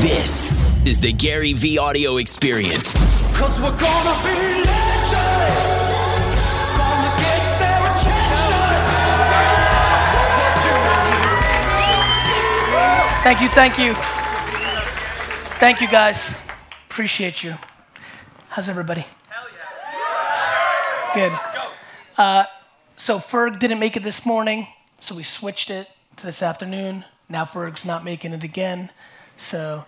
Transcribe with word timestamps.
This 0.00 0.40
is 0.88 0.98
the 0.98 1.12
Gary 1.12 1.52
V 1.52 1.76
audio 1.76 2.16
experience. 2.16 2.94
Cause 3.36 3.60
we're 3.60 3.76
gonna 3.76 4.16
be 4.24 4.64
legends. 4.64 5.96
Gonna 6.74 7.12
get 7.20 7.58
their 7.60 7.84
attention. 7.92 8.80
Thank 13.22 13.42
you, 13.42 13.48
thank 13.50 13.78
you. 13.78 13.94
Thank 15.60 15.82
you, 15.82 15.88
guys. 15.88 16.34
Appreciate 16.88 17.44
you. 17.44 17.54
How's 18.48 18.70
everybody? 18.70 19.04
Hell 19.28 19.44
yeah. 21.14 21.28
Good. 21.28 21.38
Uh, 22.16 22.46
so 22.96 23.18
Ferg 23.18 23.58
didn't 23.58 23.78
make 23.78 23.98
it 23.98 24.02
this 24.02 24.24
morning, 24.24 24.66
so 24.98 25.14
we 25.14 25.24
switched 25.24 25.68
it 25.68 25.90
to 26.16 26.24
this 26.24 26.42
afternoon. 26.42 27.04
Now 27.28 27.44
Ferg's 27.44 27.84
not 27.84 28.02
making 28.02 28.32
it 28.32 28.42
again, 28.42 28.88
so 29.40 29.84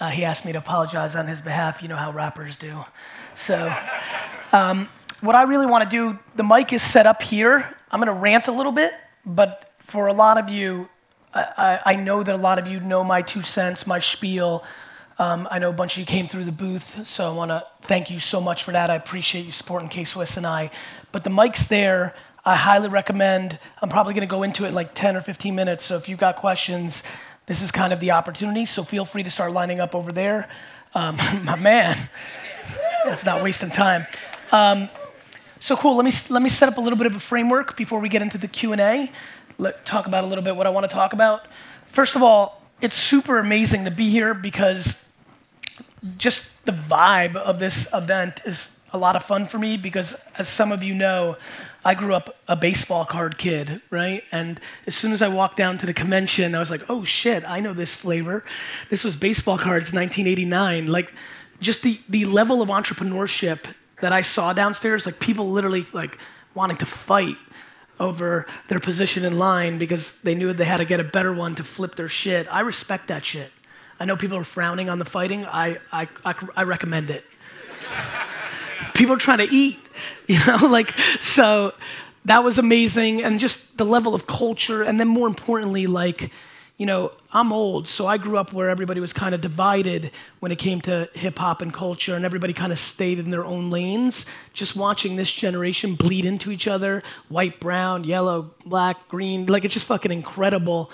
uh, 0.00 0.10
he 0.10 0.24
asked 0.24 0.44
me 0.44 0.52
to 0.52 0.58
apologize 0.58 1.14
on 1.14 1.26
his 1.26 1.40
behalf. 1.40 1.82
You 1.82 1.88
know 1.88 1.96
how 1.96 2.12
rappers 2.12 2.56
do. 2.56 2.84
So, 3.34 3.72
um, 4.52 4.88
what 5.20 5.34
I 5.34 5.44
really 5.44 5.66
want 5.66 5.84
to 5.84 5.90
do, 5.90 6.18
the 6.34 6.44
mic 6.44 6.72
is 6.72 6.82
set 6.82 7.06
up 7.06 7.22
here. 7.22 7.74
I'm 7.90 8.00
going 8.00 8.12
to 8.14 8.20
rant 8.20 8.48
a 8.48 8.52
little 8.52 8.72
bit, 8.72 8.92
but 9.24 9.72
for 9.78 10.08
a 10.08 10.12
lot 10.12 10.38
of 10.38 10.50
you, 10.50 10.88
I, 11.32 11.80
I, 11.84 11.94
know 11.96 12.22
that 12.22 12.34
a 12.34 12.38
lot 12.38 12.58
of 12.58 12.66
you 12.66 12.80
know 12.80 13.04
my 13.04 13.22
two 13.22 13.42
cents, 13.42 13.86
my 13.86 13.98
spiel. 13.98 14.64
Um, 15.18 15.46
I 15.50 15.58
know 15.58 15.70
a 15.70 15.72
bunch 15.72 15.94
of 15.94 16.00
you 16.00 16.06
came 16.06 16.26
through 16.28 16.44
the 16.44 16.52
booth, 16.52 17.06
so 17.06 17.30
I 17.30 17.34
want 17.34 17.50
to 17.50 17.64
thank 17.82 18.10
you 18.10 18.18
so 18.18 18.40
much 18.40 18.64
for 18.64 18.72
that. 18.72 18.90
I 18.90 18.96
appreciate 18.96 19.44
you 19.44 19.52
supporting 19.52 19.88
K 19.88 20.04
Swiss 20.04 20.36
and 20.36 20.46
I. 20.46 20.70
But 21.12 21.24
the 21.24 21.30
mic's 21.30 21.66
there. 21.68 22.14
I 22.44 22.56
highly 22.56 22.88
recommend. 22.88 23.58
I'm 23.80 23.88
probably 23.88 24.14
going 24.14 24.26
to 24.26 24.30
go 24.30 24.42
into 24.42 24.64
it 24.64 24.68
in 24.68 24.74
like 24.74 24.94
10 24.94 25.16
or 25.16 25.20
15 25.20 25.54
minutes. 25.54 25.84
So 25.84 25.96
if 25.96 26.08
you've 26.08 26.18
got 26.18 26.36
questions, 26.36 27.02
this 27.46 27.62
is 27.62 27.70
kind 27.70 27.92
of 27.92 28.00
the 28.00 28.10
opportunity. 28.10 28.66
So 28.66 28.82
feel 28.82 29.04
free 29.04 29.22
to 29.22 29.30
start 29.30 29.52
lining 29.52 29.80
up 29.80 29.94
over 29.94 30.12
there. 30.12 30.48
Um, 30.94 31.16
my 31.44 31.56
man, 31.56 31.98
that's 33.04 33.24
not 33.24 33.42
wasting 33.42 33.70
time. 33.70 34.06
Um, 34.52 34.88
so 35.60 35.76
cool. 35.76 35.96
Let 35.96 36.04
me 36.04 36.12
let 36.28 36.42
me 36.42 36.48
set 36.48 36.68
up 36.68 36.78
a 36.78 36.80
little 36.80 36.98
bit 36.98 37.06
of 37.06 37.16
a 37.16 37.20
framework 37.20 37.76
before 37.76 38.00
we 38.00 38.08
get 38.08 38.22
into 38.22 38.38
the 38.38 38.48
Q 38.48 38.72
and 38.72 38.80
A. 38.80 39.10
Let 39.58 39.86
talk 39.86 40.06
about 40.06 40.24
a 40.24 40.26
little 40.26 40.44
bit 40.44 40.54
what 40.54 40.66
I 40.66 40.70
want 40.70 40.88
to 40.88 40.94
talk 40.94 41.12
about. 41.12 41.48
First 41.86 42.14
of 42.14 42.22
all, 42.22 42.62
it's 42.80 42.94
super 42.94 43.38
amazing 43.38 43.84
to 43.86 43.90
be 43.90 44.10
here 44.10 44.34
because 44.34 45.02
just 46.18 46.44
the 46.66 46.72
vibe 46.72 47.36
of 47.36 47.58
this 47.58 47.88
event 47.94 48.42
is 48.44 48.76
a 48.92 48.98
lot 48.98 49.16
of 49.16 49.24
fun 49.24 49.46
for 49.46 49.58
me 49.58 49.76
because, 49.76 50.16
as 50.38 50.48
some 50.48 50.72
of 50.72 50.82
you 50.82 50.94
know, 50.94 51.36
I 51.86 51.94
grew 51.94 52.14
up 52.14 52.36
a 52.48 52.56
baseball 52.56 53.04
card 53.04 53.38
kid, 53.38 53.80
right? 53.90 54.24
And 54.32 54.60
as 54.88 54.96
soon 54.96 55.12
as 55.12 55.22
I 55.22 55.28
walked 55.28 55.56
down 55.56 55.78
to 55.78 55.86
the 55.86 55.94
convention, 55.94 56.56
I 56.56 56.58
was 56.58 56.68
like, 56.68 56.82
oh 56.88 57.04
shit, 57.04 57.48
I 57.48 57.60
know 57.60 57.74
this 57.74 57.94
flavor. 57.94 58.44
This 58.90 59.04
was 59.04 59.14
baseball 59.14 59.56
cards 59.56 59.92
1989. 59.92 60.86
Like, 60.88 61.14
just 61.60 61.82
the, 61.82 62.00
the 62.08 62.24
level 62.24 62.60
of 62.60 62.70
entrepreneurship 62.70 63.60
that 64.00 64.12
I 64.12 64.22
saw 64.22 64.52
downstairs, 64.52 65.06
like 65.06 65.20
people 65.20 65.52
literally 65.52 65.86
like 65.92 66.18
wanting 66.54 66.76
to 66.78 66.86
fight 66.86 67.36
over 68.00 68.46
their 68.66 68.80
position 68.80 69.24
in 69.24 69.38
line 69.38 69.78
because 69.78 70.10
they 70.24 70.34
knew 70.34 70.52
they 70.52 70.64
had 70.64 70.78
to 70.78 70.84
get 70.84 70.98
a 70.98 71.04
better 71.04 71.32
one 71.32 71.54
to 71.54 71.62
flip 71.62 71.94
their 71.94 72.08
shit. 72.08 72.52
I 72.52 72.60
respect 72.60 73.06
that 73.08 73.24
shit. 73.24 73.52
I 74.00 74.06
know 74.06 74.16
people 74.16 74.36
are 74.38 74.44
frowning 74.44 74.88
on 74.88 74.98
the 74.98 75.04
fighting. 75.04 75.46
I, 75.46 75.78
I, 75.92 76.08
I, 76.24 76.34
I 76.56 76.62
recommend 76.64 77.10
it. 77.10 77.24
People 78.96 79.14
are 79.14 79.18
trying 79.18 79.38
to 79.38 79.52
eat, 79.52 79.78
you 80.26 80.38
know, 80.46 80.66
like, 80.66 80.94
so 81.20 81.74
that 82.24 82.42
was 82.42 82.58
amazing. 82.58 83.22
And 83.22 83.38
just 83.38 83.76
the 83.76 83.84
level 83.84 84.14
of 84.14 84.26
culture. 84.26 84.82
And 84.82 84.98
then 84.98 85.08
more 85.08 85.28
importantly, 85.28 85.86
like, 85.86 86.32
you 86.78 86.84
know, 86.84 87.12
I'm 87.32 87.54
old, 87.54 87.88
so 87.88 88.06
I 88.06 88.18
grew 88.18 88.36
up 88.36 88.52
where 88.52 88.68
everybody 88.68 89.00
was 89.00 89.14
kind 89.14 89.34
of 89.34 89.40
divided 89.40 90.10
when 90.40 90.52
it 90.52 90.56
came 90.56 90.82
to 90.82 91.08
hip 91.14 91.38
hop 91.38 91.62
and 91.62 91.72
culture, 91.72 92.14
and 92.14 92.24
everybody 92.24 92.52
kind 92.52 92.70
of 92.70 92.78
stayed 92.78 93.18
in 93.18 93.30
their 93.30 93.46
own 93.46 93.70
lanes. 93.70 94.26
Just 94.52 94.76
watching 94.76 95.16
this 95.16 95.32
generation 95.32 95.94
bleed 95.94 96.26
into 96.26 96.50
each 96.50 96.68
other 96.68 97.02
white, 97.28 97.60
brown, 97.60 98.04
yellow, 98.04 98.50
black, 98.66 99.08
green 99.08 99.46
like, 99.46 99.64
it's 99.64 99.72
just 99.72 99.86
fucking 99.86 100.12
incredible. 100.12 100.90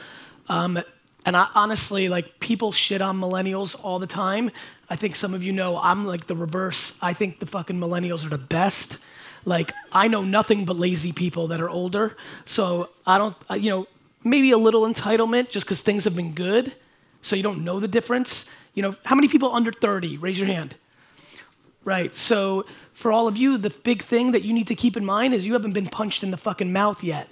Um, 0.49 0.81
and 1.25 1.37
I, 1.37 1.49
honestly, 1.55 2.09
like, 2.09 2.41
people 2.41 2.73
shit 2.73 3.01
on 3.01 3.21
millennials 3.21 3.77
all 3.83 3.99
the 3.99 4.07
time. 4.07 4.51
I 4.91 4.97
think 4.97 5.17
some 5.17 5.35
of 5.35 5.43
you 5.43 5.53
know 5.53 5.79
I'm 5.79 6.05
like 6.05 6.27
the 6.27 6.37
reverse. 6.37 6.95
I 7.01 7.15
think 7.15 7.39
the 7.39 7.47
fucking 7.47 7.79
millennials 7.79 8.27
are 8.27 8.29
the 8.29 8.39
best. 8.39 8.99
Like, 9.45 9.73
I 9.93 10.09
know 10.09 10.23
nothing 10.23 10.65
but 10.65 10.77
lazy 10.77 11.13
people 11.13 11.49
that 11.49 11.61
are 11.61 11.71
older. 11.71 12.17
So 12.45 12.91
I 13.07 13.19
don't, 13.19 13.37
uh, 13.51 13.55
you 13.55 13.71
know, 13.71 13.87
maybe 14.25 14.51
a 14.53 14.59
little 14.59 14.83
entitlement 14.83 15.49
just 15.49 15.67
because 15.67 15.81
things 15.81 16.05
have 16.05 16.15
been 16.15 16.33
good, 16.33 16.75
so 17.23 17.37
you 17.37 17.43
don't 17.43 17.65
know 17.65 17.81
the 17.81 17.89
difference. 17.89 18.47
You 18.75 18.83
know, 18.83 18.95
how 19.05 19.15
many 19.15 19.29
people 19.29 19.55
under 19.55 19.73
30? 19.73 20.19
Raise 20.19 20.39
your 20.39 20.47
hand. 20.47 20.77
Right. 21.85 22.15
So 22.15 22.67
for 22.95 23.13
all 23.13 23.27
of 23.27 23.37
you, 23.37 23.59
the 23.59 23.71
big 23.71 24.03
thing 24.03 24.33
that 24.33 24.43
you 24.43 24.53
need 24.53 24.69
to 24.69 24.75
keep 24.75 24.97
in 24.97 25.05
mind 25.05 25.35
is 25.35 25.47
you 25.47 25.53
haven't 25.55 25.73
been 25.73 25.89
punched 25.89 26.23
in 26.23 26.31
the 26.31 26.37
fucking 26.37 26.73
mouth 26.73 27.03
yet. 27.03 27.29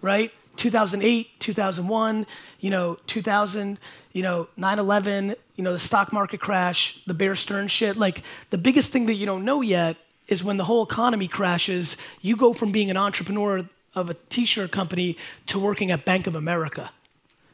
Right? 0.00 0.32
2008, 0.56 1.40
2001, 1.40 2.26
you 2.60 2.70
know, 2.70 2.96
2000, 3.06 3.78
you 4.12 4.22
know, 4.22 4.48
9/11, 4.58 5.36
you 5.56 5.64
know, 5.64 5.72
the 5.72 5.78
stock 5.78 6.12
market 6.12 6.40
crash, 6.40 7.00
the 7.06 7.14
Bear 7.14 7.34
Stearns 7.34 7.70
shit. 7.70 7.96
Like 7.96 8.22
the 8.50 8.58
biggest 8.58 8.92
thing 8.92 9.06
that 9.06 9.14
you 9.14 9.26
don't 9.26 9.44
know 9.44 9.60
yet 9.60 9.96
is 10.28 10.42
when 10.42 10.56
the 10.56 10.64
whole 10.64 10.82
economy 10.82 11.28
crashes, 11.28 11.96
you 12.20 12.36
go 12.36 12.52
from 12.52 12.72
being 12.72 12.90
an 12.90 12.96
entrepreneur 12.96 13.68
of 13.94 14.10
a 14.10 14.14
t-shirt 14.28 14.72
company 14.72 15.16
to 15.46 15.58
working 15.58 15.90
at 15.90 16.04
Bank 16.04 16.26
of 16.26 16.34
America 16.34 16.90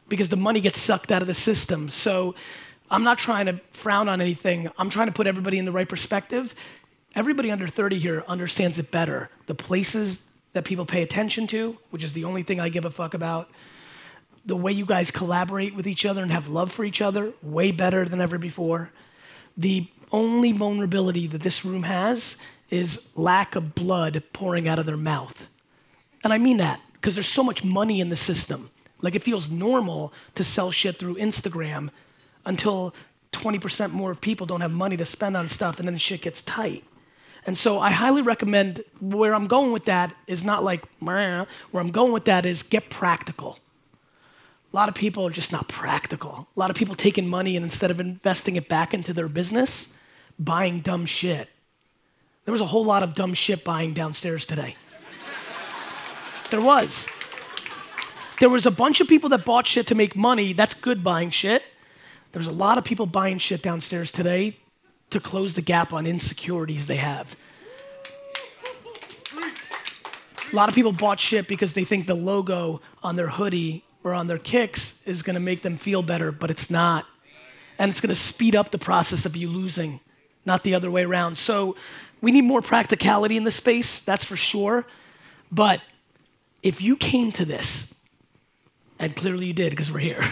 because 0.08 0.28
the 0.28 0.36
money 0.36 0.60
gets 0.60 0.80
sucked 0.80 1.12
out 1.12 1.22
of 1.22 1.28
the 1.28 1.34
system. 1.34 1.88
So 1.88 2.34
I'm 2.90 3.04
not 3.04 3.18
trying 3.18 3.46
to 3.46 3.60
frown 3.72 4.08
on 4.08 4.20
anything. 4.20 4.70
I'm 4.78 4.90
trying 4.90 5.06
to 5.06 5.12
put 5.12 5.26
everybody 5.26 5.58
in 5.58 5.64
the 5.64 5.72
right 5.72 5.88
perspective. 5.88 6.54
Everybody 7.14 7.50
under 7.50 7.68
30 7.68 7.98
here 7.98 8.24
understands 8.26 8.78
it 8.78 8.90
better. 8.90 9.30
The 9.46 9.54
places 9.54 10.18
that 10.52 10.64
people 10.64 10.84
pay 10.84 11.02
attention 11.02 11.46
to, 11.48 11.76
which 11.90 12.04
is 12.04 12.12
the 12.12 12.24
only 12.24 12.42
thing 12.42 12.60
I 12.60 12.68
give 12.68 12.84
a 12.84 12.90
fuck 12.90 13.14
about, 13.14 13.50
the 14.44 14.56
way 14.56 14.72
you 14.72 14.84
guys 14.84 15.10
collaborate 15.10 15.74
with 15.74 15.86
each 15.86 16.04
other 16.04 16.22
and 16.22 16.30
have 16.30 16.48
love 16.48 16.72
for 16.72 16.84
each 16.84 17.00
other, 17.00 17.32
way 17.42 17.70
better 17.70 18.08
than 18.08 18.20
ever 18.20 18.38
before. 18.38 18.90
The 19.56 19.86
only 20.10 20.52
vulnerability 20.52 21.26
that 21.28 21.42
this 21.42 21.64
room 21.64 21.84
has 21.84 22.36
is 22.70 23.00
lack 23.14 23.54
of 23.54 23.74
blood 23.74 24.22
pouring 24.32 24.68
out 24.68 24.78
of 24.78 24.86
their 24.86 24.96
mouth. 24.96 25.46
And 26.24 26.32
I 26.32 26.38
mean 26.38 26.58
that 26.58 26.80
because 26.94 27.14
there's 27.14 27.28
so 27.28 27.42
much 27.42 27.64
money 27.64 28.00
in 28.00 28.08
the 28.08 28.16
system. 28.16 28.70
Like 29.00 29.14
it 29.14 29.22
feels 29.22 29.50
normal 29.50 30.12
to 30.36 30.44
sell 30.44 30.70
shit 30.70 30.98
through 30.98 31.16
Instagram 31.16 31.90
until 32.46 32.94
20% 33.32 33.92
more 33.92 34.12
of 34.12 34.20
people 34.20 34.46
don't 34.46 34.60
have 34.60 34.70
money 34.70 34.96
to 34.96 35.04
spend 35.04 35.36
on 35.36 35.48
stuff 35.48 35.78
and 35.78 35.88
then 35.88 35.96
shit 35.96 36.22
gets 36.22 36.42
tight. 36.42 36.84
And 37.44 37.58
so 37.58 37.80
I 37.80 37.90
highly 37.90 38.22
recommend 38.22 38.84
where 39.00 39.34
I'm 39.34 39.48
going 39.48 39.72
with 39.72 39.86
that 39.86 40.14
is 40.26 40.44
not 40.44 40.62
like, 40.62 40.84
where 41.00 41.46
I'm 41.74 41.90
going 41.90 42.12
with 42.12 42.26
that 42.26 42.46
is 42.46 42.62
get 42.62 42.88
practical. 42.88 43.58
A 44.72 44.76
lot 44.76 44.88
of 44.88 44.94
people 44.94 45.26
are 45.26 45.30
just 45.30 45.52
not 45.52 45.68
practical. 45.68 46.46
A 46.56 46.60
lot 46.60 46.70
of 46.70 46.76
people 46.76 46.94
taking 46.94 47.26
money 47.26 47.56
and 47.56 47.64
instead 47.64 47.90
of 47.90 48.00
investing 48.00 48.56
it 48.56 48.68
back 48.68 48.94
into 48.94 49.12
their 49.12 49.28
business, 49.28 49.88
buying 50.38 50.80
dumb 50.80 51.04
shit. 51.04 51.48
There 52.44 52.52
was 52.52 52.60
a 52.60 52.66
whole 52.66 52.84
lot 52.84 53.02
of 53.02 53.14
dumb 53.14 53.34
shit 53.34 53.64
buying 53.64 53.92
downstairs 53.92 54.46
today. 54.46 54.76
There 56.50 56.60
was. 56.60 57.08
There 58.40 58.48
was 58.48 58.66
a 58.66 58.70
bunch 58.70 59.00
of 59.00 59.08
people 59.08 59.28
that 59.30 59.44
bought 59.44 59.66
shit 59.66 59.88
to 59.88 59.94
make 59.94 60.16
money. 60.16 60.52
That's 60.52 60.74
good 60.74 61.04
buying 61.04 61.30
shit. 61.30 61.62
There's 62.32 62.46
a 62.46 62.52
lot 62.52 62.78
of 62.78 62.84
people 62.84 63.06
buying 63.06 63.38
shit 63.38 63.62
downstairs 63.62 64.10
today 64.10 64.56
to 65.12 65.20
close 65.20 65.54
the 65.54 65.62
gap 65.62 65.92
on 65.92 66.06
insecurities 66.06 66.86
they 66.86 66.96
have. 66.96 67.36
A 70.52 70.56
lot 70.56 70.68
of 70.68 70.74
people 70.74 70.92
bought 70.92 71.18
shit 71.18 71.48
because 71.48 71.72
they 71.72 71.84
think 71.84 72.06
the 72.06 72.14
logo 72.14 72.82
on 73.02 73.16
their 73.16 73.28
hoodie 73.28 73.84
or 74.04 74.12
on 74.12 74.26
their 74.26 74.38
kicks 74.38 74.94
is 75.06 75.22
going 75.22 75.34
to 75.34 75.40
make 75.40 75.62
them 75.62 75.78
feel 75.78 76.02
better, 76.02 76.30
but 76.30 76.50
it's 76.50 76.68
not. 76.68 77.06
And 77.78 77.90
it's 77.90 78.00
going 78.00 78.14
to 78.14 78.20
speed 78.20 78.54
up 78.54 78.70
the 78.70 78.78
process 78.78 79.24
of 79.24 79.34
you 79.34 79.48
losing, 79.48 80.00
not 80.44 80.62
the 80.62 80.74
other 80.74 80.90
way 80.90 81.04
around. 81.04 81.38
So 81.38 81.76
we 82.20 82.32
need 82.32 82.44
more 82.44 82.60
practicality 82.60 83.36
in 83.36 83.44
the 83.44 83.50
space, 83.50 84.00
that's 84.00 84.24
for 84.24 84.36
sure. 84.36 84.86
But 85.50 85.80
if 86.62 86.82
you 86.82 86.96
came 86.96 87.32
to 87.32 87.44
this, 87.44 87.92
and 88.98 89.16
clearly 89.16 89.46
you 89.46 89.52
did 89.52 89.70
because 89.70 89.90
we're 89.90 90.00
here, 90.00 90.24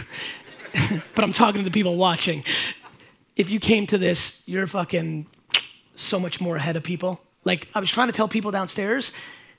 but 1.14 1.24
I'm 1.24 1.32
talking 1.32 1.60
to 1.60 1.64
the 1.64 1.72
people 1.72 1.96
watching. 1.96 2.44
If 3.36 3.50
you 3.50 3.60
came 3.60 3.86
to 3.88 3.98
this, 3.98 4.42
you're 4.46 4.66
fucking 4.66 5.26
so 5.94 6.18
much 6.18 6.40
more 6.40 6.56
ahead 6.56 6.76
of 6.76 6.82
people. 6.82 7.20
Like 7.44 7.68
I 7.74 7.80
was 7.80 7.90
trying 7.90 8.08
to 8.08 8.12
tell 8.12 8.28
people 8.28 8.50
downstairs, 8.50 9.12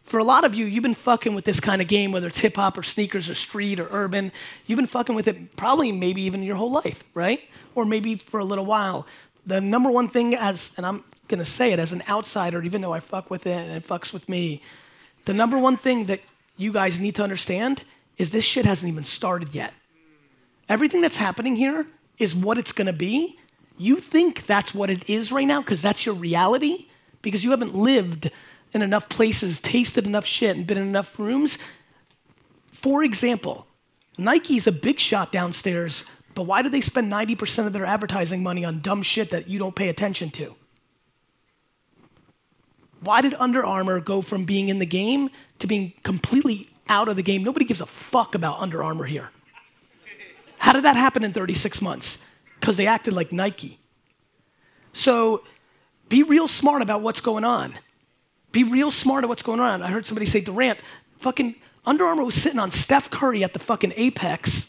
for 0.03 0.19
a 0.19 0.23
lot 0.23 0.43
of 0.43 0.55
you, 0.55 0.65
you've 0.65 0.83
been 0.83 0.95
fucking 0.95 1.33
with 1.33 1.45
this 1.45 1.59
kind 1.59 1.81
of 1.81 1.87
game, 1.87 2.11
whether 2.11 2.27
it's 2.27 2.39
hip 2.39 2.55
hop 2.55 2.77
or 2.77 2.83
sneakers 2.83 3.29
or 3.29 3.35
street 3.35 3.79
or 3.79 3.87
urban. 3.91 4.31
You've 4.65 4.77
been 4.77 4.87
fucking 4.87 5.15
with 5.15 5.27
it 5.27 5.55
probably 5.55 5.91
maybe 5.91 6.23
even 6.23 6.43
your 6.43 6.55
whole 6.55 6.71
life, 6.71 7.03
right? 7.13 7.41
Or 7.75 7.85
maybe 7.85 8.15
for 8.15 8.39
a 8.39 8.45
little 8.45 8.65
while. 8.65 9.07
The 9.45 9.61
number 9.61 9.89
one 9.89 10.09
thing, 10.09 10.35
as 10.35 10.71
and 10.77 10.85
I'm 10.85 11.03
gonna 11.27 11.45
say 11.45 11.71
it 11.71 11.79
as 11.79 11.91
an 11.91 12.03
outsider, 12.09 12.61
even 12.63 12.81
though 12.81 12.93
I 12.93 12.99
fuck 12.99 13.29
with 13.29 13.47
it 13.47 13.57
and 13.57 13.71
it 13.71 13.87
fucks 13.87 14.11
with 14.11 14.27
me, 14.27 14.61
the 15.25 15.33
number 15.33 15.57
one 15.57 15.77
thing 15.77 16.05
that 16.05 16.19
you 16.57 16.71
guys 16.71 16.99
need 16.99 17.15
to 17.15 17.23
understand 17.23 17.83
is 18.17 18.31
this 18.31 18.43
shit 18.43 18.65
hasn't 18.65 18.91
even 18.91 19.03
started 19.03 19.55
yet. 19.55 19.73
Everything 20.67 21.01
that's 21.01 21.17
happening 21.17 21.55
here 21.55 21.85
is 22.17 22.35
what 22.35 22.57
it's 22.57 22.71
gonna 22.71 22.93
be, 22.93 23.37
you 23.81 23.97
think 23.97 24.45
that's 24.45 24.75
what 24.75 24.91
it 24.91 25.09
is 25.09 25.31
right 25.31 25.47
now 25.47 25.59
because 25.59 25.81
that's 25.81 26.05
your 26.05 26.13
reality 26.13 26.87
because 27.23 27.43
you 27.43 27.49
haven't 27.49 27.75
lived 27.75 28.29
in 28.73 28.81
enough 28.83 29.09
places, 29.09 29.59
tasted 29.59 30.05
enough 30.05 30.25
shit, 30.25 30.55
and 30.55 30.67
been 30.67 30.77
in 30.77 30.87
enough 30.87 31.17
rooms. 31.17 31.57
For 32.71 33.03
example, 33.03 33.65
Nike's 34.19 34.67
a 34.67 34.71
big 34.71 34.99
shot 34.99 35.31
downstairs, 35.31 36.05
but 36.35 36.43
why 36.43 36.61
do 36.61 36.69
they 36.69 36.81
spend 36.81 37.11
90% 37.11 37.65
of 37.65 37.73
their 37.73 37.85
advertising 37.85 38.43
money 38.43 38.63
on 38.63 38.81
dumb 38.81 39.01
shit 39.01 39.31
that 39.31 39.47
you 39.47 39.57
don't 39.57 39.75
pay 39.75 39.89
attention 39.89 40.29
to? 40.31 40.55
Why 42.99 43.21
did 43.21 43.33
Under 43.33 43.65
Armour 43.65 43.99
go 43.99 44.21
from 44.21 44.45
being 44.45 44.69
in 44.69 44.77
the 44.77 44.85
game 44.85 45.31
to 45.57 45.65
being 45.65 45.93
completely 46.03 46.69
out 46.87 47.09
of 47.09 47.15
the 47.15 47.23
game? 47.23 47.43
Nobody 47.43 47.65
gives 47.65 47.81
a 47.81 47.87
fuck 47.87 48.35
about 48.35 48.59
Under 48.59 48.83
Armour 48.83 49.05
here. 49.05 49.31
How 50.59 50.71
did 50.71 50.83
that 50.83 50.95
happen 50.95 51.23
in 51.23 51.33
36 51.33 51.81
months? 51.81 52.19
Because 52.61 52.77
they 52.77 52.87
acted 52.87 53.13
like 53.13 53.33
Nike. 53.33 53.79
So 54.93 55.43
be 56.07 56.23
real 56.23 56.47
smart 56.47 56.81
about 56.81 57.01
what's 57.01 57.19
going 57.19 57.43
on. 57.43 57.73
Be 58.51 58.63
real 58.63 58.91
smart 58.91 59.23
at 59.23 59.29
what's 59.29 59.43
going 59.43 59.59
on. 59.59 59.81
I 59.81 59.87
heard 59.87 60.05
somebody 60.05 60.25
say 60.25 60.41
Durant, 60.41 60.79
fucking 61.19 61.55
Under 61.85 62.05
Armour 62.05 62.23
was 62.23 62.35
sitting 62.35 62.59
on 62.59 62.69
Steph 62.71 63.09
Curry 63.09 63.43
at 63.43 63.53
the 63.53 63.59
fucking 63.59 63.93
apex, 63.95 64.67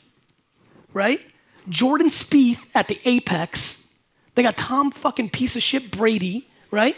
right? 0.93 1.21
Jordan 1.69 2.09
Spieth 2.09 2.61
at 2.75 2.89
the 2.89 2.99
apex. 3.05 3.83
They 4.35 4.43
got 4.43 4.57
Tom 4.57 4.91
fucking 4.91 5.31
piece 5.31 5.55
of 5.57 5.63
shit 5.63 5.91
Brady, 5.91 6.49
right? 6.71 6.97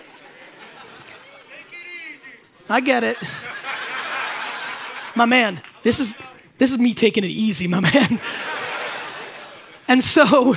I 2.69 2.81
get 2.81 3.05
it. 3.05 3.19
my 5.15 5.27
man, 5.27 5.61
this 5.83 6.01
is 6.01 6.15
this 6.57 6.71
is 6.71 6.79
me 6.79 6.95
taking 6.95 7.25
it 7.25 7.31
easy, 7.31 7.67
my 7.67 7.81
man. 7.81 8.21
and 9.89 10.03
so 10.03 10.57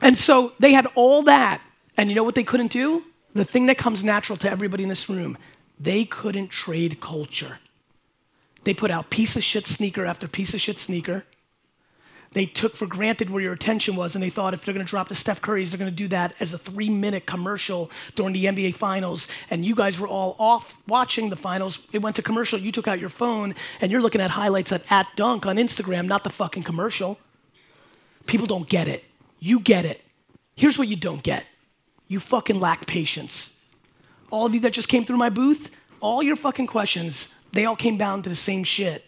and 0.00 0.16
so 0.16 0.52
they 0.58 0.72
had 0.72 0.86
all 0.94 1.22
that. 1.22 1.60
And 1.96 2.10
you 2.10 2.16
know 2.16 2.24
what 2.24 2.34
they 2.34 2.44
couldn't 2.44 2.70
do? 2.70 3.04
The 3.34 3.44
thing 3.44 3.66
that 3.66 3.78
comes 3.78 4.04
natural 4.04 4.36
to 4.38 4.50
everybody 4.50 4.82
in 4.82 4.88
this 4.88 5.08
room. 5.08 5.38
They 5.78 6.04
couldn't 6.04 6.48
trade 6.48 7.00
culture. 7.00 7.58
They 8.64 8.74
put 8.74 8.90
out 8.90 9.10
piece 9.10 9.36
of 9.36 9.42
shit 9.42 9.66
sneaker 9.66 10.04
after 10.04 10.26
piece 10.26 10.54
of 10.54 10.60
shit 10.60 10.78
sneaker 10.78 11.24
they 12.36 12.44
took 12.44 12.76
for 12.76 12.86
granted 12.86 13.30
where 13.30 13.42
your 13.42 13.54
attention 13.54 13.96
was, 13.96 14.14
and 14.14 14.22
they 14.22 14.28
thought 14.28 14.52
if 14.52 14.62
they're 14.62 14.74
going 14.74 14.84
to 14.84 14.90
drop 14.90 15.08
the 15.08 15.14
Steph 15.14 15.40
Currys, 15.40 15.70
they're 15.70 15.78
going 15.78 15.90
to 15.90 15.96
do 15.96 16.08
that 16.08 16.34
as 16.38 16.52
a 16.52 16.58
three 16.58 16.90
minute 16.90 17.24
commercial 17.24 17.90
during 18.14 18.34
the 18.34 18.44
NBA 18.44 18.74
Finals. 18.74 19.26
And 19.48 19.64
you 19.64 19.74
guys 19.74 19.98
were 19.98 20.06
all 20.06 20.36
off 20.38 20.76
watching 20.86 21.30
the 21.30 21.36
finals. 21.36 21.78
It 21.92 22.00
went 22.00 22.14
to 22.16 22.22
commercial. 22.22 22.58
You 22.58 22.72
took 22.72 22.88
out 22.88 23.00
your 23.00 23.08
phone, 23.08 23.54
and 23.80 23.90
you're 23.90 24.02
looking 24.02 24.20
at 24.20 24.30
highlights 24.30 24.70
at, 24.70 24.82
at 24.90 25.06
Dunk 25.16 25.46
on 25.46 25.56
Instagram, 25.56 26.08
not 26.08 26.24
the 26.24 26.30
fucking 26.30 26.64
commercial. 26.64 27.18
People 28.26 28.46
don't 28.46 28.68
get 28.68 28.88
it. 28.88 29.04
You 29.38 29.60
get 29.60 29.84
it. 29.84 30.02
Here's 30.56 30.78
what 30.78 30.88
you 30.88 30.96
don't 30.96 31.22
get 31.22 31.44
you 32.08 32.20
fucking 32.20 32.60
lack 32.60 32.86
patience. 32.86 33.50
All 34.30 34.46
of 34.46 34.54
you 34.54 34.60
that 34.60 34.72
just 34.72 34.88
came 34.88 35.04
through 35.04 35.16
my 35.16 35.28
booth, 35.28 35.70
all 36.00 36.22
your 36.22 36.36
fucking 36.36 36.68
questions, 36.68 37.34
they 37.52 37.64
all 37.64 37.74
came 37.74 37.96
down 37.96 38.22
to 38.22 38.28
the 38.28 38.36
same 38.36 38.62
shit. 38.62 39.04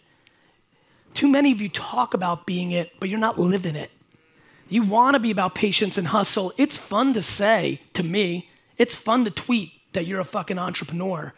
Too 1.13 1.27
many 1.27 1.51
of 1.51 1.61
you 1.61 1.69
talk 1.69 2.13
about 2.13 2.45
being 2.45 2.71
it, 2.71 2.91
but 2.99 3.09
you're 3.09 3.19
not 3.19 3.39
living 3.39 3.75
it. 3.75 3.91
You 4.67 4.83
want 4.83 5.15
to 5.15 5.19
be 5.19 5.31
about 5.31 5.55
patience 5.55 5.97
and 5.97 6.07
hustle. 6.07 6.53
It's 6.57 6.77
fun 6.77 7.13
to 7.13 7.21
say 7.21 7.81
to 7.93 8.03
me, 8.03 8.49
it's 8.77 8.95
fun 8.95 9.25
to 9.25 9.31
tweet 9.31 9.71
that 9.93 10.05
you're 10.05 10.19
a 10.19 10.25
fucking 10.25 10.59
entrepreneur. 10.59 11.33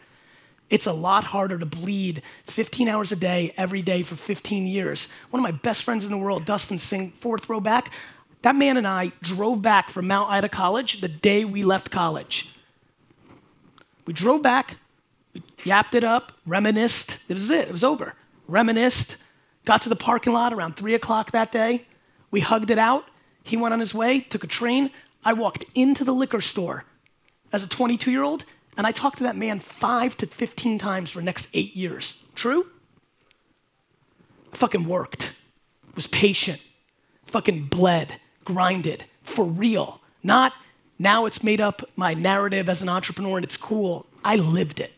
It's 0.72 0.86
a 0.86 0.92
lot 0.92 1.24
harder 1.24 1.58
to 1.58 1.66
bleed 1.66 2.22
15 2.46 2.88
hours 2.88 3.12
a 3.12 3.16
day, 3.16 3.52
every 3.58 3.82
day 3.82 4.02
for 4.02 4.16
15 4.16 4.66
years. 4.66 5.08
One 5.28 5.38
of 5.38 5.44
my 5.44 5.56
best 5.58 5.84
friends 5.84 6.06
in 6.06 6.10
the 6.10 6.16
world, 6.16 6.46
Dustin 6.46 6.78
Singh, 6.78 7.10
fourth 7.20 7.46
row 7.50 7.60
back, 7.60 7.92
that 8.40 8.56
man 8.56 8.78
and 8.78 8.86
I 8.86 9.12
drove 9.20 9.60
back 9.60 9.90
from 9.90 10.08
Mount 10.08 10.30
Ida 10.30 10.48
College 10.48 11.02
the 11.02 11.08
day 11.08 11.44
we 11.44 11.62
left 11.62 11.90
college. 11.90 12.54
We 14.06 14.14
drove 14.14 14.42
back, 14.42 14.78
we 15.34 15.42
yapped 15.62 15.94
it 15.94 16.04
up, 16.04 16.32
reminisced. 16.46 17.18
It 17.28 17.34
was 17.34 17.50
it, 17.50 17.68
it 17.68 17.72
was 17.72 17.84
over. 17.84 18.14
Reminisced, 18.48 19.16
Got 19.64 19.82
to 19.82 19.88
the 19.88 19.96
parking 19.96 20.32
lot 20.32 20.52
around 20.52 20.76
three 20.76 20.94
o'clock 20.94 21.32
that 21.32 21.52
day. 21.52 21.86
We 22.30 22.40
hugged 22.40 22.70
it 22.70 22.78
out. 22.78 23.04
He 23.44 23.56
went 23.56 23.74
on 23.74 23.80
his 23.80 23.94
way, 23.94 24.20
took 24.20 24.42
a 24.42 24.48
train. 24.48 24.90
I 25.24 25.34
walked 25.34 25.64
into 25.74 26.02
the 26.02 26.14
liquor 26.14 26.40
store 26.40 26.84
as 27.52 27.62
a 27.62 27.68
22 27.68 28.10
year 28.10 28.22
old, 28.22 28.44
and 28.76 28.86
I 28.86 28.92
talked 28.92 29.18
to 29.18 29.24
that 29.24 29.36
man 29.36 29.60
five 29.60 30.16
to 30.18 30.26
15 30.26 30.78
times 30.78 31.10
for 31.10 31.18
the 31.18 31.24
next 31.24 31.48
eight 31.52 31.76
years. 31.76 32.22
True? 32.34 32.66
I 34.52 34.56
fucking 34.56 34.84
worked, 34.84 35.32
was 35.94 36.06
patient, 36.06 36.60
fucking 37.26 37.66
bled, 37.66 38.18
grinded, 38.44 39.04
for 39.22 39.44
real. 39.44 40.00
Not 40.22 40.52
now 40.98 41.26
it's 41.26 41.42
made 41.42 41.60
up 41.60 41.88
my 41.96 42.14
narrative 42.14 42.68
as 42.68 42.82
an 42.82 42.88
entrepreneur 42.88 43.38
and 43.38 43.44
it's 43.44 43.56
cool. 43.56 44.06
I 44.24 44.36
lived 44.36 44.80
it. 44.80 44.92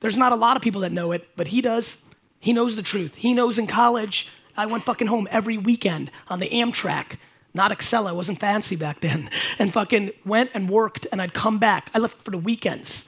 There's 0.00 0.16
not 0.16 0.32
a 0.32 0.36
lot 0.36 0.56
of 0.56 0.62
people 0.62 0.80
that 0.82 0.92
know 0.92 1.12
it, 1.12 1.28
but 1.36 1.48
he 1.48 1.60
does. 1.60 1.98
He 2.40 2.52
knows 2.52 2.76
the 2.76 2.82
truth. 2.82 3.16
He 3.16 3.34
knows 3.34 3.58
in 3.58 3.66
college, 3.66 4.28
I 4.56 4.66
went 4.66 4.84
fucking 4.84 5.08
home 5.08 5.28
every 5.30 5.58
weekend 5.58 6.10
on 6.28 6.40
the 6.40 6.48
Amtrak, 6.48 7.16
not 7.58 7.72
Acela, 7.76 8.08
I 8.08 8.12
wasn't 8.12 8.40
fancy 8.40 8.76
back 8.76 9.00
then, 9.00 9.28
and 9.58 9.72
fucking 9.72 10.12
went 10.24 10.52
and 10.54 10.70
worked, 10.70 11.06
and 11.12 11.20
I'd 11.20 11.34
come 11.34 11.58
back. 11.58 11.90
I 11.92 11.98
left 11.98 12.22
for 12.24 12.30
the 12.30 12.38
weekends. 12.38 13.06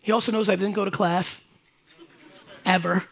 He 0.00 0.12
also 0.12 0.32
knows 0.32 0.48
I 0.48 0.56
didn't 0.56 0.74
go 0.74 0.84
to 0.84 0.90
class, 0.90 1.42
ever. 2.64 3.04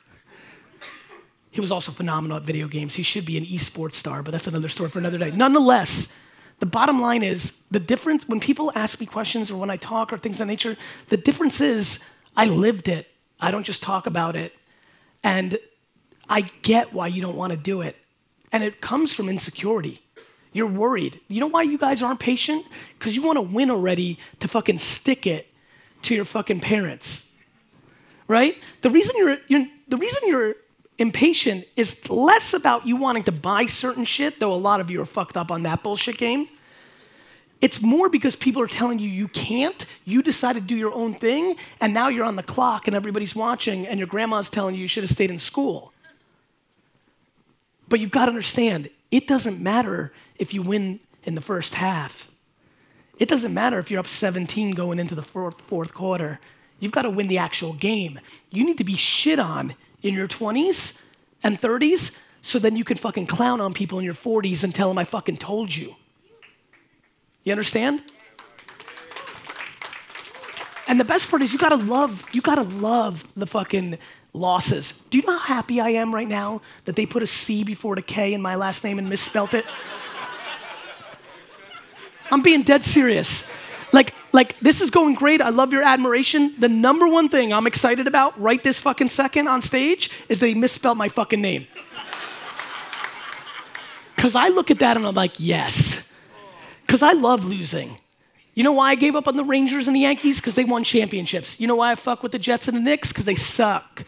He 1.51 1.61
was 1.61 1.71
also 1.71 1.93
phenomenal 1.93 2.37
at 2.37 2.45
video 2.45 2.69
games. 2.69 2.95
He 2.95 3.03
should 3.03 3.27
be 3.27 3.37
an 3.37 3.45
esports 3.45 3.95
star, 3.95 4.23
but 4.23 4.31
that's 4.31 4.47
another 4.47 4.69
story 4.69 4.91
for 4.91 5.01
another 5.01 5.19
day. 5.19 5.31
Nonetheless, 5.31 6.09
the 6.61 6.67
bottom 6.67 7.01
line 7.01 7.23
is 7.23 7.53
the 7.71 7.81
difference 7.81 8.29
when 8.29 8.41
people 8.41 8.73
ask 8.75 9.01
me 9.01 9.07
questions 9.07 9.51
or 9.51 9.57
when 9.57 9.71
I 9.71 9.77
talk 9.77 10.13
or 10.13 10.19
things 10.19 10.37
of 10.37 10.39
that 10.39 10.47
nature, 10.47 10.77
the 11.09 11.17
difference 11.17 11.61
is 11.61 11.99
I 12.37 12.47
lived 12.47 12.89
it. 12.89 13.09
I 13.41 13.51
don't 13.51 13.65
just 13.65 13.83
talk 13.83 14.07
about 14.07 14.37
it. 14.37 14.53
And 15.23 15.59
I 16.29 16.43
get 16.63 16.93
why 16.93 17.09
you 17.09 17.23
don't 17.23 17.37
want 17.37 17.51
to 17.51 17.57
do 17.57 17.83
it. 17.83 17.97
And 18.55 18.63
it 18.63 18.81
comes 18.81 19.13
from 19.13 19.29
insecurity. 19.29 20.01
You're 20.53 20.69
worried. 20.69 21.19
You 21.27 21.41
know 21.41 21.49
why 21.49 21.63
you 21.63 21.77
guys 21.77 22.05
aren't 22.05 22.21
patient? 22.21 22.65
Because 22.97 23.17
you 23.17 23.21
want 23.23 23.37
to 23.37 23.43
win 23.43 23.69
already 23.69 24.17
to 24.39 24.47
fucking 24.47 24.79
stick 24.79 25.27
it 25.27 25.49
to 26.03 26.15
your 26.15 26.25
fucking 26.25 26.61
parents. 26.61 27.25
Right? 28.29 28.57
The 28.83 28.91
reason 28.91 29.17
you're, 29.17 29.39
you're 29.49 29.67
the 29.89 29.97
reason 29.97 30.29
you're 30.29 30.55
impatient 30.99 31.67
is 31.75 32.09
less 32.09 32.55
about 32.55 32.87
you 32.87 32.95
wanting 32.95 33.25
to 33.25 33.33
buy 33.33 33.67
certain 33.67 34.05
shit, 34.05 34.39
though 34.39 34.55
a 34.55 34.63
lot 34.71 34.81
of 34.81 34.89
you 34.89 35.03
are 35.03 35.07
fucked 35.07 35.37
up 35.37 35.51
on 35.51 35.65
that 35.65 35.83
bullshit 35.83 36.17
game. 36.17 36.49
It's 37.61 37.83
more 37.83 38.09
because 38.09 38.37
people 38.37 38.63
are 38.63 38.69
telling 38.69 39.01
you 39.01 39.09
you 39.09 39.27
can't. 39.27 39.85
You 40.05 40.23
decide 40.23 40.53
to 40.53 40.61
do 40.61 40.77
your 40.77 40.95
own 40.95 41.15
thing, 41.15 41.57
and 41.81 41.93
now 41.93 42.07
you're 42.07 42.25
on 42.25 42.37
the 42.37 42.45
clock 42.45 42.87
and 42.87 42.95
everybody's 42.95 43.35
watching, 43.35 43.89
and 43.89 43.99
your 43.99 44.07
grandma's 44.07 44.49
telling 44.49 44.77
you 44.77 44.83
you 44.83 44.87
should 44.87 45.03
have 45.03 45.11
stayed 45.11 45.33
in 45.33 45.41
school. 45.41 45.94
But 47.89 48.01
you've 48.01 48.11
got 48.11 48.27
to 48.27 48.31
understand, 48.31 48.91
it 49.11 49.27
doesn't 49.27 49.61
matter 49.61 50.13
if 50.37 50.55
you 50.55 50.63
win 50.63 51.01
in 51.25 51.35
the 51.35 51.41
first 51.41 51.75
half. 51.75 52.31
It 53.19 53.29
doesn't 53.29 53.55
matter 53.55 53.79
if 53.79 53.91
you're 53.91 54.01
up 54.01 54.09
17 54.09 54.73
going 54.73 54.99
into 54.99 55.15
the 55.15 55.23
fourth, 55.23 55.61
fourth 55.63 55.95
quarter. 55.95 56.41
You've 56.81 56.93
got 56.93 57.03
to 57.03 57.11
win 57.11 57.29
the 57.29 57.39
actual 57.39 57.73
game. 57.73 58.19
You 58.51 58.65
need 58.65 58.79
to 58.79 58.85
be 58.85 58.97
shit 58.97 59.39
on 59.39 59.75
in 60.03 60.15
your 60.15 60.27
20s 60.27 60.99
and 61.43 61.61
30s 61.61 62.13
so 62.43 62.59
then 62.59 62.77
you 62.77 62.85
can 62.85 62.97
fucking 62.97 63.27
clown 63.27 63.61
on 63.61 63.73
people 63.73 63.99
in 63.99 64.05
your 64.05 64.15
40s 64.15 64.65
and 64.65 64.75
tell 64.75 64.89
them 64.89 64.99
I 64.99 65.05
fucking 65.05 65.39
told 65.39 65.75
you. 65.75 65.95
You 67.45 67.53
understand? 67.53 68.03
And 70.87 71.01
the 71.01 71.05
best 71.05 71.31
part 71.31 71.43
is 71.43 71.53
you 71.53 71.59
gotta 71.59 71.77
love, 71.77 72.25
you 72.33 72.43
gotta 72.43 72.63
love 72.63 73.25
the 73.35 73.47
fucking 73.47 73.99
losses. 74.35 74.93
Do 75.09 75.17
you 75.17 75.25
know 75.25 75.39
how 75.39 75.55
happy 75.55 75.81
I 75.81 75.91
am 75.91 76.15
right 76.15 76.29
now 76.29 76.61
that 76.85 76.97
they 76.97 77.07
put 77.07 77.23
a 77.23 77.27
C 77.27 77.65
before 77.65 77.95
the 77.95 78.03
K 78.03 78.35
in 78.35 78.43
my 78.43 78.57
last 78.57 78.85
name 78.85 78.99
and 78.99 79.09
misspelt 79.09 79.55
it? 79.55 79.65
I'm 82.31 82.43
being 82.43 82.63
dead 82.63 82.85
serious. 82.85 83.45
Like, 83.93 84.13
like 84.33 84.59
this 84.61 84.81
is 84.81 84.91
going 84.91 85.15
great. 85.15 85.41
I 85.41 85.51
love 85.51 85.73
your 85.73 85.85
admiration. 85.85 86.55
The 86.59 86.69
number 86.69 87.07
one 87.07 87.29
thing 87.29 87.53
I'm 87.53 87.67
excited 87.67 88.09
about 88.09 88.39
right 88.41 88.63
this 88.63 88.81
fucking 88.81 89.09
second 89.09 89.47
on 89.47 89.63
stage 89.63 90.11
is 90.29 90.41
they 90.41 90.53
misspelled 90.53 90.99
my 90.99 91.09
fucking 91.09 91.41
name. 91.41 91.67
Cause 94.17 94.35
I 94.35 94.49
look 94.49 94.71
at 94.71 94.81
that 94.81 94.97
and 94.97 95.07
I'm 95.07 95.15
like, 95.15 95.39
yes. 95.39 96.03
Because 96.87 97.03
I 97.03 97.13
love 97.13 97.45
losing. 97.45 97.99
You 98.55 98.63
know 98.63 98.73
why 98.73 98.91
I 98.91 98.95
gave 98.95 99.17
up 99.17 99.29
on 99.29 99.37
the 99.37 99.45
Rangers 99.45 99.87
and 99.87 99.95
the 99.95 100.01
Yankees? 100.01 100.37
Because 100.41 100.55
they 100.55 100.65
won 100.65 100.83
championships. 100.83 101.61
You 101.61 101.67
know 101.67 101.77
why 101.77 101.91
I 101.91 101.95
fuck 101.95 102.23
with 102.23 102.33
the 102.33 102.39
Jets 102.39 102.69
and 102.69 102.77
the 102.77 102.81
Knicks? 102.81 103.09
Because 103.09 103.27
they 103.27 103.35
suck. 103.35 104.05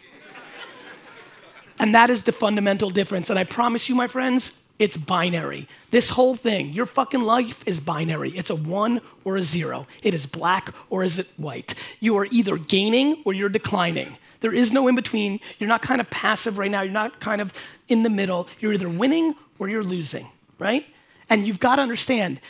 And 1.78 1.94
that 1.94 2.10
is 2.10 2.22
the 2.22 2.32
fundamental 2.32 2.90
difference. 2.90 3.30
And 3.30 3.38
I 3.38 3.44
promise 3.44 3.88
you, 3.88 3.94
my 3.94 4.08
friends, 4.08 4.52
it's 4.78 4.96
binary. 4.96 5.68
This 5.90 6.10
whole 6.10 6.34
thing, 6.34 6.72
your 6.72 6.86
fucking 6.86 7.22
life 7.22 7.62
is 7.66 7.80
binary. 7.80 8.36
It's 8.36 8.50
a 8.50 8.54
one 8.54 9.00
or 9.24 9.36
a 9.36 9.42
zero. 9.42 9.86
It 10.02 10.12
is 10.12 10.26
black 10.26 10.74
or 10.90 11.02
is 11.02 11.18
it 11.18 11.28
white. 11.38 11.74
You 12.00 12.16
are 12.18 12.26
either 12.26 12.58
gaining 12.58 13.22
or 13.24 13.32
you're 13.32 13.48
declining. 13.48 14.18
There 14.40 14.52
is 14.52 14.72
no 14.72 14.86
in 14.86 14.94
between. 14.94 15.40
You're 15.58 15.68
not 15.68 15.80
kind 15.80 16.00
of 16.00 16.10
passive 16.10 16.58
right 16.58 16.70
now. 16.70 16.82
You're 16.82 16.92
not 16.92 17.20
kind 17.20 17.40
of 17.40 17.54
in 17.88 18.02
the 18.02 18.10
middle. 18.10 18.48
You're 18.60 18.74
either 18.74 18.88
winning 18.88 19.34
or 19.58 19.68
you're 19.68 19.82
losing, 19.82 20.28
right? 20.58 20.84
And 21.30 21.46
you've 21.46 21.60
got 21.60 21.76
to 21.76 21.82
understand 21.82 22.40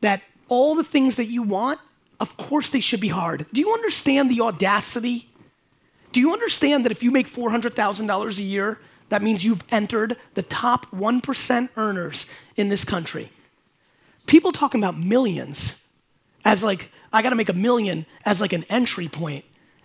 that 0.00 0.22
all 0.48 0.74
the 0.74 0.84
things 0.84 1.16
that 1.16 1.26
you 1.26 1.42
want, 1.42 1.80
of 2.18 2.36
course, 2.38 2.70
they 2.70 2.80
should 2.80 3.00
be 3.00 3.08
hard. 3.08 3.44
Do 3.52 3.60
you 3.60 3.72
understand 3.74 4.30
the 4.30 4.40
audacity? 4.40 5.28
Do 6.14 6.20
you 6.20 6.32
understand 6.32 6.84
that 6.84 6.92
if 6.92 7.02
you 7.02 7.10
make 7.10 7.28
$400,000 7.28 8.38
a 8.38 8.42
year, 8.42 8.78
that 9.08 9.20
means 9.20 9.44
you've 9.44 9.64
entered 9.70 10.16
the 10.34 10.44
top 10.44 10.86
1% 10.92 11.68
earners 11.76 12.26
in 12.54 12.68
this 12.68 12.84
country? 12.84 13.32
People 14.26 14.52
talking 14.52 14.80
about 14.80 14.96
millions 14.96 15.74
as 16.44 16.62
like, 16.62 16.92
I 17.12 17.20
gotta 17.20 17.34
make 17.34 17.48
a 17.48 17.52
million 17.52 18.06
as 18.24 18.40
like 18.40 18.52
an 18.52 18.64
entry. 18.70 19.10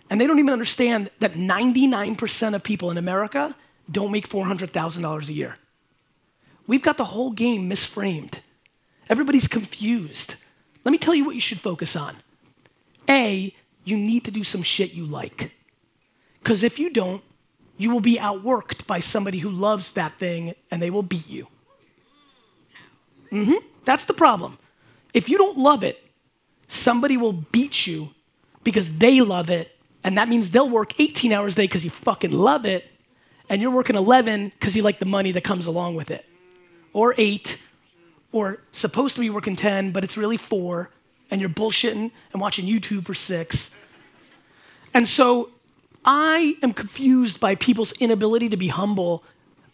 And 0.08 0.20
they 0.20 0.26
don't 0.28 0.38
even 0.38 0.52
understand 0.52 1.10
that 1.18 1.34
99% 1.34 2.54
of 2.54 2.62
people 2.62 2.92
in 2.92 2.96
America 2.96 3.56
don't 3.90 4.12
make 4.12 4.28
$400,000 4.28 5.28
a 5.28 5.32
year. 5.32 5.56
We've 6.68 6.82
got 6.82 6.96
the 6.96 7.06
whole 7.06 7.32
game 7.32 7.68
misframed. 7.68 8.34
Everybody's 9.08 9.48
confused. 9.48 10.36
Let 10.84 10.92
me 10.92 10.98
tell 10.98 11.14
you 11.14 11.24
what 11.24 11.34
you 11.34 11.40
should 11.40 11.60
focus 11.60 11.96
on. 11.96 12.14
A, 13.08 13.52
you 13.82 13.96
need 13.96 14.26
to 14.26 14.30
do 14.30 14.44
some 14.44 14.62
shit 14.62 14.92
you 14.92 15.04
like. 15.04 15.52
Because 16.42 16.62
if 16.62 16.78
you 16.78 16.90
don't, 16.90 17.22
you 17.76 17.90
will 17.90 18.00
be 18.00 18.16
outworked 18.16 18.86
by 18.86 19.00
somebody 19.00 19.38
who 19.38 19.50
loves 19.50 19.92
that 19.92 20.18
thing 20.18 20.54
and 20.70 20.82
they 20.82 20.90
will 20.90 21.02
beat 21.02 21.28
you. 21.28 21.46
Mm-hmm. 23.32 23.64
That's 23.84 24.04
the 24.04 24.14
problem. 24.14 24.58
If 25.14 25.28
you 25.28 25.38
don't 25.38 25.58
love 25.58 25.82
it, 25.82 26.02
somebody 26.68 27.16
will 27.16 27.32
beat 27.32 27.86
you 27.86 28.10
because 28.64 28.98
they 28.98 29.20
love 29.20 29.50
it, 29.50 29.76
and 30.04 30.18
that 30.18 30.28
means 30.28 30.50
they'll 30.50 30.68
work 30.68 30.98
18 31.00 31.32
hours 31.32 31.54
a 31.54 31.56
day 31.56 31.64
because 31.64 31.84
you 31.84 31.90
fucking 31.90 32.32
love 32.32 32.66
it, 32.66 32.84
and 33.48 33.60
you're 33.60 33.70
working 33.70 33.96
11 33.96 34.50
because 34.50 34.76
you 34.76 34.82
like 34.82 34.98
the 34.98 35.06
money 35.06 35.32
that 35.32 35.42
comes 35.42 35.66
along 35.66 35.94
with 35.94 36.10
it, 36.10 36.24
or 36.92 37.14
eight, 37.18 37.60
or 38.32 38.58
supposed 38.72 39.14
to 39.16 39.20
be 39.20 39.30
working 39.30 39.56
10, 39.56 39.90
but 39.90 40.04
it's 40.04 40.16
really 40.16 40.36
four, 40.36 40.90
and 41.30 41.40
you're 41.40 41.50
bullshitting 41.50 42.10
and 42.32 42.40
watching 42.40 42.66
YouTube 42.66 43.06
for 43.06 43.14
six. 43.14 43.70
And 44.94 45.08
so 45.08 45.50
I 46.04 46.56
am 46.62 46.72
confused 46.72 47.40
by 47.40 47.54
people's 47.54 47.92
inability 47.92 48.48
to 48.48 48.56
be 48.56 48.68
humble, 48.68 49.22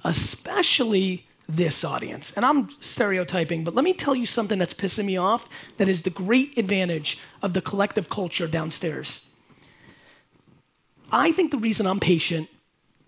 especially 0.04 1.26
this 1.48 1.84
audience. 1.84 2.32
And 2.34 2.44
I'm 2.44 2.68
stereotyping, 2.80 3.62
but 3.62 3.74
let 3.74 3.84
me 3.84 3.92
tell 3.92 4.14
you 4.14 4.26
something 4.26 4.58
that's 4.58 4.74
pissing 4.74 5.04
me 5.04 5.16
off 5.16 5.48
that 5.76 5.88
is 5.88 6.02
the 6.02 6.10
great 6.10 6.58
advantage 6.58 7.18
of 7.42 7.52
the 7.52 7.60
collective 7.60 8.08
culture 8.08 8.48
downstairs. 8.48 9.28
I 11.12 11.30
think 11.30 11.52
the 11.52 11.58
reason 11.58 11.86
I'm 11.86 12.00
patient 12.00 12.48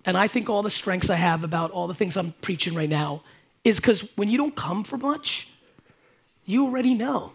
and 0.04 0.16
I 0.16 0.28
think 0.28 0.48
all 0.48 0.62
the 0.62 0.70
strengths 0.70 1.10
I 1.10 1.16
have 1.16 1.42
about 1.42 1.72
all 1.72 1.88
the 1.88 1.94
things 1.94 2.16
I'm 2.16 2.32
preaching 2.40 2.74
right 2.74 2.88
now 2.88 3.22
is 3.64 3.76
because 3.76 4.02
when 4.16 4.28
you 4.28 4.38
don't 4.38 4.54
come 4.54 4.84
for 4.84 4.96
much, 4.96 5.48
you 6.46 6.64
already 6.64 6.94
know. 6.94 7.32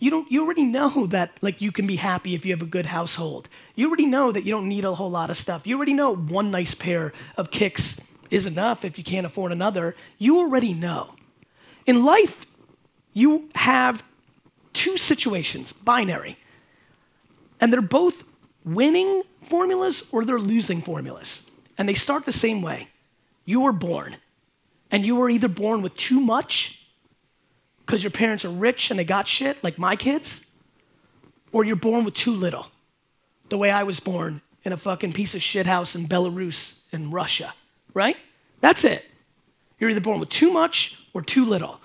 You 0.00 0.10
don't 0.10 0.32
you 0.32 0.42
already 0.42 0.64
know 0.64 1.06
that 1.08 1.30
like 1.42 1.60
you 1.60 1.70
can 1.70 1.86
be 1.86 1.96
happy 1.96 2.34
if 2.34 2.44
you 2.44 2.52
have 2.52 2.62
a 2.62 2.66
good 2.66 2.86
household. 2.86 3.48
You 3.76 3.86
already 3.86 4.06
know 4.06 4.32
that 4.32 4.44
you 4.44 4.50
don't 4.50 4.66
need 4.66 4.84
a 4.84 4.94
whole 4.94 5.10
lot 5.10 5.30
of 5.30 5.36
stuff. 5.36 5.66
You 5.66 5.76
already 5.76 5.92
know 5.94 6.16
one 6.16 6.50
nice 6.50 6.74
pair 6.74 7.12
of 7.36 7.50
kicks 7.50 8.00
is 8.30 8.46
enough 8.46 8.84
if 8.84 8.96
you 8.96 9.04
can't 9.04 9.26
afford 9.26 9.52
another. 9.52 9.94
You 10.18 10.38
already 10.38 10.72
know. 10.72 11.14
In 11.86 12.04
life, 12.04 12.46
you 13.12 13.50
have 13.54 14.02
two 14.72 14.96
situations, 14.96 15.72
binary. 15.72 16.38
And 17.60 17.70
they're 17.70 17.82
both 17.82 18.24
winning 18.64 19.22
formulas 19.42 20.04
or 20.12 20.24
they're 20.24 20.38
losing 20.38 20.80
formulas. 20.80 21.42
And 21.76 21.86
they 21.86 21.94
start 21.94 22.24
the 22.24 22.32
same 22.32 22.62
way. 22.62 22.88
You 23.44 23.60
were 23.60 23.72
born, 23.72 24.16
and 24.90 25.04
you 25.04 25.16
were 25.16 25.28
either 25.28 25.48
born 25.48 25.82
with 25.82 25.94
too 25.96 26.20
much 26.20 26.79
because 27.90 28.04
your 28.04 28.12
parents 28.12 28.44
are 28.44 28.50
rich 28.50 28.92
and 28.92 29.00
they 29.00 29.04
got 29.04 29.26
shit, 29.26 29.64
like 29.64 29.76
my 29.76 29.96
kids, 29.96 30.46
or 31.50 31.64
you're 31.64 31.74
born 31.74 32.04
with 32.04 32.14
too 32.14 32.30
little, 32.30 32.68
the 33.48 33.58
way 33.58 33.68
I 33.68 33.82
was 33.82 33.98
born 33.98 34.40
in 34.62 34.72
a 34.72 34.76
fucking 34.76 35.12
piece 35.12 35.34
of 35.34 35.42
shit 35.42 35.66
house 35.66 35.96
in 35.96 36.06
Belarus 36.06 36.74
in 36.92 37.10
Russia, 37.10 37.52
right? 37.92 38.16
That's 38.60 38.84
it. 38.84 39.04
You're 39.80 39.90
either 39.90 40.00
born 40.00 40.20
with 40.20 40.28
too 40.28 40.52
much 40.52 41.00
or 41.14 41.20
too 41.20 41.44
little. 41.44 41.80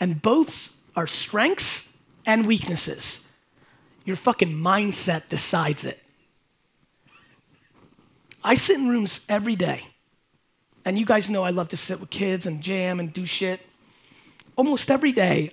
And 0.00 0.22
both 0.22 0.74
are 0.96 1.06
strengths 1.06 1.86
and 2.24 2.46
weaknesses. 2.46 3.20
Your 4.06 4.16
fucking 4.16 4.54
mindset 4.54 5.28
decides 5.28 5.84
it. 5.84 6.02
I 8.42 8.54
sit 8.54 8.78
in 8.78 8.88
rooms 8.88 9.20
every 9.28 9.56
day. 9.56 9.88
And 10.86 10.98
you 10.98 11.04
guys 11.04 11.28
know 11.28 11.42
I 11.42 11.50
love 11.50 11.68
to 11.68 11.76
sit 11.76 12.00
with 12.00 12.08
kids 12.08 12.46
and 12.46 12.62
jam 12.62 12.98
and 12.98 13.12
do 13.12 13.26
shit 13.26 13.60
almost 14.60 14.90
every 14.90 15.10
day, 15.10 15.50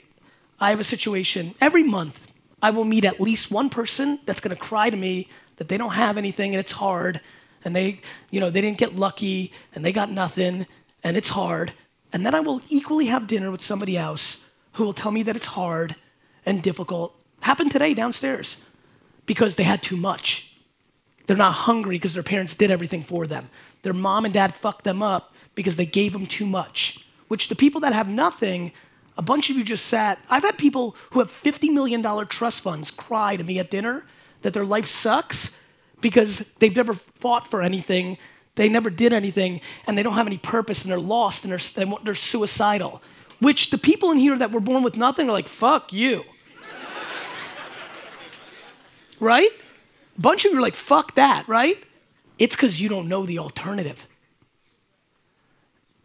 I 0.59 0.69
have 0.71 0.81
a 0.81 0.83
situation, 0.95 1.55
every 1.61 1.81
month, 1.81 2.19
I 2.61 2.71
will 2.71 2.83
meet 2.83 3.05
at 3.05 3.21
least 3.21 3.49
one 3.49 3.69
person 3.69 4.19
that's 4.25 4.41
gonna 4.41 4.57
cry 4.57 4.89
to 4.89 4.97
me 4.97 5.29
that 5.55 5.69
they 5.69 5.77
don't 5.77 5.93
have 5.93 6.17
anything 6.17 6.53
and 6.53 6.59
it's 6.59 6.73
hard, 6.73 7.21
and 7.63 7.73
they, 7.73 8.01
you 8.31 8.41
know, 8.41 8.49
they 8.49 8.59
didn't 8.59 8.79
get 8.79 8.97
lucky 8.97 9.53
and 9.73 9.85
they 9.85 9.93
got 9.93 10.11
nothing 10.11 10.67
and 11.05 11.15
it's 11.15 11.29
hard. 11.29 11.71
And 12.11 12.25
then 12.25 12.35
I 12.35 12.41
will 12.41 12.61
equally 12.67 13.05
have 13.05 13.27
dinner 13.27 13.49
with 13.49 13.61
somebody 13.61 13.97
else 13.97 14.43
who 14.73 14.83
will 14.83 14.91
tell 15.01 15.11
me 15.11 15.23
that 15.23 15.37
it's 15.37 15.45
hard 15.61 15.95
and 16.45 16.61
difficult. 16.61 17.15
Happened 17.39 17.71
today 17.71 17.93
downstairs 17.93 18.57
because 19.25 19.55
they 19.55 19.63
had 19.63 19.81
too 19.81 19.95
much. 19.95 20.53
They're 21.27 21.37
not 21.37 21.53
hungry 21.53 21.95
because 21.95 22.13
their 22.13 22.23
parents 22.23 22.55
did 22.55 22.71
everything 22.71 23.03
for 23.03 23.25
them. 23.25 23.49
Their 23.83 23.93
mom 23.93 24.25
and 24.25 24.33
dad 24.33 24.53
fucked 24.53 24.83
them 24.83 25.01
up 25.01 25.33
because 25.55 25.77
they 25.77 25.85
gave 25.85 26.11
them 26.11 26.25
too 26.25 26.45
much, 26.45 27.05
which 27.29 27.47
the 27.47 27.55
people 27.55 27.79
that 27.81 27.93
have 27.93 28.09
nothing 28.09 28.73
a 29.17 29.21
bunch 29.21 29.49
of 29.49 29.57
you 29.57 29.63
just 29.63 29.85
sat. 29.87 30.19
I've 30.29 30.43
had 30.43 30.57
people 30.57 30.95
who 31.11 31.19
have 31.19 31.31
$50 31.31 31.71
million 31.71 32.03
trust 32.27 32.61
funds 32.61 32.91
cry 32.91 33.35
to 33.35 33.43
me 33.43 33.59
at 33.59 33.71
dinner 33.71 34.05
that 34.43 34.53
their 34.53 34.65
life 34.65 34.85
sucks 34.85 35.55
because 36.01 36.39
they've 36.59 36.75
never 36.75 36.93
fought 36.93 37.49
for 37.49 37.61
anything, 37.61 38.17
they 38.55 38.69
never 38.69 38.89
did 38.89 39.13
anything, 39.13 39.61
and 39.87 39.97
they 39.97 40.03
don't 40.03 40.13
have 40.13 40.27
any 40.27 40.37
purpose, 40.37 40.83
and 40.83 40.91
they're 40.91 40.99
lost, 40.99 41.43
and 41.43 41.51
they're, 41.51 41.97
they're 42.03 42.15
suicidal. 42.15 43.01
Which 43.39 43.71
the 43.71 43.77
people 43.77 44.11
in 44.11 44.17
here 44.17 44.37
that 44.37 44.51
were 44.51 44.59
born 44.59 44.83
with 44.83 44.97
nothing 44.97 45.29
are 45.29 45.31
like, 45.31 45.47
fuck 45.47 45.91
you. 45.91 46.23
right? 49.19 49.49
A 50.17 50.21
bunch 50.21 50.45
of 50.45 50.51
you 50.51 50.59
are 50.59 50.61
like, 50.61 50.75
fuck 50.75 51.15
that, 51.15 51.47
right? 51.47 51.83
It's 52.37 52.55
because 52.55 52.79
you 52.79 52.89
don't 52.89 53.07
know 53.07 53.25
the 53.25 53.39
alternative. 53.39 54.07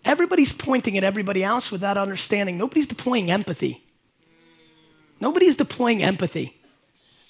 Everybody's 0.05 0.53
pointing 0.53 0.99
at 0.99 1.05
everybody 1.05 1.45
else 1.45 1.71
without 1.71 1.97
understanding. 1.97 2.59
Nobody's 2.59 2.87
deploying 2.87 3.31
empathy. 3.31 3.85
Nobody's 5.21 5.55
deploying 5.55 6.03
empathy. 6.03 6.59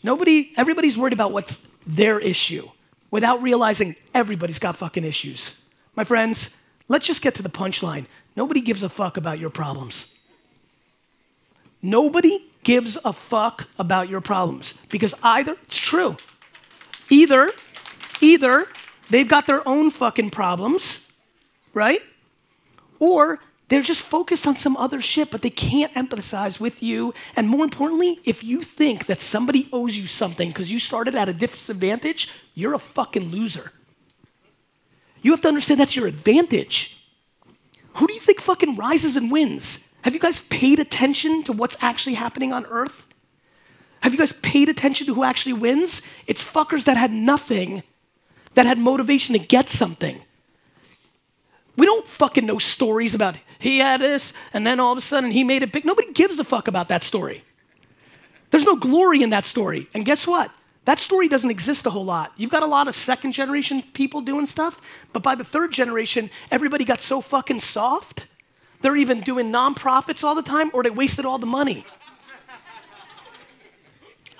Nobody, 0.02 0.52
everybody's 0.56 0.96
worried 0.96 1.12
about 1.12 1.32
what's 1.32 1.58
their 1.86 2.18
issue 2.18 2.68
without 3.10 3.42
realizing 3.42 3.94
everybody's 4.14 4.58
got 4.58 4.76
fucking 4.76 5.04
issues. 5.04 5.58
My 5.94 6.04
friends, 6.04 6.50
let's 6.88 7.06
just 7.06 7.20
get 7.20 7.34
to 7.36 7.42
the 7.42 7.50
punchline. 7.50 8.06
Nobody 8.34 8.62
gives 8.62 8.82
a 8.82 8.88
fuck 8.88 9.18
about 9.18 9.38
your 9.38 9.50
problems. 9.50 10.14
Nobody 11.82 12.48
gives 12.64 12.96
a 13.04 13.12
fuck 13.12 13.68
about 13.78 14.08
your 14.08 14.20
problems 14.20 14.78
because 14.88 15.14
either, 15.22 15.56
it's 15.64 15.76
true, 15.76 16.16
either, 17.10 17.50
either 18.20 18.66
they've 19.10 19.28
got 19.28 19.46
their 19.46 19.66
own 19.68 19.90
fucking 19.90 20.30
problems, 20.30 21.04
right? 21.74 22.00
Or 23.02 23.40
they're 23.66 23.82
just 23.82 24.02
focused 24.02 24.46
on 24.46 24.54
some 24.54 24.76
other 24.76 25.00
shit, 25.00 25.32
but 25.32 25.42
they 25.42 25.50
can't 25.50 25.92
empathize 25.94 26.60
with 26.60 26.84
you. 26.84 27.14
And 27.34 27.48
more 27.48 27.64
importantly, 27.64 28.20
if 28.24 28.44
you 28.44 28.62
think 28.62 29.06
that 29.06 29.20
somebody 29.20 29.68
owes 29.72 29.98
you 29.98 30.06
something 30.06 30.46
because 30.46 30.70
you 30.70 30.78
started 30.78 31.16
at 31.16 31.28
a 31.28 31.32
disadvantage, 31.32 32.28
you're 32.54 32.74
a 32.74 32.78
fucking 32.78 33.30
loser. 33.30 33.72
You 35.20 35.32
have 35.32 35.40
to 35.40 35.48
understand 35.48 35.80
that's 35.80 35.96
your 35.96 36.06
advantage. 36.06 36.96
Who 37.94 38.06
do 38.06 38.14
you 38.14 38.20
think 38.20 38.40
fucking 38.40 38.76
rises 38.76 39.16
and 39.16 39.32
wins? 39.32 39.84
Have 40.02 40.14
you 40.14 40.20
guys 40.20 40.38
paid 40.38 40.78
attention 40.78 41.42
to 41.42 41.52
what's 41.52 41.76
actually 41.80 42.14
happening 42.14 42.52
on 42.52 42.66
earth? 42.66 43.04
Have 44.02 44.12
you 44.12 44.18
guys 44.18 44.32
paid 44.32 44.68
attention 44.68 45.08
to 45.08 45.14
who 45.14 45.24
actually 45.24 45.54
wins? 45.54 46.02
It's 46.28 46.44
fuckers 46.44 46.84
that 46.84 46.96
had 46.96 47.10
nothing, 47.10 47.82
that 48.54 48.64
had 48.64 48.78
motivation 48.78 49.32
to 49.32 49.40
get 49.40 49.68
something. 49.68 50.22
We 51.76 51.86
don't 51.86 52.08
fucking 52.08 52.44
know 52.44 52.58
stories 52.58 53.14
about 53.14 53.36
he 53.58 53.78
had 53.78 54.00
this 54.00 54.32
and 54.52 54.66
then 54.66 54.80
all 54.80 54.92
of 54.92 54.98
a 54.98 55.02
sudden 55.02 55.30
he 55.30 55.44
made 55.44 55.62
it 55.62 55.72
big. 55.72 55.84
Nobody 55.84 56.12
gives 56.12 56.38
a 56.38 56.44
fuck 56.44 56.68
about 56.68 56.88
that 56.88 57.04
story. 57.04 57.44
There's 58.50 58.64
no 58.64 58.76
glory 58.76 59.22
in 59.22 59.30
that 59.30 59.44
story. 59.44 59.88
And 59.94 60.04
guess 60.04 60.26
what? 60.26 60.50
That 60.84 60.98
story 60.98 61.28
doesn't 61.28 61.50
exist 61.50 61.86
a 61.86 61.90
whole 61.90 62.04
lot. 62.04 62.32
You've 62.36 62.50
got 62.50 62.62
a 62.62 62.66
lot 62.66 62.88
of 62.88 62.94
second 62.94 63.32
generation 63.32 63.82
people 63.94 64.20
doing 64.20 64.46
stuff, 64.46 64.80
but 65.12 65.22
by 65.22 65.36
the 65.36 65.44
third 65.44 65.72
generation, 65.72 66.28
everybody 66.50 66.84
got 66.84 67.00
so 67.00 67.20
fucking 67.20 67.60
soft. 67.60 68.26
They're 68.80 68.96
even 68.96 69.20
doing 69.20 69.52
nonprofits 69.52 70.24
all 70.24 70.34
the 70.34 70.42
time 70.42 70.70
or 70.74 70.82
they 70.82 70.90
wasted 70.90 71.24
all 71.24 71.38
the 71.38 71.46
money. 71.46 71.86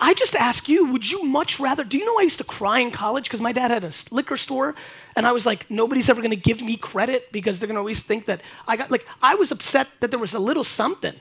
I 0.02 0.14
just 0.14 0.34
ask 0.34 0.68
you, 0.68 0.86
would 0.86 1.08
you 1.08 1.22
much 1.22 1.60
rather? 1.60 1.84
Do 1.84 1.96
you 1.96 2.04
know 2.04 2.18
I 2.18 2.22
used 2.22 2.38
to 2.38 2.44
cry 2.44 2.80
in 2.80 2.90
college 2.90 3.26
because 3.26 3.40
my 3.40 3.52
dad 3.52 3.70
had 3.70 3.84
a 3.84 3.92
liquor 4.10 4.36
store, 4.36 4.74
and 5.14 5.24
I 5.24 5.30
was 5.30 5.46
like, 5.46 5.70
nobody's 5.70 6.08
ever 6.08 6.20
gonna 6.20 6.34
give 6.34 6.60
me 6.60 6.76
credit 6.76 7.30
because 7.30 7.60
they're 7.60 7.68
gonna 7.68 7.78
always 7.78 8.02
think 8.02 8.26
that 8.26 8.40
I 8.66 8.76
got, 8.76 8.90
like, 8.90 9.06
I 9.22 9.36
was 9.36 9.52
upset 9.52 9.86
that 10.00 10.10
there 10.10 10.18
was 10.18 10.34
a 10.34 10.40
little 10.40 10.64
something. 10.64 11.14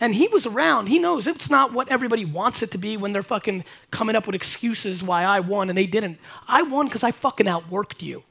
And 0.00 0.14
he 0.14 0.28
was 0.28 0.46
around. 0.46 0.86
He 0.86 0.98
knows 0.98 1.26
it's 1.26 1.50
not 1.50 1.74
what 1.74 1.90
everybody 1.90 2.24
wants 2.24 2.62
it 2.62 2.70
to 2.70 2.78
be 2.78 2.96
when 2.96 3.12
they're 3.12 3.22
fucking 3.22 3.64
coming 3.90 4.16
up 4.16 4.26
with 4.26 4.34
excuses 4.34 5.02
why 5.02 5.24
I 5.24 5.40
won 5.40 5.68
and 5.68 5.76
they 5.76 5.86
didn't. 5.86 6.18
I 6.48 6.62
won 6.62 6.86
because 6.86 7.04
I 7.04 7.10
fucking 7.10 7.46
outworked 7.46 8.00
you. 8.00 8.22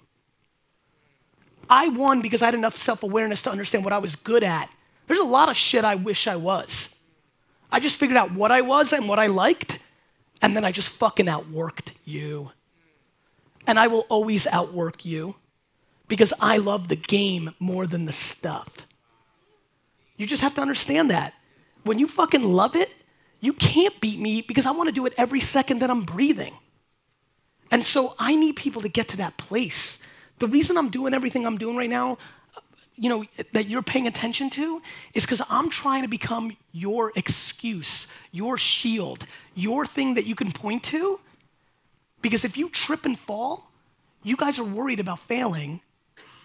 I 1.70 1.90
won 1.90 2.22
because 2.22 2.42
I 2.42 2.46
had 2.46 2.56
enough 2.56 2.76
self 2.76 3.04
awareness 3.04 3.44
to 3.44 3.52
understand 3.52 3.84
what 3.84 3.94
I 3.94 4.00
was 4.00 4.16
good 4.16 4.44
at. 4.44 4.72
There's 5.06 5.20
a 5.20 5.24
lot 5.24 5.50
of 5.50 5.56
shit 5.56 5.86
I 5.86 5.94
wish 5.94 6.28
I 6.28 6.38
was. 6.38 6.90
I 7.74 7.80
just 7.80 7.96
figured 7.96 8.18
out 8.18 8.32
what 8.32 8.52
I 8.52 8.62
was 8.62 8.94
and 8.94 9.10
what 9.10 9.18
I 9.18 9.26
liked, 9.26 9.80
and 10.44 10.56
then 10.56 10.64
I 10.64 10.72
just 10.72 10.90
fucking 10.90 11.26
outworked 11.26 11.94
you. 12.06 12.52
And 13.66 13.80
I 13.80 13.88
will 13.88 14.06
always 14.10 14.46
outwork 14.46 15.04
you 15.04 15.34
because 16.08 16.34
I 16.40 16.58
love 16.58 16.88
the 16.88 16.96
game 16.96 17.56
more 17.58 17.88
than 17.88 18.06
the 18.06 18.14
stuff. 18.14 18.70
You 20.18 20.28
just 20.28 20.44
have 20.44 20.54
to 20.54 20.62
understand 20.62 21.10
that. 21.10 21.34
When 21.84 21.98
you 21.98 22.08
fucking 22.08 22.44
love 22.44 22.76
it, 22.76 22.92
you 23.40 23.54
can't 23.54 24.00
beat 24.00 24.20
me 24.20 24.44
because 24.44 24.68
I 24.68 24.72
want 24.72 24.90
to 24.90 24.94
do 24.94 25.08
it 25.08 25.16
every 25.18 25.40
second 25.40 25.80
that 25.80 25.90
I'm 25.90 26.04
breathing. 26.04 26.54
And 27.72 27.84
so 27.84 28.14
I 28.20 28.36
need 28.36 28.56
people 28.56 28.84
to 28.84 28.90
get 28.90 29.08
to 29.10 29.18
that 29.18 29.38
place. 29.38 29.98
The 30.38 30.48
reason 30.48 30.78
I'm 30.78 30.92
doing 30.92 31.16
everything 31.16 31.44
I'm 31.44 31.58
doing 31.58 31.76
right 31.76 31.90
now, 31.90 32.20
you 32.96 33.10
know, 33.10 33.26
that 33.54 33.68
you're 33.68 33.82
paying 33.82 34.08
attention 34.08 34.50
to 34.52 34.82
is 35.14 35.24
because 35.24 35.42
I'm 35.50 35.70
trying 35.70 36.04
to 36.04 36.08
become 36.08 36.56
your 36.72 37.12
excuse, 37.16 38.08
your 38.32 38.58
shield, 38.58 39.26
your 39.56 39.86
thing 39.86 40.14
that 40.16 40.26
you 40.26 40.36
can 40.36 40.52
point 40.52 40.84
to. 40.86 41.20
Because 42.22 42.46
if 42.46 42.56
you 42.56 42.70
trip 42.70 43.06
and 43.06 43.18
fall, 43.18 43.72
you 44.24 44.38
guys 44.38 44.60
are 44.60 44.64
worried 44.64 45.00
about 45.00 45.20
failing, 45.20 45.82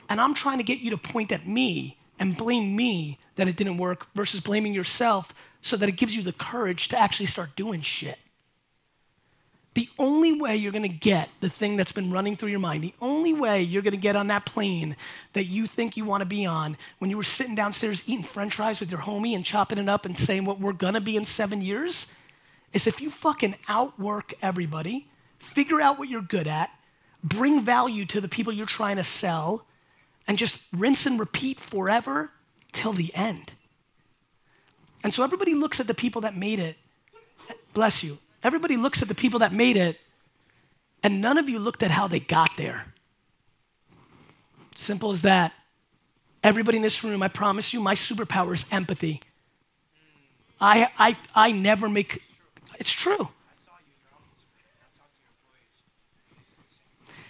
and 0.08 0.20
I'm 0.20 0.34
trying 0.34 0.58
to 0.58 0.64
get 0.64 0.80
you 0.80 0.90
to 0.90 0.96
point 0.96 1.32
at 1.32 1.46
me 1.46 1.98
and 2.18 2.36
blame 2.36 2.74
me 2.74 3.18
that 3.36 3.46
it 3.46 3.56
didn't 3.56 3.78
work 3.78 4.06
versus 4.14 4.40
blaming 4.40 4.74
yourself 4.74 5.32
so 5.62 5.76
that 5.76 5.88
it 5.88 5.92
gives 5.92 6.16
you 6.16 6.22
the 6.22 6.32
courage 6.32 6.88
to 6.88 6.98
actually 6.98 7.26
start 7.26 7.54
doing 7.56 7.80
shit. 7.82 8.18
The 9.74 9.88
only 9.98 10.32
way 10.40 10.56
you're 10.56 10.72
gonna 10.72 10.88
get 10.88 11.28
the 11.40 11.48
thing 11.48 11.76
that's 11.76 11.92
been 11.92 12.10
running 12.10 12.36
through 12.36 12.50
your 12.50 12.58
mind, 12.58 12.82
the 12.82 12.94
only 13.00 13.32
way 13.32 13.62
you're 13.62 13.82
gonna 13.82 13.96
get 13.96 14.16
on 14.16 14.26
that 14.28 14.44
plane 14.44 14.96
that 15.34 15.44
you 15.44 15.66
think 15.66 15.96
you 15.96 16.04
wanna 16.04 16.24
be 16.24 16.46
on 16.46 16.76
when 16.98 17.10
you 17.10 17.16
were 17.16 17.22
sitting 17.22 17.54
downstairs 17.54 18.02
eating 18.06 18.24
french 18.24 18.54
fries 18.54 18.80
with 18.80 18.90
your 18.90 19.00
homie 19.00 19.34
and 19.34 19.44
chopping 19.44 19.78
it 19.78 19.88
up 19.88 20.04
and 20.04 20.18
saying 20.18 20.44
what 20.44 20.60
we're 20.60 20.72
gonna 20.72 21.00
be 21.00 21.16
in 21.16 21.24
seven 21.24 21.60
years 21.60 22.06
is 22.72 22.86
if 22.86 23.00
you 23.00 23.10
fucking 23.10 23.54
outwork 23.68 24.34
everybody, 24.42 25.06
figure 25.38 25.80
out 25.80 25.98
what 25.98 26.08
you're 26.08 26.20
good 26.20 26.46
at, 26.46 26.70
bring 27.22 27.62
value 27.62 28.04
to 28.06 28.20
the 28.20 28.28
people 28.28 28.52
you're 28.52 28.66
trying 28.66 28.96
to 28.96 29.04
sell, 29.04 29.64
and 30.26 30.36
just 30.36 30.60
rinse 30.72 31.06
and 31.06 31.18
repeat 31.18 31.58
forever 31.58 32.30
till 32.72 32.92
the 32.92 33.14
end. 33.14 33.52
And 35.02 35.14
so 35.14 35.22
everybody 35.22 35.54
looks 35.54 35.80
at 35.80 35.86
the 35.86 35.94
people 35.94 36.22
that 36.22 36.36
made 36.36 36.60
it. 36.60 36.76
Bless 37.72 38.02
you. 38.02 38.18
Everybody 38.48 38.78
looks 38.78 39.02
at 39.02 39.08
the 39.08 39.14
people 39.14 39.40
that 39.40 39.52
made 39.52 39.76
it, 39.76 40.00
and 41.02 41.20
none 41.20 41.36
of 41.36 41.50
you 41.50 41.58
looked 41.58 41.82
at 41.82 41.90
how 41.90 42.08
they 42.08 42.18
got 42.18 42.56
there. 42.56 42.86
Simple 44.74 45.10
as 45.10 45.20
that. 45.20 45.52
Everybody 46.42 46.78
in 46.78 46.82
this 46.82 47.04
room, 47.04 47.22
I 47.22 47.28
promise 47.28 47.74
you, 47.74 47.80
my 47.80 47.94
superpower 47.94 48.54
is 48.54 48.64
empathy. 48.70 49.20
I, 50.62 50.88
I, 50.98 51.18
I 51.34 51.52
never 51.52 51.90
make, 51.90 52.22
it's 52.78 52.90
true. 52.90 53.28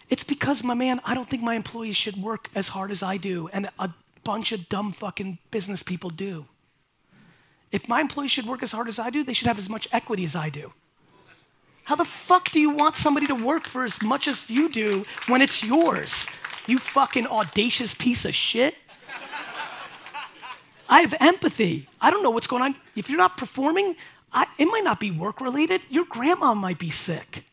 It's 0.08 0.22
because, 0.22 0.62
my 0.62 0.74
man, 0.74 1.00
I 1.04 1.16
don't 1.16 1.28
think 1.28 1.42
my 1.42 1.54
employees 1.54 1.96
should 1.96 2.16
work 2.16 2.48
as 2.54 2.68
hard 2.68 2.92
as 2.92 3.02
I 3.02 3.16
do, 3.16 3.48
and 3.52 3.68
a 3.80 3.92
bunch 4.22 4.52
of 4.52 4.68
dumb 4.68 4.92
fucking 4.92 5.38
business 5.50 5.82
people 5.82 6.10
do. 6.10 6.46
If 7.72 7.88
my 7.88 8.00
employees 8.00 8.30
should 8.30 8.46
work 8.46 8.62
as 8.62 8.70
hard 8.70 8.86
as 8.86 9.00
I 9.00 9.10
do, 9.10 9.24
they 9.24 9.32
should 9.32 9.48
have 9.48 9.58
as 9.58 9.68
much 9.68 9.88
equity 9.90 10.22
as 10.22 10.36
I 10.36 10.48
do. 10.48 10.72
How 11.88 11.94
the 11.94 12.04
fuck 12.04 12.50
do 12.50 12.60
you 12.60 12.68
want 12.68 12.96
somebody 12.96 13.26
to 13.28 13.34
work 13.34 13.66
for 13.66 13.82
as 13.82 14.02
much 14.02 14.28
as 14.28 14.50
you 14.50 14.68
do 14.68 15.04
when 15.26 15.40
it's 15.40 15.64
yours? 15.64 16.26
You 16.66 16.78
fucking 16.78 17.26
audacious 17.26 17.94
piece 17.94 18.26
of 18.26 18.34
shit. 18.34 18.74
I 20.86 21.00
have 21.00 21.14
empathy. 21.18 21.88
I 21.98 22.10
don't 22.10 22.22
know 22.22 22.28
what's 22.28 22.46
going 22.46 22.62
on. 22.62 22.74
If 22.94 23.08
you're 23.08 23.16
not 23.16 23.38
performing, 23.38 23.96
I, 24.34 24.44
it 24.58 24.66
might 24.66 24.84
not 24.84 25.00
be 25.00 25.10
work 25.10 25.40
related. 25.40 25.80
Your 25.88 26.04
grandma 26.04 26.52
might 26.52 26.78
be 26.78 26.90
sick. 26.90 27.44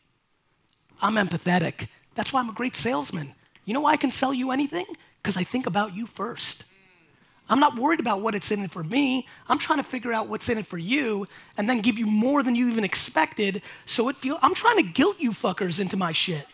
I'm 1.00 1.14
empathetic. 1.14 1.88
That's 2.14 2.30
why 2.30 2.40
I'm 2.40 2.50
a 2.50 2.52
great 2.52 2.76
salesman. 2.76 3.32
You 3.64 3.72
know 3.72 3.80
why 3.80 3.92
I 3.92 3.96
can 3.96 4.10
sell 4.10 4.34
you 4.34 4.50
anything? 4.50 4.84
Because 5.22 5.38
I 5.38 5.44
think 5.44 5.64
about 5.64 5.96
you 5.96 6.06
first. 6.06 6.64
I'm 7.48 7.60
not 7.60 7.78
worried 7.78 8.00
about 8.00 8.22
what 8.22 8.34
it's 8.34 8.50
in 8.50 8.64
it 8.64 8.70
for 8.70 8.82
me. 8.82 9.26
I'm 9.48 9.58
trying 9.58 9.78
to 9.78 9.84
figure 9.84 10.12
out 10.12 10.28
what's 10.28 10.48
in 10.48 10.58
it 10.58 10.66
for 10.66 10.78
you 10.78 11.28
and 11.56 11.68
then 11.68 11.80
give 11.80 11.98
you 11.98 12.06
more 12.06 12.42
than 12.42 12.54
you 12.56 12.68
even 12.68 12.84
expected 12.84 13.62
so 13.84 14.08
it 14.08 14.16
feels 14.16 14.38
I'm 14.42 14.54
trying 14.54 14.76
to 14.76 14.82
guilt 14.82 15.16
you 15.20 15.30
fuckers 15.30 15.78
into 15.78 15.96
my 15.96 16.12
shit. 16.12 16.46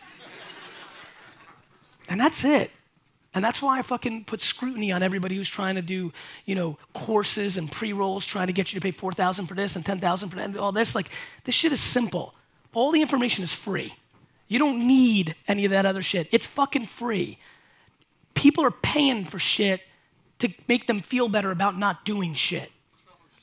and 2.07 2.19
that's 2.19 2.43
it. 2.43 2.71
And 3.35 3.43
that's 3.43 3.61
why 3.61 3.79
I 3.79 3.81
fucking 3.81 4.25
put 4.25 4.41
scrutiny 4.41 4.91
on 4.91 5.01
everybody 5.01 5.35
who's 5.35 5.49
trying 5.49 5.75
to 5.75 5.81
do, 5.81 6.13
you 6.45 6.53
know, 6.53 6.77
courses 6.93 7.57
and 7.57 7.71
pre-rolls, 7.71 8.25
trying 8.27 8.47
to 8.47 8.53
get 8.53 8.71
you 8.71 8.79
to 8.79 8.83
pay 8.83 8.91
4,000 8.91 9.47
for 9.47 9.55
this 9.55 9.75
and 9.75 9.83
10,000 9.83 10.29
for 10.29 10.35
that, 10.35 10.45
and 10.45 10.57
all 10.57 10.71
this. 10.71 10.93
Like, 10.93 11.09
this 11.43 11.55
shit 11.55 11.71
is 11.71 11.79
simple. 11.79 12.35
All 12.73 12.91
the 12.91 13.01
information 13.01 13.43
is 13.43 13.51
free. 13.51 13.95
You 14.47 14.59
don't 14.59 14.85
need 14.85 15.35
any 15.47 15.65
of 15.65 15.71
that 15.71 15.87
other 15.87 16.03
shit. 16.03 16.27
It's 16.31 16.45
fucking 16.45 16.85
free. 16.85 17.39
People 18.35 18.63
are 18.65 18.71
paying 18.71 19.25
for 19.25 19.39
shit 19.39 19.81
to 20.43 20.53
make 20.67 20.87
them 20.87 20.99
feel 21.01 21.27
better 21.27 21.51
about 21.51 21.77
not 21.77 22.05
doing 22.05 22.33
shit. 22.33 22.69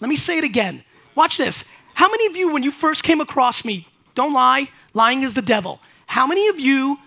Let 0.00 0.08
me 0.08 0.16
say 0.16 0.38
it 0.38 0.44
again. 0.44 0.84
Watch 1.14 1.36
this. 1.36 1.64
How 1.94 2.08
many 2.08 2.26
of 2.26 2.36
you, 2.36 2.52
when 2.52 2.62
you 2.62 2.70
first 2.70 3.02
came 3.02 3.20
across 3.20 3.64
me, 3.64 3.86
don't 4.14 4.32
lie, 4.32 4.68
lying 4.94 5.22
is 5.22 5.34
the 5.34 5.42
devil. 5.42 5.80
How 6.06 6.26
many 6.26 6.48
of 6.48 6.60
you, 6.60 6.98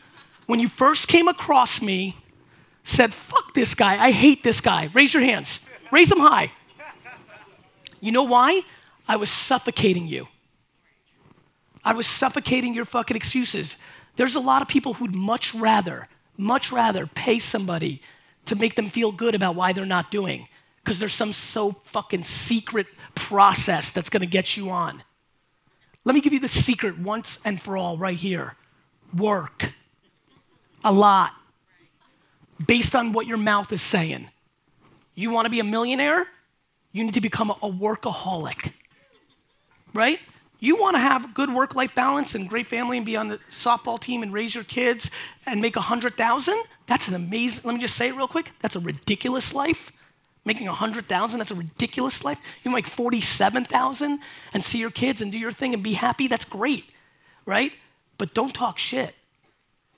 when 0.46 0.60
you 0.60 0.68
first 0.68 1.08
came 1.08 1.28
across 1.28 1.82
me, 1.82 2.18
said, 2.84 3.14
fuck 3.14 3.54
this 3.54 3.76
guy, 3.76 4.04
I 4.04 4.12
hate 4.12 4.44
this 4.44 4.62
guy? 4.62 4.90
Raise 4.94 5.14
your 5.14 5.24
hands. 5.24 5.66
Raise 5.92 6.10
them 6.10 6.20
high. 6.20 6.52
You 8.00 8.12
know 8.12 8.24
why? 8.24 8.62
I 9.08 9.16
was 9.16 9.30
suffocating 9.30 10.08
you. 10.08 10.28
I 11.84 11.94
was 11.94 12.08
suffocating 12.08 12.74
your 12.74 12.86
fucking 12.86 13.16
excuses. 13.16 13.76
There's 14.16 14.36
a 14.36 14.40
lot 14.40 14.62
of 14.62 14.68
people 14.68 14.94
who'd 14.96 15.14
much 15.14 15.54
rather, 15.54 16.08
much 16.38 16.72
rather 16.72 17.08
pay 17.08 17.40
somebody 17.40 18.02
to 18.46 18.56
make 18.56 18.76
them 18.76 18.90
feel 18.90 19.12
good 19.12 19.36
about 19.36 19.56
why 19.56 19.74
they're 19.74 19.86
not 19.86 20.12
doing 20.12 20.48
because 20.84 21.00
there's 21.00 21.14
some 21.14 21.32
so 21.32 21.72
fucking 21.84 22.24
secret 22.24 22.88
process 23.16 23.92
that's 23.92 24.10
going 24.10 24.22
to 24.22 24.28
get 24.28 24.58
you 24.58 24.70
on. 24.70 25.02
Let 26.04 26.14
me 26.14 26.22
give 26.22 26.34
you 26.34 26.40
the 26.40 26.50
secret 26.50 27.00
once 27.00 27.40
and 27.46 27.62
for 27.62 27.78
all 27.78 27.98
right 27.98 28.18
here. 28.18 28.56
Work. 29.16 29.72
A 30.84 30.92
lot. 30.92 31.32
Based 32.66 32.96
on 32.96 33.14
what 33.14 33.28
your 33.28 33.38
mouth 33.38 33.72
is 33.72 33.82
saying. 33.82 34.28
You 35.16 35.32
want 35.32 35.46
to 35.46 35.50
be 35.50 35.60
a 35.62 35.64
millionaire? 35.64 36.28
You 36.92 37.04
need 37.04 37.14
to 37.14 37.22
become 37.22 37.52
a 37.52 37.56
workaholic. 37.56 38.74
Right? 39.94 40.20
You 40.64 40.78
want 40.78 40.96
to 40.96 41.00
have 41.00 41.34
good 41.34 41.54
work 41.54 41.76
life 41.76 41.94
balance 41.94 42.36
and 42.36 42.48
great 42.48 42.68
family 42.68 42.96
and 42.96 43.06
be 43.06 43.18
on 43.18 43.28
the 43.28 43.38
softball 43.52 44.00
team 44.00 44.24
and 44.24 44.32
raise 44.32 44.56
your 44.56 44.64
kids 44.64 45.12
and 45.46 45.60
make 45.60 45.76
a 45.76 45.80
100,000? 45.80 46.64
That's 46.88 47.10
an 47.10 47.16
amazing, 47.16 47.64
let 47.66 47.76
me 47.76 47.82
just 47.82 47.98
say 47.98 48.08
it 48.08 48.16
real 48.16 48.30
quick. 48.30 48.50
That's 48.62 48.78
a 48.78 48.80
ridiculous 48.80 49.54
life. 49.54 49.92
Making 50.46 50.68
a 50.68 50.72
100,000, 50.72 51.38
that's 51.38 51.52
a 51.52 51.56
ridiculous 51.56 52.24
life. 52.24 52.40
You 52.64 52.72
make 52.72 52.88
47,000 52.88 54.20
and 54.54 54.64
see 54.64 54.78
your 54.78 54.90
kids 54.90 55.22
and 55.22 55.34
do 55.34 55.38
your 55.38 55.52
thing 55.52 55.74
and 55.74 55.84
be 55.84 55.96
happy, 55.96 56.30
that's 56.30 56.46
great, 56.46 56.86
right? 57.46 57.74
But 58.18 58.34
don't 58.34 58.56
talk 58.56 58.80
shit. 58.80 59.16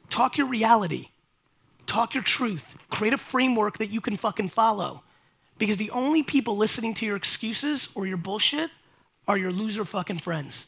Talk 0.10 0.36
your 0.36 0.48
reality. 0.48 1.10
Talk 1.86 2.16
your 2.16 2.24
truth. 2.24 2.76
Create 2.90 3.14
a 3.14 3.20
framework 3.20 3.78
that 3.78 3.92
you 3.92 4.02
can 4.02 4.18
fucking 4.18 4.50
follow. 4.50 5.04
Because 5.60 5.78
the 5.78 5.92
only 5.92 6.24
people 6.24 6.58
listening 6.58 6.96
to 6.96 7.06
your 7.06 7.18
excuses 7.18 7.90
or 7.94 8.08
your 8.08 8.18
bullshit 8.18 8.72
are 9.28 9.38
your 9.38 9.52
loser 9.52 9.86
fucking 9.86 10.20
friends. 10.20 10.66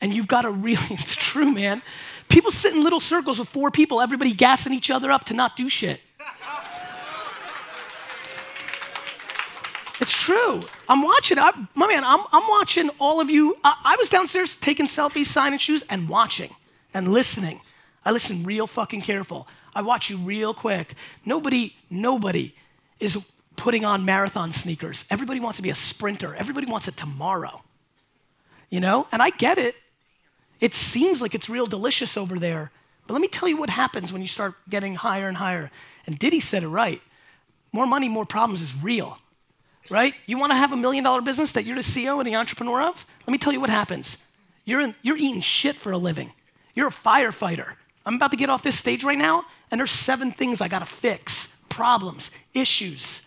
And 0.00 0.12
you've 0.12 0.28
got 0.28 0.42
to 0.42 0.50
really, 0.50 0.82
it's 0.90 1.16
true, 1.16 1.50
man. 1.50 1.82
People 2.28 2.50
sit 2.50 2.74
in 2.74 2.82
little 2.82 3.00
circles 3.00 3.38
with 3.38 3.48
four 3.48 3.70
people, 3.70 4.00
everybody 4.00 4.32
gassing 4.32 4.72
each 4.72 4.90
other 4.90 5.10
up 5.10 5.24
to 5.24 5.34
not 5.34 5.56
do 5.56 5.68
shit. 5.68 6.00
It's 9.98 10.12
true. 10.12 10.62
I'm 10.88 11.02
watching. 11.02 11.38
I, 11.38 11.52
my 11.74 11.86
man, 11.86 12.04
I'm, 12.04 12.20
I'm 12.30 12.46
watching 12.48 12.90
all 12.98 13.20
of 13.20 13.30
you. 13.30 13.56
I, 13.64 13.80
I 13.82 13.96
was 13.96 14.10
downstairs 14.10 14.56
taking 14.56 14.86
selfies, 14.86 15.26
signing 15.26 15.58
shoes, 15.58 15.84
and 15.88 16.08
watching 16.08 16.54
and 16.92 17.12
listening. 17.12 17.60
I 18.04 18.10
listen 18.10 18.44
real 18.44 18.66
fucking 18.66 19.00
careful. 19.02 19.48
I 19.74 19.82
watch 19.82 20.10
you 20.10 20.18
real 20.18 20.52
quick. 20.52 20.94
Nobody, 21.24 21.74
nobody 21.88 22.54
is 23.00 23.18
putting 23.56 23.84
on 23.84 24.04
marathon 24.04 24.52
sneakers. 24.52 25.04
Everybody 25.10 25.40
wants 25.40 25.56
to 25.58 25.62
be 25.62 25.70
a 25.70 25.74
sprinter. 25.74 26.34
Everybody 26.34 26.66
wants 26.66 26.88
it 26.88 26.96
tomorrow. 26.96 27.62
you 28.70 28.80
know? 28.80 29.06
And 29.12 29.22
I 29.22 29.30
get 29.30 29.58
it. 29.58 29.76
It 30.60 30.74
seems 30.74 31.22
like 31.22 31.34
it's 31.34 31.48
real 31.48 31.66
delicious 31.66 32.16
over 32.16 32.38
there. 32.38 32.70
But 33.06 33.14
let 33.14 33.20
me 33.20 33.28
tell 33.28 33.48
you 33.48 33.56
what 33.56 33.70
happens 33.70 34.12
when 34.12 34.22
you 34.22 34.28
start 34.28 34.54
getting 34.68 34.94
higher 34.94 35.28
and 35.28 35.36
higher. 35.36 35.70
And 36.06 36.18
Diddy 36.18 36.40
said 36.40 36.62
it 36.62 36.68
right 36.68 37.00
more 37.72 37.86
money, 37.86 38.08
more 38.08 38.24
problems 38.24 38.62
is 38.62 38.74
real, 38.82 39.18
right? 39.90 40.14
You 40.24 40.38
want 40.38 40.50
to 40.52 40.56
have 40.56 40.72
a 40.72 40.76
million 40.76 41.04
dollar 41.04 41.20
business 41.20 41.52
that 41.52 41.66
you're 41.66 41.76
the 41.76 41.82
CEO 41.82 42.18
and 42.18 42.26
the 42.26 42.34
entrepreneur 42.34 42.82
of? 42.82 43.04
Let 43.26 43.32
me 43.32 43.38
tell 43.38 43.52
you 43.52 43.60
what 43.60 43.70
happens. 43.70 44.16
You're, 44.64 44.80
in, 44.80 44.94
you're 45.02 45.18
eating 45.18 45.42
shit 45.42 45.76
for 45.76 45.92
a 45.92 45.98
living. 45.98 46.32
You're 46.74 46.88
a 46.88 46.90
firefighter. 46.90 47.74
I'm 48.06 48.14
about 48.14 48.30
to 48.30 48.36
get 48.36 48.48
off 48.48 48.62
this 48.62 48.78
stage 48.78 49.04
right 49.04 49.18
now, 49.18 49.44
and 49.70 49.78
there's 49.78 49.90
seven 49.90 50.32
things 50.32 50.60
I 50.60 50.68
gotta 50.68 50.86
fix 50.86 51.48
problems, 51.68 52.30
issues. 52.54 53.22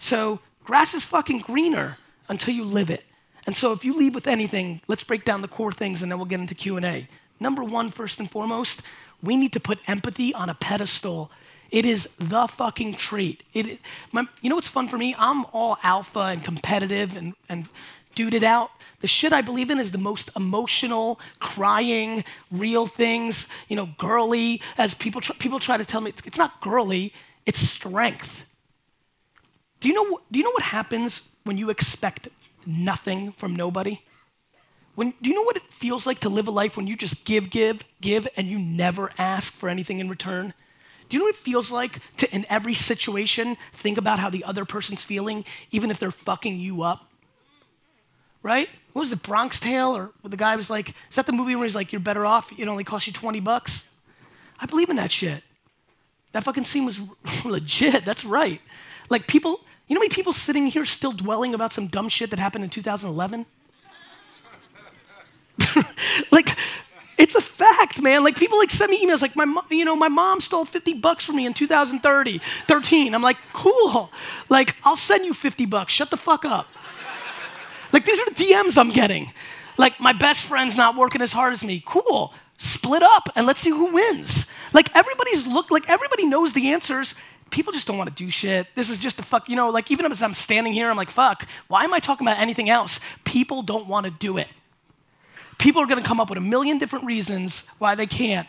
So, 0.00 0.40
grass 0.64 0.94
is 0.94 1.04
fucking 1.04 1.38
greener 1.38 1.96
until 2.28 2.52
you 2.52 2.64
live 2.64 2.90
it. 2.90 3.04
And 3.46 3.54
so, 3.54 3.72
if 3.72 3.84
you 3.84 3.94
leave 3.94 4.16
with 4.16 4.26
anything, 4.26 4.80
let's 4.88 5.04
break 5.04 5.24
down 5.24 5.42
the 5.42 5.48
core 5.48 5.70
things 5.72 6.02
and 6.02 6.10
then 6.10 6.18
we'll 6.18 6.26
get 6.26 6.40
into 6.40 6.56
Q&A. 6.56 7.06
Number 7.38 7.62
one, 7.62 7.90
first 7.90 8.18
and 8.18 8.28
foremost, 8.28 8.82
we 9.22 9.36
need 9.36 9.52
to 9.52 9.60
put 9.60 9.78
empathy 9.86 10.34
on 10.34 10.48
a 10.48 10.54
pedestal 10.54 11.30
it 11.70 11.84
is 11.84 12.08
the 12.18 12.48
fucking 12.48 12.94
treat. 12.94 13.42
It, 13.54 13.80
my, 14.12 14.26
you 14.42 14.48
know 14.48 14.56
what's 14.56 14.68
fun 14.68 14.88
for 14.88 14.98
me? 14.98 15.14
I'm 15.16 15.44
all 15.52 15.78
alpha 15.82 16.20
and 16.20 16.44
competitive 16.44 17.16
and, 17.16 17.34
and 17.48 17.68
dude 18.14 18.34
it 18.34 18.42
out. 18.42 18.70
The 19.00 19.06
shit 19.06 19.32
I 19.32 19.40
believe 19.40 19.70
in 19.70 19.78
is 19.78 19.92
the 19.92 19.98
most 19.98 20.30
emotional, 20.36 21.20
crying, 21.38 22.24
real 22.50 22.86
things, 22.86 23.46
you 23.68 23.76
know, 23.76 23.88
girly, 23.98 24.60
as 24.78 24.94
people, 24.94 25.20
tr- 25.20 25.32
people 25.34 25.60
try 25.60 25.76
to 25.76 25.84
tell 25.84 26.00
me. 26.00 26.10
It's, 26.10 26.22
it's 26.26 26.38
not 26.38 26.60
girly, 26.60 27.14
it's 27.46 27.60
strength. 27.60 28.44
Do 29.80 29.88
you, 29.88 29.94
know, 29.94 30.20
do 30.30 30.38
you 30.38 30.44
know 30.44 30.50
what 30.50 30.62
happens 30.62 31.22
when 31.44 31.56
you 31.56 31.70
expect 31.70 32.28
nothing 32.66 33.32
from 33.32 33.56
nobody? 33.56 34.00
When, 34.94 35.14
do 35.22 35.30
you 35.30 35.34
know 35.34 35.42
what 35.42 35.56
it 35.56 35.62
feels 35.72 36.06
like 36.06 36.20
to 36.20 36.28
live 36.28 36.48
a 36.48 36.50
life 36.50 36.76
when 36.76 36.86
you 36.86 36.96
just 36.96 37.24
give, 37.24 37.48
give, 37.48 37.82
give, 38.00 38.28
and 38.36 38.48
you 38.48 38.58
never 38.58 39.10
ask 39.16 39.52
for 39.52 39.68
anything 39.68 39.98
in 39.98 40.08
return? 40.08 40.52
Do 41.08 41.16
you 41.16 41.20
know 41.20 41.24
what 41.24 41.34
it 41.34 41.40
feels 41.40 41.70
like 41.70 42.00
to, 42.18 42.32
in 42.34 42.44
every 42.48 42.74
situation, 42.74 43.56
think 43.72 43.98
about 43.98 44.18
how 44.18 44.30
the 44.30 44.44
other 44.44 44.64
person's 44.64 45.02
feeling, 45.02 45.44
even 45.70 45.90
if 45.90 45.98
they're 45.98 46.10
fucking 46.10 46.60
you 46.60 46.82
up? 46.82 47.06
Right? 48.42 48.68
What 48.92 49.00
was 49.02 49.12
it, 49.12 49.22
Bronx 49.22 49.58
Tale? 49.58 49.96
Or 49.96 50.10
the 50.22 50.36
guy 50.36 50.54
was 50.56 50.70
like, 50.70 50.90
is 51.08 51.16
that 51.16 51.26
the 51.26 51.32
movie 51.32 51.56
where 51.56 51.64
he's 51.64 51.74
like, 51.74 51.92
you're 51.92 52.00
better 52.00 52.26
off, 52.26 52.52
it 52.56 52.68
only 52.68 52.84
costs 52.84 53.06
you 53.06 53.12
20 53.12 53.40
bucks? 53.40 53.84
I 54.58 54.66
believe 54.66 54.90
in 54.90 54.96
that 54.96 55.10
shit. 55.10 55.42
That 56.32 56.44
fucking 56.44 56.64
scene 56.64 56.84
was 56.84 57.00
legit. 57.44 58.04
That's 58.04 58.24
right. 58.24 58.60
Like, 59.08 59.26
people, 59.26 59.60
you 59.90 59.94
know 59.94 59.98
how 59.98 60.04
many 60.04 60.14
people 60.14 60.32
sitting 60.32 60.68
here 60.68 60.84
still 60.84 61.10
dwelling 61.10 61.52
about 61.52 61.72
some 61.72 61.88
dumb 61.88 62.08
shit 62.08 62.30
that 62.30 62.38
happened 62.38 62.62
in 62.62 62.70
2011? 62.70 63.44
like, 66.30 66.56
it's 67.18 67.34
a 67.34 67.40
fact, 67.40 68.00
man. 68.00 68.22
Like 68.22 68.36
people 68.36 68.56
like 68.56 68.70
send 68.70 68.92
me 68.92 69.04
emails 69.04 69.20
like 69.20 69.34
my 69.34 69.44
mom, 69.44 69.64
you 69.68 69.84
know, 69.84 69.96
my 69.96 70.06
mom 70.06 70.40
stole 70.40 70.64
50 70.64 70.94
bucks 71.00 71.24
from 71.24 71.34
me 71.34 71.44
in 71.44 71.54
2030, 71.54 72.40
13. 72.68 73.14
I'm 73.16 73.20
like, 73.20 73.38
cool. 73.52 74.12
Like, 74.48 74.76
I'll 74.84 74.94
send 74.94 75.26
you 75.26 75.34
50 75.34 75.66
bucks. 75.66 75.92
Shut 75.92 76.10
the 76.10 76.16
fuck 76.16 76.44
up. 76.44 76.68
like 77.92 78.06
these 78.06 78.20
are 78.20 78.26
the 78.26 78.36
DMs 78.36 78.78
I'm 78.78 78.90
getting. 78.90 79.32
Like 79.76 79.98
my 79.98 80.12
best 80.12 80.44
friend's 80.44 80.76
not 80.76 80.94
working 80.94 81.20
as 81.20 81.32
hard 81.32 81.52
as 81.52 81.64
me. 81.64 81.82
Cool. 81.84 82.32
Split 82.58 83.02
up 83.02 83.28
and 83.34 83.44
let's 83.44 83.58
see 83.58 83.70
who 83.70 83.86
wins. 83.86 84.46
Like 84.72 84.94
everybody's 84.94 85.48
look 85.48 85.72
like 85.72 85.90
everybody 85.90 86.26
knows 86.26 86.52
the 86.52 86.68
answers. 86.68 87.16
People 87.50 87.72
just 87.72 87.86
don't 87.86 87.98
want 87.98 88.14
to 88.14 88.24
do 88.24 88.30
shit. 88.30 88.68
This 88.74 88.90
is 88.90 88.98
just 88.98 89.18
a 89.18 89.22
fuck, 89.22 89.48
you 89.48 89.56
know, 89.56 89.70
like 89.70 89.90
even 89.90 90.10
as 90.10 90.22
I'm 90.22 90.34
standing 90.34 90.72
here, 90.72 90.90
I'm 90.90 90.96
like, 90.96 91.10
fuck, 91.10 91.46
why 91.68 91.84
am 91.84 91.92
I 91.92 91.98
talking 91.98 92.26
about 92.26 92.38
anything 92.38 92.70
else? 92.70 93.00
People 93.24 93.62
don't 93.62 93.86
want 93.86 94.04
to 94.04 94.10
do 94.10 94.38
it 94.38 94.48
people 95.60 95.82
are 95.82 95.86
going 95.86 96.02
to 96.02 96.08
come 96.08 96.20
up 96.20 96.30
with 96.30 96.38
a 96.38 96.40
million 96.40 96.78
different 96.78 97.04
reasons 97.04 97.64
why 97.78 97.94
they 97.94 98.06
can't. 98.06 98.48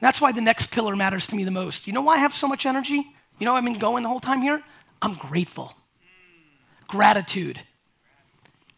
that's 0.00 0.20
why 0.20 0.32
the 0.32 0.40
next 0.40 0.70
pillar 0.70 0.96
matters 0.96 1.26
to 1.28 1.34
me 1.36 1.44
the 1.44 1.50
most. 1.50 1.86
You 1.86 1.92
know 1.92 2.00
why 2.00 2.14
I 2.14 2.18
have 2.18 2.34
so 2.34 2.48
much 2.48 2.66
energy? 2.66 3.06
You 3.38 3.44
know 3.44 3.54
I've 3.54 3.64
been 3.64 3.78
going 3.78 4.02
the 4.02 4.08
whole 4.08 4.20
time 4.20 4.40
here? 4.40 4.62
I'm 5.00 5.14
grateful. 5.14 5.74
Gratitude. 6.88 7.60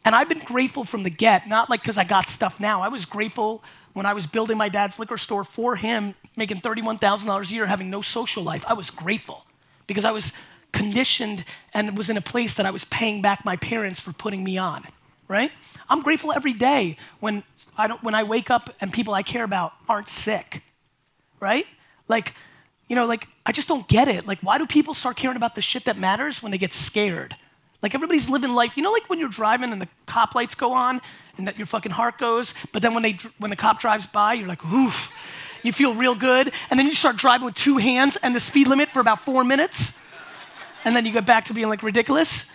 And 0.05 0.15
I've 0.15 0.29
been 0.29 0.41
grateful 0.41 0.85
from 0.85 1.03
the 1.03 1.11
get, 1.11 1.49
not 1.49 1.71
like 1.71 1.81
because 1.81 1.97
I 1.97 2.05
got 2.05 2.29
stuff 2.29 2.61
now. 2.61 2.83
I 2.83 2.89
was 2.89 3.05
grateful 3.05 3.63
when 3.95 4.07
I 4.07 4.13
was 4.13 4.27
building 4.27 4.59
my 4.59 4.69
dad's 4.69 4.99
liquor 4.99 5.17
store 5.17 5.45
for 5.45 5.77
him, 5.77 6.15
making 6.37 6.61
$31,000 6.61 7.51
a 7.51 7.55
year, 7.55 7.67
having 7.67 7.91
no 7.91 8.03
social 8.03 8.43
life. 8.43 8.65
I 8.67 8.75
was 8.75 8.91
grateful 8.91 9.47
because 9.87 10.05
I 10.05 10.11
was 10.11 10.33
conditioned 10.73 11.45
and 11.73 11.97
was 11.97 12.11
in 12.11 12.17
a 12.17 12.21
place 12.21 12.55
that 12.55 12.67
I 12.67 12.71
was 12.71 12.85
paying 12.85 13.23
back 13.23 13.45
my 13.45 13.57
parents 13.57 14.01
for 14.01 14.13
putting 14.13 14.43
me 14.43 14.59
on 14.59 14.85
right? 15.29 15.51
I'm 15.89 16.03
grateful 16.03 16.33
every 16.33 16.53
day 16.53 16.97
when 17.21 17.43
I, 17.77 17.87
don't, 17.87 18.03
when 18.03 18.15
I 18.15 18.23
wake 18.23 18.51
up 18.51 18.75
and 18.81 18.93
people 18.93 19.15
I 19.15 19.23
care 19.23 19.45
about 19.45 19.73
aren't 19.89 20.09
sick, 20.09 20.63
right? 21.41 21.67
Like, 22.09 22.35
you 22.89 22.97
know, 22.97 23.07
like, 23.07 23.27
I 23.47 23.53
just 23.53 23.69
don't 23.69 23.87
get 23.89 24.09
it. 24.09 24.27
Like, 24.27 24.41
why 24.41 24.59
do 24.59 24.67
people 24.67 24.95
start 24.95 25.17
caring 25.17 25.37
about 25.37 25.55
the 25.55 25.63
shit 25.63 25.87
that 25.87 25.99
matters 25.99 26.43
when 26.43 26.53
they 26.53 26.59
get 26.59 26.73
scared? 26.73 27.37
Like, 27.83 27.95
everybody's 27.95 28.29
living 28.29 28.51
life. 28.51 28.77
You 28.77 28.83
know, 28.83 28.93
like 28.93 29.09
when 29.09 29.19
you're 29.19 29.29
driving 29.29 29.73
and 29.73 29.81
the 29.81 29.89
cop 30.07 30.35
lights 30.35 30.55
go 30.55 30.73
on 30.73 31.01
and 31.37 31.47
that 31.47 31.57
your 31.59 31.67
fucking 31.67 31.93
heart 31.93 32.19
goes, 32.19 32.55
but 32.73 32.83
then 32.83 32.95
when, 32.95 33.03
they, 33.03 33.19
when 33.39 33.51
the 33.51 33.57
cop 33.57 33.81
drives 33.81 34.07
by, 34.07 34.35
you're 34.35 34.49
like, 34.49 34.65
oof, 34.67 35.11
you 35.65 35.73
feel 35.73 35.97
real 35.97 36.15
good. 36.15 36.53
And 36.71 36.79
then 36.79 36.87
you 36.87 36.95
start 36.95 37.17
driving 37.17 37.47
with 37.47 37.57
two 37.57 37.79
hands 37.79 38.15
and 38.15 38.37
the 38.37 38.41
speed 38.41 38.69
limit 38.69 38.91
for 38.91 39.01
about 39.01 39.21
four 39.21 39.43
minutes. 39.43 39.93
And 40.85 40.95
then 40.95 41.05
you 41.05 41.13
get 41.13 41.27
back 41.27 41.47
to 41.47 41.55
being 41.55 41.69
like 41.69 41.83
ridiculous. 41.83 42.49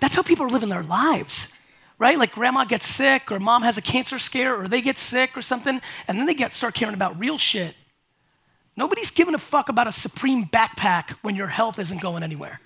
That's 0.00 0.16
how 0.16 0.22
people 0.22 0.46
are 0.46 0.50
living 0.50 0.68
their 0.68 0.82
lives 0.82 1.52
right? 2.00 2.18
Like 2.18 2.32
grandma 2.32 2.64
gets 2.64 2.86
sick 2.86 3.30
or 3.30 3.38
mom 3.38 3.62
has 3.62 3.78
a 3.78 3.82
cancer 3.82 4.18
scare 4.18 4.58
or 4.58 4.66
they 4.66 4.80
get 4.80 4.98
sick 4.98 5.36
or 5.36 5.42
something, 5.42 5.80
and 6.08 6.18
then 6.18 6.26
they 6.26 6.34
get 6.34 6.52
start 6.52 6.74
caring 6.74 6.94
about 6.94 7.20
real 7.20 7.38
shit. 7.38 7.76
Nobody's 8.74 9.10
giving 9.10 9.34
a 9.34 9.38
fuck 9.38 9.68
about 9.68 9.86
a 9.86 9.92
supreme 9.92 10.46
backpack 10.46 11.10
when 11.22 11.36
your 11.36 11.46
health 11.46 11.78
isn't 11.78 12.00
going 12.00 12.22
anywhere. 12.22 12.58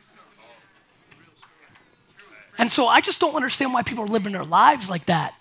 And 2.56 2.70
so 2.70 2.86
I 2.86 3.00
just 3.00 3.18
don't 3.18 3.34
understand 3.34 3.74
why 3.74 3.82
people 3.82 4.04
are 4.04 4.08
living 4.08 4.32
their 4.32 4.44
lives 4.44 4.88
like 4.88 5.06
that. 5.06 5.34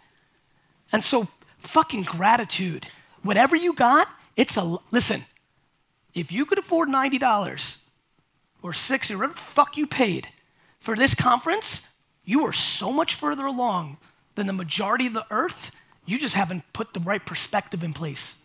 And 0.91 1.03
so 1.03 1.27
fucking 1.59 2.03
gratitude. 2.03 2.87
Whatever 3.21 3.55
you 3.55 3.73
got, 3.73 4.07
it's 4.35 4.57
a 4.57 4.77
listen. 4.91 5.25
If 6.13 6.31
you 6.31 6.45
could 6.45 6.59
afford 6.59 6.89
$90 6.89 7.81
or 8.61 8.73
60 8.73 9.13
or 9.13 9.17
whatever 9.17 9.33
the 9.33 9.39
fuck 9.39 9.77
you 9.77 9.87
paid 9.87 10.27
for 10.79 10.95
this 10.95 11.15
conference, 11.15 11.81
you 12.25 12.45
are 12.45 12.53
so 12.53 12.91
much 12.91 13.15
further 13.15 13.45
along 13.45 13.97
than 14.35 14.47
the 14.47 14.53
majority 14.53 15.07
of 15.07 15.13
the 15.13 15.25
earth. 15.31 15.71
You 16.05 16.19
just 16.19 16.35
haven't 16.35 16.63
put 16.73 16.93
the 16.93 16.99
right 16.99 17.25
perspective 17.25 17.83
in 17.83 17.93
place. 17.93 18.37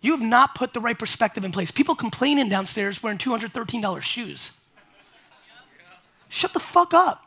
You 0.00 0.12
have 0.12 0.20
not 0.20 0.54
put 0.54 0.74
the 0.74 0.80
right 0.80 0.98
perspective 0.98 1.44
in 1.44 1.50
place. 1.50 1.70
People 1.70 1.94
complaining 1.94 2.48
downstairs 2.48 3.02
wearing 3.02 3.18
$213 3.18 4.00
shoes. 4.02 4.52
Shut 6.28 6.52
the 6.52 6.60
fuck 6.60 6.94
up. 6.94 7.24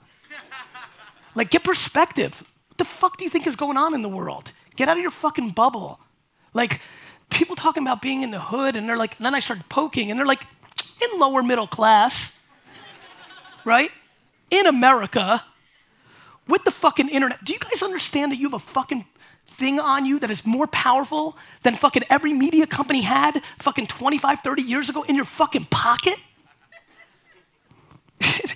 Like, 1.35 1.49
get 1.49 1.63
perspective. 1.63 2.43
What 2.69 2.77
the 2.77 2.85
fuck 2.85 3.17
do 3.17 3.23
you 3.23 3.29
think 3.29 3.47
is 3.47 3.55
going 3.55 3.77
on 3.77 3.93
in 3.93 4.01
the 4.01 4.09
world? 4.09 4.51
Get 4.75 4.87
out 4.87 4.97
of 4.97 5.01
your 5.01 5.11
fucking 5.11 5.51
bubble. 5.51 5.99
Like, 6.53 6.81
people 7.29 7.55
talking 7.55 7.83
about 7.83 8.01
being 8.01 8.23
in 8.23 8.31
the 8.31 8.39
hood, 8.39 8.75
and 8.75 8.87
they're 8.87 8.97
like, 8.97 9.17
and 9.17 9.25
then 9.25 9.35
I 9.35 9.39
started 9.39 9.67
poking, 9.69 10.11
and 10.11 10.19
they're 10.19 10.25
like, 10.25 10.45
in 11.01 11.19
lower 11.19 11.41
middle 11.41 11.67
class, 11.67 12.33
right? 13.65 13.91
in 14.51 14.67
America 14.67 15.43
with 16.47 16.63
the 16.65 16.71
fucking 16.71 17.09
internet. 17.09 17.43
Do 17.43 17.53
you 17.53 17.59
guys 17.59 17.81
understand 17.81 18.31
that 18.31 18.35
you 18.35 18.49
have 18.49 18.53
a 18.53 18.59
fucking 18.59 19.05
thing 19.47 19.79
on 19.79 20.05
you 20.05 20.19
that 20.19 20.29
is 20.29 20.45
more 20.45 20.67
powerful 20.67 21.35
than 21.63 21.75
fucking 21.75 22.03
every 22.09 22.33
media 22.33 22.67
company 22.67 23.01
had 23.01 23.41
fucking 23.59 23.87
25, 23.87 24.39
30 24.41 24.61
years 24.61 24.89
ago 24.89 25.03
in 25.03 25.15
your 25.15 25.25
fucking 25.25 25.65
pocket? 25.71 26.15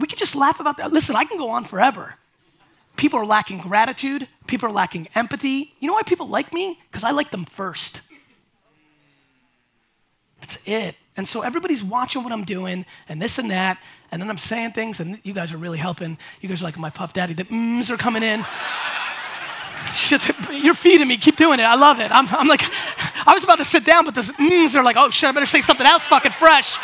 we 0.00 0.06
could 0.06 0.18
just 0.18 0.34
laugh 0.34 0.58
about 0.58 0.78
that. 0.78 0.92
Listen, 0.92 1.14
I 1.14 1.24
can 1.24 1.38
go 1.38 1.50
on 1.50 1.64
forever. 1.64 2.14
People 2.98 3.20
are 3.20 3.24
lacking 3.24 3.60
gratitude. 3.60 4.28
People 4.48 4.68
are 4.68 4.72
lacking 4.72 5.08
empathy. 5.14 5.72
You 5.78 5.86
know 5.86 5.94
why 5.94 6.02
people 6.02 6.28
like 6.28 6.52
me? 6.52 6.78
Because 6.90 7.04
I 7.04 7.12
like 7.12 7.30
them 7.30 7.44
first. 7.44 8.02
That's 10.40 10.58
it. 10.66 10.96
And 11.16 11.26
so 11.26 11.42
everybody's 11.42 11.82
watching 11.82 12.24
what 12.24 12.32
I'm 12.32 12.44
doing 12.44 12.84
and 13.08 13.22
this 13.22 13.38
and 13.38 13.52
that. 13.52 13.78
And 14.10 14.20
then 14.20 14.28
I'm 14.28 14.38
saying 14.38 14.72
things, 14.72 14.98
and 14.98 15.20
you 15.22 15.32
guys 15.32 15.52
are 15.52 15.58
really 15.58 15.78
helping. 15.78 16.18
You 16.40 16.48
guys 16.48 16.60
are 16.60 16.64
like 16.64 16.76
my 16.76 16.90
puff 16.90 17.12
daddy. 17.12 17.34
The 17.34 17.44
mms 17.44 17.90
are 17.90 17.96
coming 17.96 18.24
in. 18.24 18.44
shit, 19.94 20.28
you're 20.50 20.74
feeding 20.74 21.06
me. 21.06 21.18
Keep 21.18 21.36
doing 21.36 21.60
it. 21.60 21.64
I 21.64 21.76
love 21.76 22.00
it. 22.00 22.10
I'm, 22.10 22.26
I'm 22.28 22.48
like, 22.48 22.62
I 23.26 23.32
was 23.32 23.44
about 23.44 23.58
to 23.58 23.64
sit 23.64 23.84
down, 23.84 24.06
but 24.06 24.16
the 24.16 24.22
mms 24.22 24.74
are 24.74 24.82
like, 24.82 24.96
oh 24.96 25.08
shit, 25.10 25.28
I 25.28 25.32
better 25.32 25.46
say 25.46 25.60
something 25.60 25.86
else 25.86 26.04
fucking 26.04 26.32
fresh. 26.32 26.78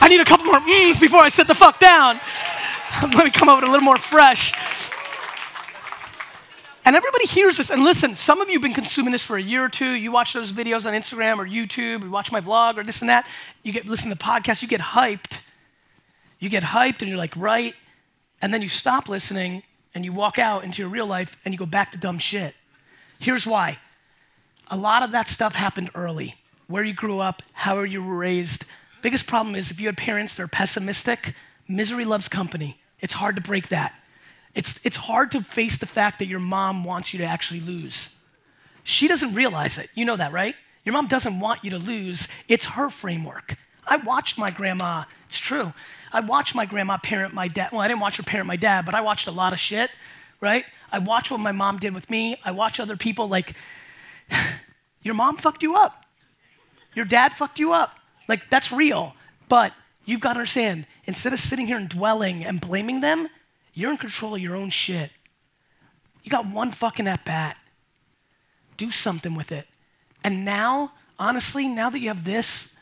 I 0.00 0.08
need 0.08 0.20
a 0.20 0.24
couple 0.24 0.46
more 0.46 0.60
mms 0.60 0.98
before 0.98 1.20
I 1.20 1.28
sit 1.28 1.46
the 1.46 1.54
fuck 1.54 1.78
down. 1.78 2.18
Let 3.02 3.24
me 3.24 3.30
come 3.30 3.54
with 3.54 3.68
a 3.68 3.70
little 3.70 3.84
more 3.84 3.98
fresh. 3.98 4.52
And 6.88 6.96
everybody 6.96 7.26
hears 7.26 7.58
this. 7.58 7.68
And 7.68 7.84
listen, 7.84 8.16
some 8.16 8.40
of 8.40 8.48
you 8.48 8.54
have 8.54 8.62
been 8.62 8.72
consuming 8.72 9.12
this 9.12 9.22
for 9.22 9.36
a 9.36 9.42
year 9.42 9.62
or 9.62 9.68
two. 9.68 9.90
You 9.90 10.10
watch 10.10 10.32
those 10.32 10.54
videos 10.54 10.86
on 10.86 10.94
Instagram 10.94 11.36
or 11.36 11.46
YouTube, 11.46 12.02
you 12.02 12.10
watch 12.10 12.32
my 12.32 12.40
vlog 12.40 12.78
or 12.78 12.82
this 12.82 13.02
and 13.02 13.10
that. 13.10 13.26
You 13.62 13.72
get 13.74 13.84
listen 13.84 14.08
to 14.08 14.16
podcasts, 14.16 14.62
you 14.62 14.68
get 14.68 14.80
hyped. 14.80 15.40
You 16.38 16.48
get 16.48 16.62
hyped 16.62 17.00
and 17.00 17.10
you're 17.10 17.18
like, 17.18 17.36
right. 17.36 17.74
And 18.40 18.54
then 18.54 18.62
you 18.62 18.70
stop 18.70 19.06
listening 19.06 19.64
and 19.94 20.02
you 20.02 20.14
walk 20.14 20.38
out 20.38 20.64
into 20.64 20.80
your 20.80 20.88
real 20.88 21.06
life 21.06 21.36
and 21.44 21.52
you 21.52 21.58
go 21.58 21.66
back 21.66 21.92
to 21.92 21.98
dumb 21.98 22.18
shit. 22.18 22.54
Here's 23.18 23.46
why 23.46 23.76
a 24.70 24.76
lot 24.78 25.02
of 25.02 25.12
that 25.12 25.28
stuff 25.28 25.54
happened 25.54 25.90
early. 25.94 26.36
Where 26.68 26.84
you 26.84 26.94
grew 26.94 27.20
up, 27.20 27.42
how 27.52 27.82
you 27.82 28.02
were 28.02 28.16
raised. 28.16 28.64
Biggest 29.02 29.26
problem 29.26 29.56
is 29.56 29.70
if 29.70 29.78
you 29.78 29.88
had 29.88 29.98
parents 29.98 30.36
that 30.36 30.42
are 30.42 30.48
pessimistic, 30.48 31.34
misery 31.68 32.06
loves 32.06 32.30
company. 32.30 32.80
It's 33.02 33.12
hard 33.12 33.36
to 33.36 33.42
break 33.42 33.68
that. 33.68 33.92
It's, 34.54 34.80
it's 34.84 34.96
hard 34.96 35.32
to 35.32 35.42
face 35.42 35.78
the 35.78 35.86
fact 35.86 36.18
that 36.18 36.26
your 36.26 36.40
mom 36.40 36.84
wants 36.84 37.12
you 37.12 37.18
to 37.18 37.24
actually 37.24 37.60
lose. 37.60 38.14
She 38.82 39.08
doesn't 39.08 39.34
realize 39.34 39.78
it. 39.78 39.90
You 39.94 40.04
know 40.04 40.16
that, 40.16 40.32
right? 40.32 40.54
Your 40.84 40.94
mom 40.94 41.06
doesn't 41.08 41.38
want 41.38 41.64
you 41.64 41.70
to 41.70 41.78
lose. 41.78 42.28
It's 42.48 42.64
her 42.64 42.88
framework. 42.88 43.56
I 43.86 43.96
watched 43.96 44.38
my 44.38 44.50
grandma, 44.50 45.04
it's 45.26 45.38
true. 45.38 45.72
I 46.12 46.20
watched 46.20 46.54
my 46.54 46.66
grandma 46.66 46.98
parent 46.98 47.34
my 47.34 47.48
dad. 47.48 47.72
Well, 47.72 47.80
I 47.80 47.88
didn't 47.88 48.00
watch 48.00 48.16
her 48.16 48.22
parent 48.22 48.46
my 48.46 48.56
dad, 48.56 48.84
but 48.84 48.94
I 48.94 49.00
watched 49.00 49.26
a 49.26 49.30
lot 49.30 49.52
of 49.52 49.58
shit, 49.58 49.90
right? 50.40 50.64
I 50.90 50.98
watched 50.98 51.30
what 51.30 51.40
my 51.40 51.52
mom 51.52 51.78
did 51.78 51.94
with 51.94 52.08
me. 52.08 52.38
I 52.44 52.50
watch 52.50 52.80
other 52.80 52.96
people 52.96 53.28
like, 53.28 53.54
your 55.02 55.14
mom 55.14 55.36
fucked 55.36 55.62
you 55.62 55.76
up. 55.76 56.04
Your 56.94 57.04
dad 57.04 57.34
fucked 57.34 57.58
you 57.58 57.72
up. 57.72 57.98
Like, 58.28 58.48
that's 58.50 58.72
real. 58.72 59.14
But 59.48 59.72
you've 60.04 60.20
got 60.20 60.34
to 60.34 60.40
understand, 60.40 60.86
instead 61.04 61.32
of 61.32 61.38
sitting 61.38 61.66
here 61.66 61.76
and 61.76 61.88
dwelling 61.88 62.44
and 62.44 62.60
blaming 62.60 63.00
them, 63.00 63.28
you're 63.78 63.92
in 63.92 63.96
control 63.96 64.34
of 64.34 64.40
your 64.40 64.56
own 64.56 64.70
shit. 64.70 65.12
You 66.24 66.32
got 66.32 66.50
one 66.50 66.72
fucking 66.72 67.06
at 67.06 67.24
bat. 67.24 67.56
Do 68.76 68.90
something 68.90 69.36
with 69.36 69.52
it. 69.52 69.68
And 70.24 70.44
now, 70.44 70.94
honestly, 71.16 71.68
now 71.68 71.88
that 71.88 72.00
you 72.00 72.08
have 72.08 72.24
this, 72.24 72.74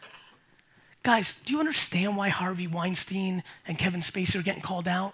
guys, 1.02 1.36
do 1.44 1.52
you 1.52 1.60
understand 1.60 2.16
why 2.16 2.30
Harvey 2.30 2.66
Weinstein 2.66 3.42
and 3.66 3.78
Kevin 3.78 4.00
Spacey 4.00 4.40
are 4.40 4.42
getting 4.42 4.62
called 4.62 4.88
out? 4.88 5.12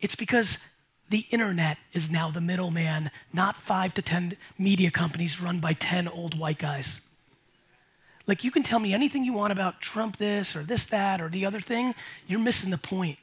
It's 0.00 0.14
because 0.14 0.56
the 1.10 1.26
internet 1.30 1.76
is 1.92 2.10
now 2.10 2.30
the 2.30 2.40
middleman, 2.40 3.10
not 3.30 3.56
five 3.56 3.92
to 3.94 4.02
10 4.02 4.34
media 4.56 4.90
companies 4.90 5.42
run 5.42 5.60
by 5.60 5.74
10 5.74 6.08
old 6.08 6.38
white 6.38 6.58
guys. 6.58 7.02
Like, 8.26 8.44
you 8.44 8.50
can 8.50 8.62
tell 8.62 8.78
me 8.78 8.94
anything 8.94 9.24
you 9.24 9.34
want 9.34 9.52
about 9.52 9.82
Trump 9.82 10.16
this 10.16 10.56
or 10.56 10.62
this, 10.62 10.86
that, 10.86 11.20
or 11.20 11.28
the 11.28 11.44
other 11.44 11.60
thing. 11.60 11.94
You're 12.26 12.40
missing 12.40 12.70
the 12.70 12.78
point. 12.78 13.18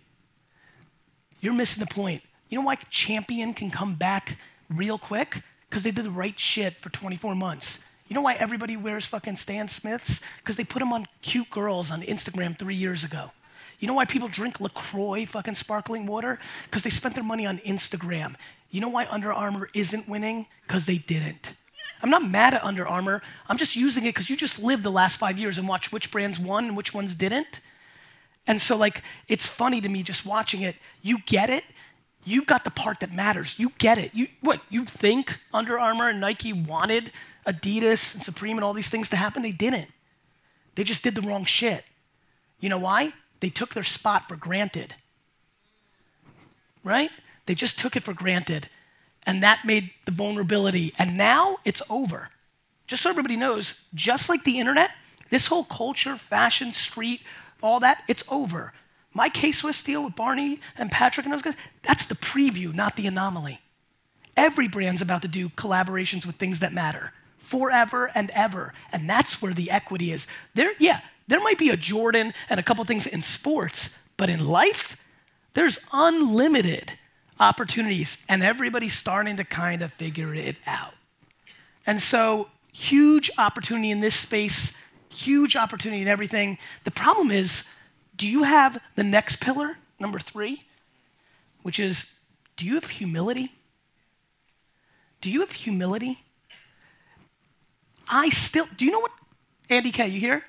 You're 1.46 1.54
missing 1.54 1.80
the 1.80 1.94
point. 1.94 2.24
You 2.50 2.58
know 2.58 2.66
why 2.66 2.74
Champion 2.90 3.54
can 3.54 3.70
come 3.70 3.94
back 3.94 4.40
real 4.68 4.98
quick? 4.98 5.44
Because 5.70 5.84
they 5.84 5.92
did 5.92 6.04
the 6.04 6.10
right 6.10 6.38
shit 6.40 6.76
for 6.82 6.90
24 6.90 7.36
months. 7.36 7.78
You 8.08 8.16
know 8.16 8.22
why 8.22 8.34
everybody 8.34 8.76
wears 8.76 9.06
fucking 9.06 9.36
Stan 9.36 9.68
Smiths? 9.68 10.22
Because 10.40 10.56
they 10.56 10.64
put 10.64 10.80
them 10.80 10.92
on 10.92 11.06
cute 11.22 11.52
girls 11.52 11.92
on 11.92 12.02
Instagram 12.02 12.58
three 12.58 12.74
years 12.74 13.04
ago. 13.04 13.30
You 13.80 13.88
know 13.88 13.94
why 13.94 14.06
people 14.06 14.28
drink 14.28 14.60
LaCroix 14.60 15.28
fucking 15.28 15.54
sparkling 15.54 16.08
water? 16.08 16.40
Because 16.64 16.82
they 16.82 16.90
spent 16.90 17.14
their 17.14 17.24
money 17.24 17.46
on 17.46 17.60
Instagram. 17.60 18.38
You 18.72 18.82
know 18.82 18.90
why 18.90 19.06
Under 19.06 19.32
Armour 19.32 19.70
isn't 19.76 20.10
winning? 20.10 20.48
Because 20.66 20.88
they 20.88 20.98
didn't. 20.98 21.54
I'm 22.02 22.10
not 22.10 22.28
mad 22.28 22.56
at 22.56 22.64
Under 22.64 22.88
Armour. 22.88 23.22
I'm 23.48 23.60
just 23.60 23.76
using 23.76 24.06
it 24.06 24.16
because 24.16 24.32
you 24.32 24.36
just 24.36 24.58
lived 24.58 24.82
the 24.82 24.90
last 24.90 25.18
five 25.18 25.38
years 25.38 25.60
and 25.60 25.68
watched 25.68 25.92
which 25.92 26.10
brands 26.10 26.40
won 26.40 26.66
and 26.66 26.76
which 26.76 26.92
ones 26.92 27.14
didn't. 27.14 27.62
And 28.48 28.62
so, 28.62 28.76
like, 28.76 29.02
it's 29.28 29.46
funny 29.46 29.82
to 29.82 29.90
me 29.90 30.04
just 30.04 30.26
watching 30.26 30.62
it. 30.62 30.76
You 31.02 31.20
get 31.26 31.50
it. 31.50 31.64
You've 32.24 32.48
got 32.48 32.64
the 32.64 32.72
part 32.72 33.00
that 33.02 33.12
matters. 33.12 33.56
You 33.58 33.72
get 33.78 33.98
it. 33.98 34.12
You 34.14 34.28
what? 34.42 34.62
You 34.70 34.86
think 34.86 35.40
Under 35.54 35.80
Armour 35.80 36.10
and 36.10 36.20
Nike 36.20 36.54
wanted 36.54 37.12
Adidas 37.46 38.14
and 38.14 38.24
Supreme 38.24 38.58
and 38.58 38.64
all 38.64 38.74
these 38.74 38.90
things 38.90 39.10
to 39.12 39.16
happen? 39.16 39.44
They 39.44 39.52
didn't. 39.52 39.90
They 40.76 40.84
just 40.84 41.04
did 41.04 41.16
the 41.16 41.22
wrong 41.22 41.46
shit. 41.46 41.86
You 42.60 42.70
know 42.70 42.78
why? 42.78 43.14
They 43.40 43.50
took 43.50 43.74
their 43.74 43.84
spot 43.84 44.28
for 44.28 44.36
granted. 44.36 44.96
Right? 46.84 47.12
They 47.46 47.56
just 47.56 47.80
took 47.80 47.96
it 47.96 48.04
for 48.04 48.14
granted. 48.14 48.70
And 49.28 49.42
that 49.44 49.66
made 49.66 49.92
the 50.06 50.12
vulnerability. 50.12 50.94
And 50.98 51.18
now 51.18 51.58
it's 51.66 51.82
over. 51.90 52.30
Just 52.88 53.04
so 53.04 53.10
everybody 53.10 53.36
knows, 53.36 53.82
just 53.94 54.30
like 54.30 54.44
the 54.44 54.60
internet, 54.60 54.92
this 55.32 55.48
whole 55.48 55.64
culture, 55.64 56.18
fashion, 56.18 56.72
street, 56.72 57.22
all 57.66 57.80
that, 57.82 58.04
it's 58.08 58.24
over. 58.30 58.74
My 59.14 59.30
K 59.30 59.52
Swiss 59.52 59.82
deal 59.82 60.04
with 60.04 60.16
Barney 60.16 60.60
and 60.78 60.92
Patrick 60.92 61.26
and 61.26 61.34
those 61.34 61.42
guys, 61.42 61.56
that's 61.84 62.06
the 62.06 62.16
preview, 62.16 62.74
not 62.74 62.96
the 62.96 63.08
anomaly. 63.08 63.62
Every 64.38 64.68
brand's 64.68 65.02
about 65.02 65.22
to 65.22 65.28
do 65.28 65.50
collaborations 65.50 66.26
with 66.26 66.36
things 66.36 66.60
that 66.60 66.74
matter 66.74 67.14
forever 67.40 68.12
and 68.16 68.32
ever. 68.32 68.74
And 68.92 69.10
that's 69.10 69.42
where 69.42 69.54
the 69.54 69.72
equity 69.72 70.12
is. 70.12 70.28
There, 70.56 70.74
yeah, 70.80 71.02
there 71.28 71.40
might 71.40 71.58
be 71.58 71.70
a 71.70 71.78
Jordan 71.78 72.34
and 72.50 72.60
a 72.60 72.64
couple 72.64 72.84
things 72.86 73.08
in 73.08 73.22
sports, 73.22 73.92
but 74.18 74.30
in 74.30 74.46
life, 74.46 74.98
there's 75.54 75.80
unlimited 75.94 76.94
opportunities, 77.40 78.18
and 78.28 78.44
everybody's 78.44 78.94
starting 78.94 79.38
to 79.38 79.44
kind 79.44 79.82
of 79.82 79.94
figure 79.94 80.34
it 80.34 80.56
out. 80.66 80.94
And 81.86 82.02
so, 82.02 82.50
huge 82.74 83.32
opportunity 83.38 83.92
in 83.92 84.00
this 84.00 84.16
space, 84.16 84.72
huge 85.16 85.56
opportunity 85.56 86.02
in 86.02 86.08
everything. 86.08 86.58
The 86.84 86.92
problem 86.92 87.32
is, 87.32 87.64
do 88.16 88.28
you 88.28 88.44
have 88.44 88.78
the 88.96 89.04
next 89.04 89.40
pillar, 89.40 89.78
number 90.00 90.20
three, 90.20 90.64
which 91.64 91.80
is 91.80 92.06
do 92.58 92.66
you 92.66 92.76
have 92.76 92.90
humility? 92.90 93.52
Do 95.22 95.30
you 95.30 95.42
have 95.42 95.52
humility? 95.52 96.20
I 98.08 98.30
still, 98.30 98.68
do 98.78 98.86
you 98.86 98.92
know 98.92 99.00
what, 99.00 99.12
Andy 99.70 99.92
K, 99.92 100.08
you 100.08 100.20
here? 100.20 100.44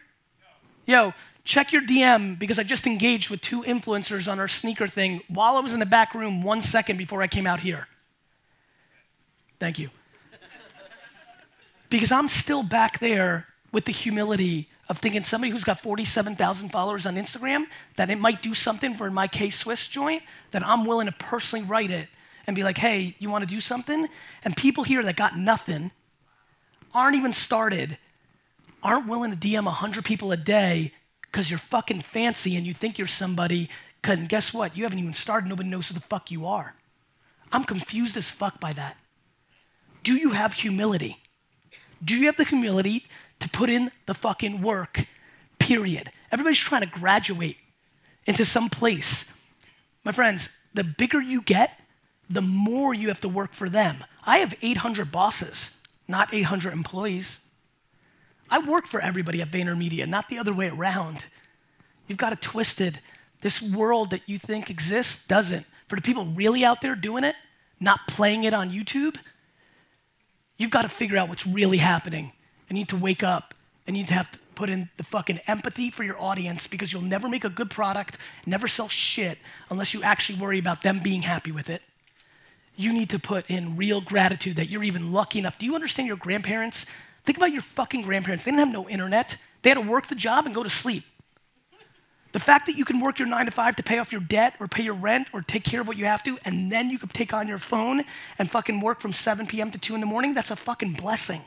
Yo, 0.85 1.15
check 1.45 1.73
your 1.73 1.83
DM 1.83 2.39
because 2.39 2.59
I 2.59 2.63
just 2.63 2.87
engaged 2.87 3.31
with 3.31 3.41
two 3.41 3.63
influencers 3.63 4.31
on 4.31 4.39
our 4.39 4.49
sneaker 4.49 4.87
thing 4.87 5.23
while 5.29 5.57
I 5.57 5.61
was 5.61 5.73
in 5.73 5.81
the 5.81 5.87
back 5.87 6.15
room 6.15 6.43
one 6.43 6.61
second 6.61 6.99
before 6.99 7.23
I 7.23 7.27
came 7.27 7.47
out 7.47 7.61
here. 7.61 7.89
Thank 9.59 9.79
you. 9.79 9.91
because 11.89 12.13
I'm 12.13 12.29
still 12.29 12.63
back 12.63 13.01
there 13.01 13.47
with 13.77 13.85
the 13.85 13.93
humility 13.93 14.71
of 14.89 14.97
thinking 14.97 15.23
somebody 15.23 15.53
who's 15.53 15.63
got 15.63 15.79
47,000 15.79 16.71
followers 16.71 17.05
on 17.05 17.17
Instagram 17.17 17.67
that 17.97 18.09
it 18.09 18.19
might 18.19 18.43
do 18.43 18.55
something 18.55 18.95
for 18.95 19.11
my 19.11 19.27
K 19.29 19.51
Swiss 19.51 19.87
joint 19.87 20.23
that 20.53 20.67
I'm 20.67 20.87
willing 20.87 21.09
to 21.09 21.13
personally 21.13 21.63
write 21.63 21.91
it 21.91 22.09
and 22.47 22.57
be 22.57 22.65
like, 22.65 22.79
hey, 22.79 23.15
you 23.19 23.29
want 23.29 23.47
to 23.47 23.55
do 23.55 23.61
something? 23.61 24.09
And 24.45 24.57
people 24.57 24.83
here 24.83 25.03
that 25.03 25.17
got 25.17 25.37
nothing 25.37 25.91
aren't 26.95 27.17
even 27.17 27.35
started 27.35 27.99
aren't 28.83 29.07
willing 29.07 29.31
to 29.31 29.37
DM 29.37 29.67
100 29.67 30.07
people 30.07 30.33
a 30.33 30.39
day 30.39 30.95
because 31.21 31.51
you're 31.51 31.59
fucking 31.59 32.01
fancy 32.01 32.57
and 32.57 32.67
you 32.67 32.73
think 32.73 32.97
you're 32.97 33.07
somebody. 33.07 33.69
And 34.05 34.27
guess 34.27 34.55
what? 34.55 34.75
You 34.75 34.85
haven't 34.85 35.01
even 35.01 35.13
started. 35.13 35.51
Nobody 35.51 35.69
knows 35.69 35.89
who 35.89 35.95
the 35.95 36.01
fuck 36.01 36.31
you 36.31 36.47
are. 36.47 36.75
I'm 37.53 37.65
confused 37.65 38.17
as 38.17 38.31
fuck 38.31 38.59
by 38.59 38.73
that. 38.73 38.97
Do 40.03 40.15
you 40.15 40.31
have 40.31 40.55
humility? 40.55 41.19
Do 42.03 42.17
you 42.17 42.25
have 42.25 42.39
the 42.39 42.45
humility 42.45 43.05
to 43.41 43.49
put 43.49 43.71
in 43.71 43.91
the 44.07 44.15
fucking 44.15 44.63
work? 44.63 45.07
Period. 45.59 46.11
Everybody's 46.31 46.59
trying 46.59 46.83
to 46.83 46.87
graduate 46.87 47.57
into 48.27 48.45
some 48.45 48.69
place. 48.69 49.25
My 50.05 50.13
friends, 50.13 50.49
the 50.75 50.85
bigger 50.85 51.21
you 51.21 51.43
get, 51.43 51.81
the 52.29 52.43
more 52.43 52.93
you 52.93 53.09
have 53.09 53.21
to 53.21 53.29
work 53.29 53.55
for 53.55 53.69
them. 53.69 54.05
I 54.25 54.39
have 54.39 54.55
800 54.61 55.13
bosses, 55.13 55.71
not 56.09 56.35
800 56.35 56.73
employees. 56.73 57.41
I 58.51 58.59
work 58.59 58.87
for 58.87 59.01
everybody 59.01 59.41
at 59.43 59.51
VaynerMedia, 59.51 60.09
not 60.09 60.29
the 60.29 60.39
other 60.39 60.53
way 60.53 60.69
around. 60.69 61.25
You've 62.07 62.19
got 62.19 62.33
it 62.33 62.41
twisted. 62.41 63.01
This 63.41 63.61
world 63.61 64.11
that 64.11 64.23
you 64.27 64.39
think 64.39 64.71
exists 64.71 65.27
doesn't. 65.27 65.67
For 65.89 65.97
the 65.97 66.03
people 66.03 66.27
really 66.27 66.65
out 66.65 66.81
there 66.81 66.95
doing 66.95 67.25
it, 67.25 67.37
not 67.81 68.01
playing 68.09 68.45
it 68.45 68.55
on 68.55 68.71
YouTube, 68.71 69.17
you've 70.59 70.71
got 70.71 70.83
to 70.83 70.89
figure 70.89 71.17
out 71.17 71.29
what's 71.29 71.47
really 71.47 71.79
happening. 71.79 72.33
You 72.69 72.75
need 72.75 72.89
to 72.91 72.97
wake 72.97 73.23
up 73.23 73.55
you 73.87 73.93
need 73.93 74.09
to 74.09 74.15
have 74.15 74.29
to 74.33 74.39
put 74.57 74.69
in 74.69 74.89
the 74.97 75.05
fucking 75.05 75.39
empathy 75.47 75.91
for 75.91 76.03
your 76.03 76.21
audience 76.21 76.67
because 76.67 76.93
you'll 76.93 77.03
never 77.03 77.29
make 77.29 77.45
a 77.45 77.49
good 77.49 77.71
product, 77.71 78.19
never 78.45 78.67
sell 78.67 78.89
shit 78.89 79.39
unless 79.71 79.95
you 79.95 80.03
actually 80.03 80.41
worry 80.41 80.59
about 80.59 80.83
them 80.83 80.99
being 80.99 81.23
happy 81.23 81.53
with 81.53 81.71
it. 81.71 81.83
You 82.75 82.93
need 82.93 83.11
to 83.11 83.21
put 83.21 83.49
in 83.49 83.77
real 83.77 84.01
gratitude 84.01 84.57
that 84.57 84.69
you're 84.69 84.83
even 84.83 85.13
lucky 85.13 85.39
enough. 85.39 85.57
Do 85.57 85.67
you 85.67 85.77
understand 85.77 86.09
your 86.09 86.17
grandparents 86.17 86.85
Think 87.27 87.39
about 87.39 87.53
your 87.53 87.63
fucking 87.63 88.03
grandparents. 88.03 88.45
They 88.45 88.53
didn't 88.53 88.67
have 88.67 88.73
no 88.73 88.89
internet. 88.89 89.37
They 89.63 89.71
had 89.71 89.75
to 89.75 89.81
work 89.81 90.07
the 90.07 90.15
job 90.15 90.47
and 90.47 90.55
go 90.55 90.63
to 90.63 90.71
sleep. 90.71 91.03
The 92.31 92.39
fact 92.39 92.67
that 92.67 92.77
you 92.77 92.85
can 92.85 93.01
work 93.01 93.19
your 93.19 93.27
nine 93.27 93.47
to 93.47 93.51
five 93.51 93.75
to 93.77 93.83
pay 93.83 93.99
off 93.99 94.13
your 94.13 94.21
debt 94.21 94.55
or 94.61 94.69
pay 94.69 94.85
your 94.85 94.95
rent 94.95 95.29
or 95.33 95.43
take 95.43 95.65
care 95.65 95.81
of 95.81 95.89
what 95.89 95.97
you 95.97 96.05
have 96.05 96.23
to, 96.25 96.39
and 96.45 96.71
then 96.71 96.89
you 96.89 96.99
can 96.99 97.09
take 97.09 97.33
on 97.33 97.49
your 97.49 97.59
phone 97.59 98.05
and 98.39 98.49
fucking 98.49 98.81
work 98.81 99.01
from 99.01 99.13
7 99.13 99.47
p.m. 99.47 99.73
to 99.73 99.79
2 99.79 99.95
in 99.95 100.01
the 100.01 100.07
morning, 100.07 100.35
that's 100.35 100.51
a 100.51 100.57
fucking 100.57 100.93
blessing. 100.93 101.43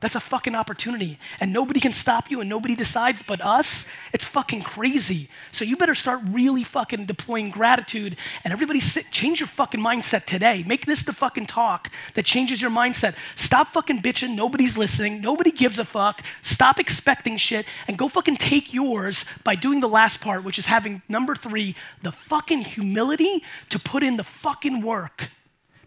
That's 0.00 0.14
a 0.14 0.20
fucking 0.20 0.54
opportunity. 0.54 1.18
And 1.40 1.52
nobody 1.52 1.80
can 1.80 1.92
stop 1.92 2.30
you 2.30 2.40
and 2.40 2.48
nobody 2.48 2.76
decides 2.76 3.22
but 3.22 3.40
us. 3.44 3.84
It's 4.12 4.24
fucking 4.24 4.62
crazy. 4.62 5.28
So 5.50 5.64
you 5.64 5.76
better 5.76 5.96
start 5.96 6.20
really 6.28 6.62
fucking 6.62 7.06
deploying 7.06 7.50
gratitude 7.50 8.16
and 8.44 8.52
everybody 8.52 8.78
sit, 8.78 9.10
change 9.10 9.40
your 9.40 9.48
fucking 9.48 9.80
mindset 9.80 10.24
today. 10.24 10.62
Make 10.64 10.86
this 10.86 11.02
the 11.02 11.12
fucking 11.12 11.46
talk 11.46 11.90
that 12.14 12.24
changes 12.24 12.62
your 12.62 12.70
mindset. 12.70 13.14
Stop 13.34 13.68
fucking 13.68 14.00
bitching. 14.00 14.36
Nobody's 14.36 14.78
listening. 14.78 15.20
Nobody 15.20 15.50
gives 15.50 15.80
a 15.80 15.84
fuck. 15.84 16.22
Stop 16.42 16.78
expecting 16.78 17.36
shit 17.36 17.66
and 17.88 17.98
go 17.98 18.06
fucking 18.06 18.36
take 18.36 18.72
yours 18.72 19.24
by 19.42 19.56
doing 19.56 19.80
the 19.80 19.88
last 19.88 20.20
part, 20.20 20.44
which 20.44 20.60
is 20.60 20.66
having 20.66 21.02
number 21.08 21.34
three, 21.34 21.74
the 22.02 22.12
fucking 22.12 22.60
humility 22.60 23.42
to 23.70 23.80
put 23.80 24.04
in 24.04 24.16
the 24.16 24.24
fucking 24.24 24.80
work 24.80 25.30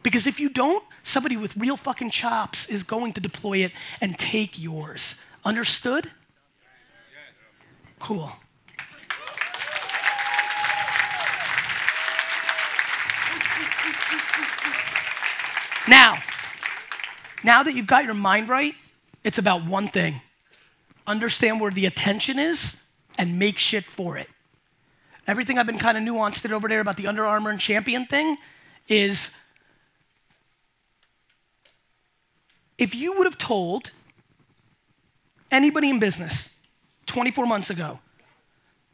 Because 0.03 0.27
if 0.27 0.39
you 0.39 0.49
don't, 0.49 0.83
somebody 1.03 1.37
with 1.37 1.55
real 1.57 1.77
fucking 1.77 2.09
chops 2.09 2.67
is 2.67 2.83
going 2.83 3.13
to 3.13 3.21
deploy 3.21 3.59
it 3.59 3.71
and 3.99 4.17
take 4.17 4.59
yours. 4.59 5.15
Understood? 5.43 6.09
Cool. 7.99 8.31
Now, 15.87 16.19
now 17.43 17.63
that 17.63 17.73
you've 17.75 17.87
got 17.87 18.05
your 18.05 18.13
mind 18.13 18.47
right, 18.47 18.75
it's 19.23 19.37
about 19.37 19.65
one 19.65 19.87
thing 19.87 20.21
understand 21.07 21.59
where 21.59 21.71
the 21.71 21.85
attention 21.85 22.39
is 22.39 22.81
and 23.17 23.37
make 23.37 23.57
shit 23.57 23.83
for 23.83 24.17
it. 24.17 24.29
Everything 25.27 25.57
I've 25.57 25.65
been 25.65 25.79
kind 25.79 25.97
of 25.97 26.03
nuanced 26.03 26.45
it 26.45 26.51
over 26.51 26.67
there 26.67 26.79
about 26.79 26.97
the 26.97 27.07
Under 27.07 27.25
Armour 27.25 27.49
and 27.49 27.59
champion 27.59 28.05
thing 28.05 28.37
is 28.87 29.31
if 32.81 32.95
you 32.95 33.15
would 33.15 33.27
have 33.27 33.37
told 33.37 33.91
anybody 35.51 35.91
in 35.91 35.99
business 35.99 36.49
24 37.05 37.45
months 37.45 37.69
ago 37.69 37.99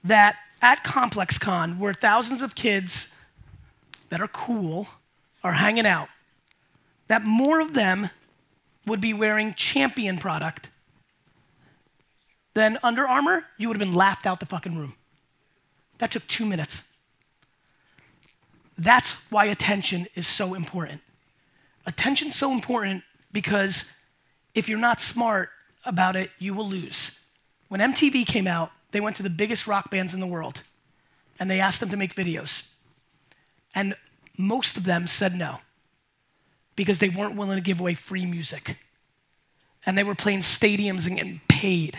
that 0.04 0.36
at 0.62 0.84
Complex 0.84 1.38
Con, 1.38 1.80
where 1.80 1.94
thousands 1.94 2.42
of 2.42 2.54
kids 2.54 3.08
that 4.10 4.20
are 4.20 4.28
cool 4.28 4.90
are 5.42 5.54
hanging 5.54 5.86
out, 5.86 6.10
that 7.08 7.26
more 7.26 7.62
of 7.62 7.74
them 7.74 8.10
would 8.86 9.00
be 9.00 9.14
wearing 9.14 9.54
champion 9.54 10.18
product 10.18 10.70
than 12.56 12.78
Under 12.84 13.08
Armour, 13.08 13.46
you 13.58 13.70
would 13.70 13.80
have 13.80 13.88
been 13.88 13.96
laughed 13.96 14.26
out 14.26 14.42
the 14.42 14.46
fucking 14.46 14.78
room. 14.78 14.96
That 16.00 16.12
took 16.12 16.28
two 16.28 16.46
minutes. 16.46 16.84
That's 18.78 19.12
why 19.30 19.46
attention 19.46 20.08
is 20.14 20.28
so 20.28 20.56
important. 20.56 21.00
Attention's 21.86 22.36
so 22.36 22.52
important 22.52 23.04
because 23.32 23.86
if 24.54 24.68
you're 24.70 24.80
not 24.80 25.00
smart 25.02 25.50
about 25.86 26.16
it, 26.16 26.32
you 26.40 26.54
will 26.54 26.68
lose. 26.68 27.20
When 27.68 27.82
MTV 27.82 28.26
came 28.26 28.48
out, 28.48 28.72
they 28.92 29.00
went 29.00 29.16
to 29.18 29.24
the 29.24 29.30
biggest 29.30 29.68
rock 29.68 29.92
bands 29.92 30.14
in 30.14 30.20
the 30.20 30.28
world 30.28 30.64
and 31.40 31.50
they 31.50 31.60
asked 31.60 31.80
them 31.80 31.90
to 31.90 31.98
make 31.98 32.16
videos. 32.16 32.68
And 33.76 33.96
most 34.38 34.78
of 34.78 34.84
them 34.86 35.08
said 35.08 35.36
no 35.36 35.60
because 36.76 37.00
they 37.00 37.10
weren't 37.10 37.36
willing 37.36 37.58
to 37.58 37.62
give 37.62 37.80
away 37.80 37.94
free 37.94 38.26
music. 38.26 38.78
And 39.86 39.98
they 39.98 40.04
were 40.04 40.16
playing 40.16 40.40
stadiums 40.40 41.08
and 41.08 41.18
getting 41.18 41.42
paid. 41.48 41.98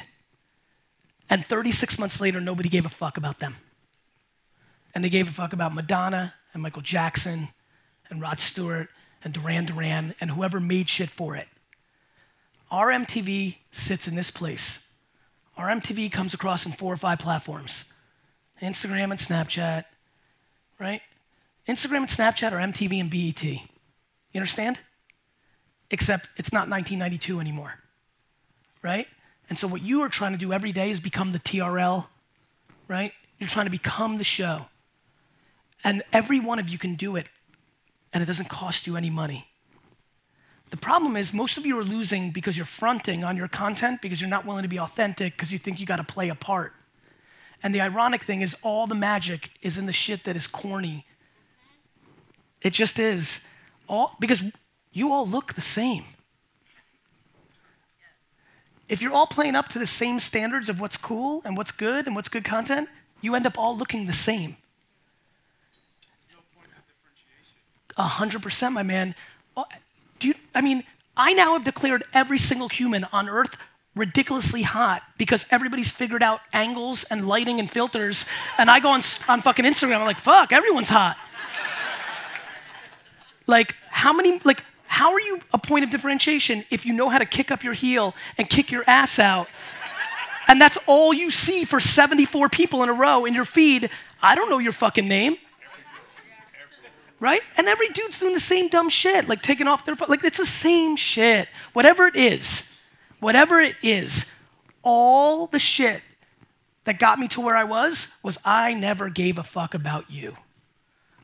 And 1.30 1.46
36 1.46 1.98
months 1.98 2.20
later, 2.20 2.40
nobody 2.40 2.68
gave 2.68 2.86
a 2.86 2.90
fuck 2.90 3.16
about 3.16 3.38
them. 3.38 3.56
And 4.94 5.04
they 5.04 5.08
gave 5.08 5.28
a 5.28 5.32
fuck 5.32 5.52
about 5.52 5.74
Madonna 5.74 6.34
and 6.52 6.62
Michael 6.62 6.82
Jackson 6.82 7.48
and 8.10 8.20
Rod 8.20 8.40
Stewart 8.40 8.88
and 9.24 9.34
Duran 9.34 9.66
Duran 9.66 10.14
and 10.20 10.30
whoever 10.30 10.60
made 10.60 10.88
shit 10.88 11.10
for 11.10 11.36
it. 11.36 11.48
Our 12.70 12.88
MTV 12.88 13.56
sits 13.70 14.06
in 14.08 14.14
this 14.14 14.30
place. 14.30 14.80
Our 15.56 15.68
MTV 15.68 16.12
comes 16.12 16.34
across 16.34 16.66
in 16.66 16.72
four 16.72 16.92
or 16.92 16.96
five 16.96 17.18
platforms 17.18 17.84
Instagram 18.62 19.10
and 19.10 19.20
Snapchat, 19.20 19.84
right? 20.78 21.00
Instagram 21.68 21.98
and 21.98 22.08
Snapchat 22.08 22.52
are 22.52 22.56
MTV 22.56 23.00
and 23.00 23.10
BET. 23.10 23.42
You 23.44 23.60
understand? 24.34 24.80
Except 25.90 26.28
it's 26.36 26.52
not 26.52 26.68
1992 26.68 27.40
anymore, 27.40 27.74
right? 28.82 29.06
And 29.48 29.56
so 29.58 29.66
what 29.66 29.82
you 29.82 30.02
are 30.02 30.08
trying 30.08 30.32
to 30.32 30.38
do 30.38 30.52
every 30.52 30.72
day 30.72 30.90
is 30.90 31.00
become 31.00 31.32
the 31.32 31.38
TRL, 31.38 32.06
right? 32.88 33.12
You're 33.38 33.48
trying 33.48 33.66
to 33.66 33.70
become 33.70 34.18
the 34.18 34.24
show. 34.24 34.66
And 35.84 36.02
every 36.12 36.40
one 36.40 36.58
of 36.58 36.68
you 36.68 36.78
can 36.78 36.96
do 36.96 37.16
it, 37.16 37.28
and 38.12 38.22
it 38.22 38.26
doesn't 38.26 38.48
cost 38.48 38.86
you 38.86 38.96
any 38.96 39.10
money. 39.10 39.46
The 40.70 40.76
problem 40.76 41.16
is, 41.16 41.32
most 41.32 41.56
of 41.56 41.64
you 41.64 41.78
are 41.78 41.84
losing 41.84 42.30
because 42.30 42.56
you're 42.56 42.66
fronting 42.66 43.24
on 43.24 43.36
your 43.36 43.48
content 43.48 44.02
because 44.02 44.20
you're 44.20 44.28
not 44.28 44.44
willing 44.44 44.62
to 44.62 44.68
be 44.68 44.78
authentic 44.78 45.34
because 45.34 45.50
you 45.50 45.58
think 45.58 45.80
you 45.80 45.86
got 45.86 45.96
to 45.96 46.04
play 46.04 46.28
a 46.28 46.34
part. 46.34 46.74
And 47.62 47.74
the 47.74 47.80
ironic 47.80 48.22
thing 48.22 48.42
is, 48.42 48.56
all 48.62 48.86
the 48.86 48.94
magic 48.94 49.50
is 49.62 49.78
in 49.78 49.86
the 49.86 49.92
shit 49.92 50.24
that 50.24 50.36
is 50.36 50.46
corny. 50.46 51.06
It 52.60 52.72
just 52.72 52.98
is. 52.98 53.40
All, 53.88 54.14
because 54.20 54.42
you 54.92 55.12
all 55.12 55.26
look 55.26 55.54
the 55.54 55.60
same. 55.60 56.04
If 58.88 59.02
you're 59.02 59.12
all 59.12 59.26
playing 59.26 59.54
up 59.54 59.68
to 59.70 59.78
the 59.78 59.86
same 59.86 60.20
standards 60.20 60.68
of 60.68 60.80
what's 60.80 60.96
cool 60.96 61.42
and 61.44 61.56
what's 61.56 61.72
good 61.72 62.06
and 62.06 62.14
what's 62.14 62.28
good 62.28 62.44
content, 62.44 62.88
you 63.20 63.34
end 63.34 63.46
up 63.46 63.58
all 63.58 63.76
looking 63.76 64.06
the 64.06 64.12
same. 64.12 64.56
A 67.98 68.04
hundred 68.04 68.42
percent, 68.42 68.74
my 68.74 68.82
man. 68.82 69.14
Oh, 69.56 69.66
do 70.20 70.28
you, 70.28 70.34
I 70.54 70.60
mean, 70.60 70.84
I 71.16 71.34
now 71.34 71.54
have 71.54 71.64
declared 71.64 72.04
every 72.14 72.38
single 72.38 72.68
human 72.68 73.04
on 73.12 73.28
earth 73.28 73.56
ridiculously 73.96 74.62
hot 74.62 75.02
because 75.18 75.44
everybody's 75.50 75.90
figured 75.90 76.22
out 76.22 76.40
angles 76.52 77.04
and 77.04 77.26
lighting 77.26 77.58
and 77.58 77.70
filters. 77.70 78.24
And 78.56 78.70
I 78.70 78.78
go 78.78 78.90
on, 78.90 79.02
on 79.28 79.40
fucking 79.40 79.64
Instagram, 79.64 79.98
I'm 79.98 80.06
like, 80.06 80.20
fuck, 80.20 80.52
everyone's 80.52 80.88
hot. 80.88 81.16
like, 83.46 83.74
how 83.90 84.12
many, 84.12 84.40
like, 84.44 84.62
how 84.86 85.12
are 85.12 85.20
you 85.20 85.40
a 85.52 85.58
point 85.58 85.84
of 85.84 85.90
differentiation 85.90 86.64
if 86.70 86.86
you 86.86 86.92
know 86.92 87.08
how 87.08 87.18
to 87.18 87.26
kick 87.26 87.50
up 87.50 87.64
your 87.64 87.74
heel 87.74 88.14
and 88.38 88.48
kick 88.48 88.70
your 88.70 88.84
ass 88.86 89.18
out? 89.18 89.48
And 90.46 90.60
that's 90.60 90.78
all 90.86 91.12
you 91.12 91.30
see 91.30 91.64
for 91.64 91.78
74 91.80 92.48
people 92.48 92.82
in 92.82 92.88
a 92.88 92.92
row 92.92 93.26
in 93.26 93.34
your 93.34 93.44
feed. 93.44 93.90
I 94.22 94.34
don't 94.34 94.48
know 94.48 94.58
your 94.58 94.72
fucking 94.72 95.06
name. 95.06 95.36
Right? 97.20 97.40
And 97.56 97.66
every 97.66 97.88
dude's 97.88 98.20
doing 98.20 98.34
the 98.34 98.40
same 98.40 98.68
dumb 98.68 98.88
shit, 98.88 99.28
like 99.28 99.42
taking 99.42 99.66
off 99.66 99.84
their, 99.84 99.96
like 100.06 100.22
it's 100.22 100.38
the 100.38 100.46
same 100.46 100.96
shit. 100.96 101.48
Whatever 101.72 102.06
it 102.06 102.14
is, 102.14 102.62
whatever 103.18 103.60
it 103.60 103.74
is, 103.82 104.24
all 104.82 105.48
the 105.48 105.58
shit 105.58 106.02
that 106.84 106.98
got 106.98 107.18
me 107.18 107.28
to 107.28 107.40
where 107.40 107.56
I 107.56 107.64
was 107.64 108.08
was 108.22 108.38
I 108.44 108.72
never 108.74 109.08
gave 109.08 109.36
a 109.38 109.42
fuck 109.42 109.74
about 109.74 110.10
you. 110.10 110.36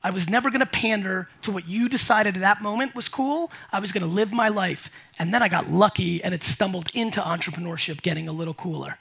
I 0.02 0.11
was 0.11 0.28
never 0.28 0.50
gonna 0.50 0.66
pander 0.66 1.28
to 1.42 1.50
what 1.50 1.66
you 1.66 1.88
decided 1.88 2.37
at 2.37 2.40
that 2.42 2.61
moment 2.61 2.94
was 2.94 3.09
cool. 3.09 3.50
I 3.72 3.80
was 3.80 3.90
gonna 3.90 4.04
live 4.04 4.33
my 4.33 4.48
life. 4.48 4.90
And 5.18 5.33
then 5.33 5.42
I 5.42 5.48
got 5.48 5.70
lucky 5.70 6.22
and 6.22 6.35
it 6.35 6.42
stumbled 6.42 6.90
into 6.92 7.22
entrepreneurship 7.22 8.02
getting 8.02 8.28
a 8.28 8.33
little 8.33 8.52
cooler. 8.52 8.98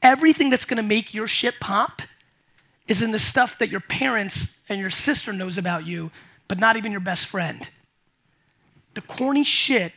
Everything 0.00 0.48
that's 0.48 0.64
gonna 0.64 0.82
make 0.82 1.12
your 1.12 1.28
shit 1.28 1.60
pop 1.60 2.00
is 2.88 3.02
in 3.02 3.10
the 3.10 3.18
stuff 3.18 3.58
that 3.58 3.70
your 3.70 3.80
parents 3.80 4.48
and 4.68 4.80
your 4.80 4.90
sister 4.90 5.32
knows 5.32 5.58
about 5.58 5.86
you, 5.86 6.10
but 6.48 6.58
not 6.58 6.76
even 6.76 6.92
your 6.92 7.00
best 7.00 7.26
friend. 7.26 7.68
The 8.94 9.00
corny 9.02 9.44
shit 9.44 9.92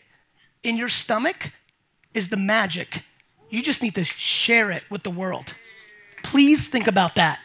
in 0.63 0.75
your 0.75 0.89
stomach 0.89 1.51
is 2.13 2.29
the 2.29 2.37
magic. 2.37 3.03
You 3.49 3.61
just 3.61 3.81
need 3.81 3.95
to 3.95 4.03
share 4.03 4.71
it 4.71 4.83
with 4.89 5.03
the 5.03 5.09
world. 5.09 5.53
Please 6.23 6.67
think 6.67 6.87
about 6.87 7.15
that 7.15 7.39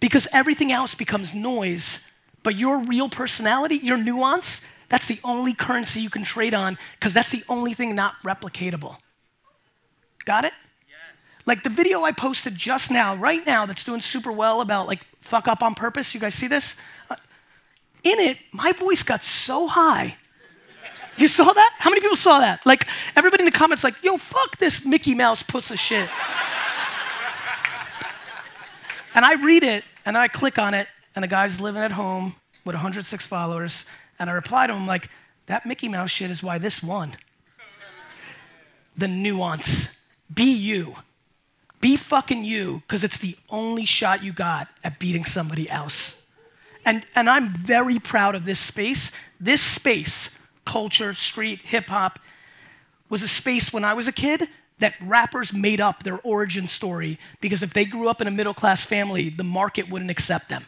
because 0.00 0.26
everything 0.32 0.72
else 0.72 0.94
becomes 0.94 1.32
noise. 1.32 2.00
But 2.42 2.56
your 2.56 2.78
real 2.80 3.08
personality, 3.08 3.76
your 3.76 3.96
nuance, 3.96 4.62
that's 4.88 5.06
the 5.06 5.20
only 5.24 5.54
currency 5.54 6.00
you 6.00 6.10
can 6.10 6.24
trade 6.24 6.54
on 6.54 6.76
because 6.98 7.14
that's 7.14 7.30
the 7.30 7.44
only 7.48 7.72
thing 7.72 7.94
not 7.94 8.14
replicatable. 8.22 8.96
Got 10.24 10.44
it? 10.44 10.52
Like 11.44 11.62
the 11.62 11.70
video 11.70 12.02
I 12.02 12.12
posted 12.12 12.54
just 12.54 12.90
now, 12.90 13.16
right 13.16 13.44
now, 13.44 13.66
that's 13.66 13.84
doing 13.84 14.00
super 14.00 14.30
well 14.30 14.60
about 14.60 14.86
like 14.86 15.00
fuck 15.20 15.48
up 15.48 15.62
on 15.62 15.74
purpose. 15.74 16.14
You 16.14 16.20
guys 16.20 16.34
see 16.34 16.46
this? 16.46 16.76
Uh, 17.10 17.16
in 18.04 18.18
it, 18.20 18.38
my 18.52 18.72
voice 18.72 19.02
got 19.02 19.22
so 19.22 19.66
high. 19.66 20.16
You 21.16 21.28
saw 21.28 21.52
that? 21.52 21.74
How 21.78 21.90
many 21.90 22.00
people 22.00 22.16
saw 22.16 22.40
that? 22.40 22.64
Like 22.64 22.86
everybody 23.16 23.42
in 23.42 23.46
the 23.46 23.56
comments, 23.56 23.84
like, 23.84 24.02
yo, 24.02 24.16
fuck 24.16 24.58
this 24.58 24.84
Mickey 24.84 25.14
Mouse 25.14 25.42
puts 25.42 25.70
of 25.70 25.78
shit. 25.78 26.08
and 29.14 29.24
I 29.24 29.34
read 29.34 29.62
it 29.62 29.84
and 30.04 30.16
I 30.16 30.28
click 30.28 30.58
on 30.58 30.74
it, 30.74 30.88
and 31.14 31.22
the 31.22 31.28
guy's 31.28 31.60
living 31.60 31.82
at 31.82 31.92
home 31.92 32.34
with 32.64 32.74
106 32.74 33.26
followers, 33.26 33.84
and 34.18 34.30
I 34.30 34.32
reply 34.32 34.66
to 34.66 34.72
him 34.74 34.86
like, 34.86 35.08
that 35.46 35.66
Mickey 35.66 35.88
Mouse 35.88 36.10
shit 36.10 36.30
is 36.30 36.42
why 36.42 36.58
this 36.58 36.82
won. 36.82 37.16
the 38.96 39.08
nuance. 39.08 39.88
Be 40.32 40.44
you. 40.44 40.94
Be 41.82 41.96
fucking 41.96 42.44
you, 42.44 42.80
because 42.86 43.02
it's 43.02 43.18
the 43.18 43.36
only 43.50 43.84
shot 43.84 44.22
you 44.22 44.32
got 44.32 44.68
at 44.84 45.00
beating 45.00 45.24
somebody 45.24 45.68
else. 45.68 46.22
And, 46.84 47.04
and 47.16 47.28
I'm 47.28 47.50
very 47.54 47.98
proud 47.98 48.36
of 48.36 48.44
this 48.44 48.60
space. 48.60 49.10
This 49.40 49.60
space, 49.60 50.30
culture, 50.64 51.12
street, 51.12 51.58
hip 51.64 51.88
hop, 51.88 52.20
was 53.08 53.24
a 53.24 53.28
space 53.28 53.72
when 53.72 53.84
I 53.84 53.94
was 53.94 54.06
a 54.06 54.12
kid 54.12 54.48
that 54.78 54.94
rappers 55.02 55.52
made 55.52 55.80
up 55.80 56.04
their 56.04 56.20
origin 56.20 56.68
story 56.68 57.18
because 57.40 57.64
if 57.64 57.74
they 57.74 57.84
grew 57.84 58.08
up 58.08 58.20
in 58.20 58.28
a 58.28 58.30
middle 58.30 58.54
class 58.54 58.84
family, 58.84 59.28
the 59.28 59.44
market 59.44 59.90
wouldn't 59.90 60.10
accept 60.10 60.48
them. 60.48 60.64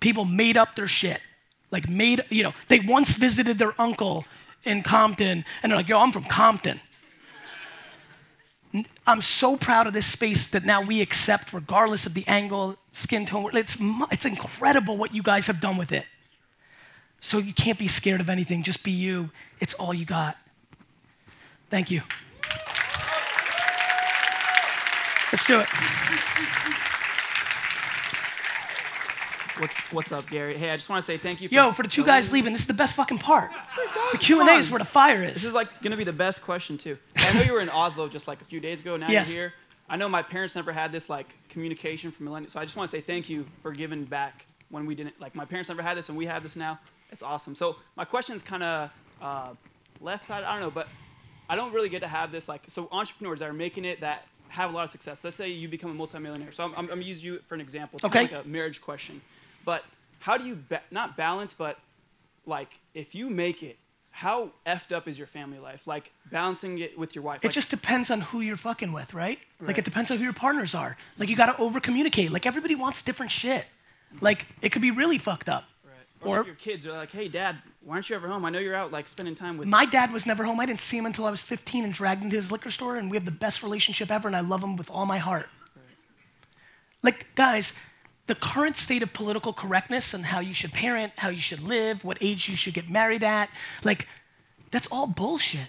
People 0.00 0.26
made 0.26 0.58
up 0.58 0.76
their 0.76 0.86
shit. 0.86 1.20
Like, 1.70 1.88
made, 1.88 2.24
you 2.28 2.42
know, 2.42 2.52
they 2.68 2.80
once 2.80 3.14
visited 3.14 3.58
their 3.58 3.74
uncle 3.80 4.26
in 4.64 4.82
Compton 4.82 5.46
and 5.62 5.70
they're 5.72 5.78
like, 5.78 5.88
yo, 5.88 5.98
I'm 5.98 6.12
from 6.12 6.24
Compton. 6.24 6.78
I'm 9.06 9.20
so 9.20 9.56
proud 9.56 9.86
of 9.86 9.92
this 9.92 10.06
space 10.06 10.48
that 10.48 10.64
now 10.64 10.82
we 10.82 11.00
accept, 11.00 11.52
regardless 11.52 12.06
of 12.06 12.14
the 12.14 12.26
angle, 12.26 12.76
skin 12.92 13.24
tone. 13.24 13.50
It's, 13.56 13.76
it's 14.10 14.24
incredible 14.24 14.96
what 14.96 15.14
you 15.14 15.22
guys 15.22 15.46
have 15.46 15.60
done 15.60 15.76
with 15.76 15.92
it. 15.92 16.06
So 17.20 17.38
you 17.38 17.54
can't 17.54 17.78
be 17.78 17.88
scared 17.88 18.20
of 18.20 18.28
anything. 18.28 18.62
Just 18.62 18.82
be 18.82 18.90
you. 18.90 19.30
It's 19.60 19.74
all 19.74 19.94
you 19.94 20.04
got. 20.04 20.36
Thank 21.70 21.90
you. 21.90 22.02
Let's 25.32 25.46
do 25.46 25.60
it. 25.60 25.68
What's, 29.58 29.74
what's 29.92 30.12
up, 30.12 30.28
Gary? 30.28 30.56
Hey, 30.56 30.70
I 30.70 30.76
just 30.76 30.88
want 30.88 31.00
to 31.00 31.06
say 31.06 31.16
thank 31.16 31.40
you. 31.40 31.48
For 31.48 31.54
Yo, 31.54 31.72
for 31.72 31.82
the 31.82 31.88
two 31.88 32.04
guys 32.04 32.32
leaving, 32.32 32.52
this 32.52 32.62
is 32.62 32.66
the 32.66 32.74
best 32.74 32.94
fucking 32.94 33.18
part. 33.18 33.50
Oh 33.54 34.08
the 34.12 34.18
Q&A 34.18 34.44
is 34.54 34.68
where 34.68 34.80
the 34.80 34.84
fire 34.84 35.22
is. 35.22 35.34
This 35.34 35.42
is. 35.44 35.48
is 35.48 35.54
like 35.54 35.68
gonna 35.80 35.96
be 35.96 36.04
the 36.04 36.12
best 36.12 36.42
question 36.42 36.76
too. 36.76 36.98
I 37.26 37.32
know 37.34 37.42
you 37.42 37.52
were 37.52 37.60
in 37.60 37.70
Oslo 37.70 38.08
just 38.08 38.28
like 38.28 38.40
a 38.42 38.44
few 38.44 38.60
days 38.60 38.80
ago. 38.80 38.96
Now 38.96 39.08
Yes. 39.10 39.28
you're 39.28 39.36
here. 39.44 39.54
I 39.88 39.96
know 39.96 40.08
my 40.08 40.22
parents 40.22 40.54
never 40.56 40.72
had 40.72 40.92
this 40.92 41.08
like 41.10 41.34
communication 41.48 42.10
from 42.10 42.26
millennials, 42.26 42.52
so 42.52 42.60
I 42.60 42.64
just 42.64 42.76
want 42.76 42.90
to 42.90 42.96
say 42.96 43.00
thank 43.02 43.28
you 43.28 43.46
for 43.62 43.72
giving 43.72 44.04
back 44.04 44.46
when 44.70 44.86
we 44.86 44.94
didn't. 44.94 45.20
Like 45.20 45.34
my 45.34 45.44
parents 45.44 45.68
never 45.68 45.82
had 45.82 45.96
this, 45.96 46.08
and 46.08 46.16
we 46.16 46.26
have 46.26 46.42
this 46.42 46.56
now. 46.56 46.78
It's 47.10 47.22
awesome. 47.22 47.54
So 47.54 47.76
my 47.96 48.04
question 48.04 48.34
is 48.34 48.42
kind 48.42 48.62
of 48.62 48.90
uh, 49.20 49.50
left 50.00 50.24
side. 50.24 50.42
I 50.42 50.52
don't 50.52 50.62
know, 50.62 50.70
but 50.70 50.88
I 51.48 51.56
don't 51.56 51.72
really 51.72 51.88
get 51.90 52.00
to 52.00 52.08
have 52.08 52.32
this 52.32 52.48
like. 52.48 52.62
So 52.68 52.88
entrepreneurs 52.92 53.40
that 53.40 53.48
are 53.48 53.52
making 53.52 53.84
it 53.84 54.00
that 54.00 54.26
have 54.48 54.70
a 54.70 54.74
lot 54.74 54.84
of 54.84 54.90
success. 54.90 55.22
Let's 55.22 55.36
say 55.36 55.48
you 55.50 55.68
become 55.68 55.90
a 55.90 55.94
multimillionaire. 55.94 56.52
So 56.52 56.64
I'm, 56.64 56.70
I'm, 56.72 56.78
I'm 56.78 56.86
gonna 56.88 57.02
use 57.02 57.22
you 57.22 57.40
for 57.46 57.54
an 57.54 57.60
example. 57.60 57.98
It's 57.98 58.06
Okay. 58.06 58.20
Kind 58.20 58.28
of 58.32 58.36
like 58.38 58.44
a 58.46 58.48
marriage 58.48 58.80
question, 58.80 59.20
but 59.64 59.84
how 60.20 60.38
do 60.38 60.44
you 60.46 60.58
ba- 60.68 60.82
not 60.90 61.16
balance, 61.16 61.52
but 61.52 61.78
like 62.46 62.78
if 62.94 63.14
you 63.14 63.28
make 63.28 63.62
it 63.62 63.76
how 64.16 64.50
effed 64.64 64.92
up 64.94 65.08
is 65.08 65.18
your 65.18 65.26
family 65.26 65.58
life 65.58 65.88
like 65.88 66.12
balancing 66.30 66.78
it 66.78 66.96
with 66.96 67.16
your 67.16 67.24
wife 67.24 67.40
It 67.42 67.48
Like, 67.48 67.54
just 67.54 67.68
depends 67.68 68.12
on 68.12 68.20
who 68.20 68.42
you're 68.42 68.56
fucking 68.56 68.92
with, 68.92 69.12
right? 69.12 69.40
Like 69.60 69.76
it 69.76 69.84
depends 69.84 70.10
on 70.12 70.18
who 70.18 70.24
your 70.24 70.32
partners 70.32 70.72
are. 70.72 70.96
Like 71.18 71.28
you 71.28 71.34
gotta 71.34 71.56
over 71.58 71.80
communicate. 71.80 72.30
Like 72.30 72.46
everybody 72.46 72.76
wants 72.76 73.02
different 73.02 73.32
shit. 73.32 73.64
Like 74.20 74.46
it 74.62 74.70
could 74.70 74.82
be 74.82 74.92
really 74.92 75.18
fucked 75.18 75.48
up. 75.48 75.64
right. 75.84 75.94
or, 76.22 76.28
or- 76.28 76.38
like 76.38 76.46
your 76.46 76.54
kids 76.54 76.86
are 76.86 76.92
like 76.92 77.10
hey 77.10 77.26
dad 77.26 77.56
why 77.84 77.94
aren't 77.96 78.08
you 78.08 78.14
ever 78.16 78.28
home 78.28 78.44
i 78.46 78.50
know 78.50 78.58
you're 78.60 78.74
out 78.74 78.90
like 78.92 79.06
spending 79.08 79.34
time 79.34 79.58
with 79.58 79.66
My 79.68 79.84
dad 79.84 80.12
was 80.12 80.24
never 80.26 80.44
home. 80.44 80.60
I 80.60 80.66
didn't 80.66 80.80
see 80.80 80.96
him 80.96 81.06
until 81.06 81.26
I 81.26 81.30
was 81.30 81.42
15 81.42 81.82
and 81.84 81.92
dragged 81.92 82.22
into 82.22 82.36
his 82.36 82.52
liquor 82.52 82.70
store, 82.70 82.96
and 82.96 83.10
we 83.10 83.16
have 83.16 83.24
the 83.24 83.38
best 83.46 83.62
relationship 83.64 84.10
ever, 84.12 84.28
and 84.28 84.36
I 84.36 84.40
love 84.40 84.62
him 84.62 84.76
with 84.76 84.90
all 84.90 85.06
my 85.06 85.18
heart. 85.18 85.48
Like, 87.02 87.26
guys, 87.34 87.72
the 88.26 88.34
current 88.34 88.76
state 88.76 89.02
of 89.02 89.12
political 89.12 89.52
correctness 89.52 90.14
and 90.14 90.24
how 90.24 90.40
you 90.40 90.54
should 90.54 90.72
parent, 90.72 91.12
how 91.16 91.28
you 91.28 91.40
should 91.40 91.60
live, 91.60 92.04
what 92.04 92.18
age 92.20 92.48
you 92.48 92.56
should 92.56 92.74
get 92.74 92.88
married 92.88 93.22
at, 93.22 93.50
like, 93.82 94.08
that's 94.70 94.86
all 94.88 95.06
bullshit. 95.06 95.68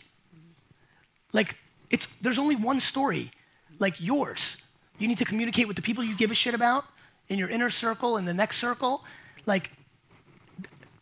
Like, 1.33 1.57
it's 1.89 2.07
there's 2.21 2.39
only 2.39 2.55
one 2.55 2.79
story, 2.79 3.31
like 3.77 3.99
yours. 3.99 4.57
You 4.97 5.07
need 5.07 5.17
to 5.17 5.25
communicate 5.25 5.67
with 5.67 5.75
the 5.75 5.81
people 5.81 6.03
you 6.03 6.15
give 6.15 6.31
a 6.31 6.33
shit 6.33 6.53
about 6.53 6.85
in 7.27 7.37
your 7.37 7.49
inner 7.49 7.69
circle, 7.69 8.17
in 8.17 8.25
the 8.25 8.33
next 8.33 8.57
circle. 8.57 9.03
Like, 9.45 9.71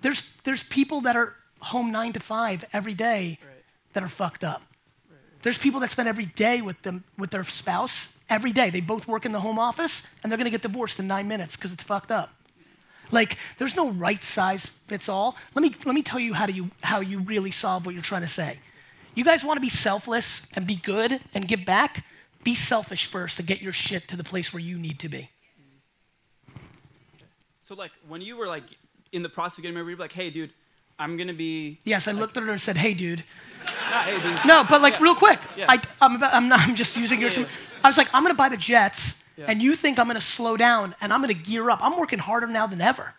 there's 0.01 0.30
there's 0.43 0.64
people 0.64 1.01
that 1.01 1.16
are 1.16 1.36
home 1.60 1.91
nine 1.91 2.14
to 2.14 2.20
five 2.20 2.66
every 2.74 2.93
day 2.93 3.39
that 3.93 4.04
are 4.04 4.10
fucked 4.10 4.43
up. 4.43 4.64
There's 5.44 5.58
people 5.58 5.80
that 5.82 5.89
spend 5.91 6.08
every 6.10 6.26
day 6.26 6.62
with 6.62 6.82
them 6.82 7.04
with 7.18 7.32
their 7.32 7.44
spouse 7.44 8.14
every 8.30 8.52
day. 8.52 8.70
They 8.70 8.82
both 8.82 9.08
work 9.08 9.26
in 9.26 9.32
the 9.34 9.39
home 9.41 9.60
office 9.60 10.04
and 10.24 10.32
they're 10.32 10.38
gonna 10.38 10.50
get 10.50 10.62
divorced 10.62 11.00
in 11.00 11.08
nine 11.08 11.28
minutes 11.28 11.56
because 11.56 11.72
it's 11.72 11.84
fucked 11.84 12.12
up. 12.12 12.32
Like 13.12 13.38
there's 13.58 13.76
no 13.76 13.91
right 13.91 14.24
size 14.24 14.72
fits 14.88 15.08
all. 15.10 15.36
Let 15.54 15.62
me 15.62 15.76
let 15.86 15.94
me 15.94 16.02
tell 16.02 16.20
you 16.20 16.34
how 16.34 16.46
do 16.46 16.54
you 16.54 16.72
how 16.82 17.02
you 17.02 17.20
really 17.20 17.52
solve 17.52 17.86
what 17.86 17.94
you're 17.94 18.04
trying 18.04 18.22
to 18.22 18.28
say. 18.28 18.60
You 19.16 19.24
guys 19.24 19.44
want 19.44 19.58
to 19.58 19.62
be 19.62 19.70
selfless 19.70 20.48
and 20.56 20.66
be 20.66 20.76
good 20.78 21.20
and 21.34 21.48
give 21.48 21.66
back? 21.66 22.06
Be 22.44 22.56
selfish 22.56 23.06
first 23.06 23.38
to 23.38 23.44
get 23.44 23.62
your 23.62 23.72
shit 23.74 24.08
to 24.08 24.16
the 24.16 24.24
place 24.24 24.52
where 24.54 24.62
you 24.62 24.80
need 24.80 25.00
to 25.00 25.10
be. 25.10 25.30
so 27.62 27.76
like 27.76 27.91
when 28.08 28.22
you 28.22 28.36
were 28.38 28.48
like 28.48 28.64
in 29.12 29.22
the 29.24 29.30
process 29.30 29.58
of 29.60 29.64
getting 29.64 29.76
married 29.76 29.89
you 29.91 29.96
were 29.98 30.02
like 30.02 30.12
hey 30.12 30.30
dude 30.30 30.52
i'm 31.00 31.16
gonna 31.18 31.34
be 31.34 31.80
Yes, 31.86 32.08
I 32.08 32.12
looked 32.12 32.36
at 32.38 32.44
her 32.44 32.50
and 32.52 32.60
said, 32.62 32.78
"Hey, 32.78 32.94
dude." 32.94 33.24
Not 33.90 34.06
hey 34.06 34.22
dude 34.22 34.46
No, 34.46 34.64
but 34.64 34.82
like 34.82 34.94
Yeah. 34.94 35.04
real 35.04 35.16
quick, 35.16 35.40
Yeah. 35.56 35.66
I, 35.70 35.80
I'm, 36.02 36.16
about, 36.16 36.34
I'm 36.34 36.48
not. 36.48 36.60
I'm 36.62 36.76
just 36.76 36.96
using 36.98 37.20
your. 37.22 37.32
Yeah. 37.32 37.46
I 37.84 37.88
was 37.88 37.98
like, 37.98 38.10
I'm 38.14 38.24
gonna 38.24 38.34
buy 38.36 38.50
the 38.50 38.58
jets, 38.58 39.16
and 39.38 39.62
you 39.62 39.76
think 39.76 40.00
I'm 40.00 40.08
gonna 40.08 40.22
slow 40.22 40.58
down 40.58 40.96
and 41.02 41.12
I'm 41.14 41.22
gonna 41.22 41.34
gear 41.34 41.70
up. 41.70 41.80
I'm 41.84 41.98
working 41.98 42.20
harder 42.20 42.48
now 42.48 42.68
than 42.68 42.82
ever. 42.82 43.14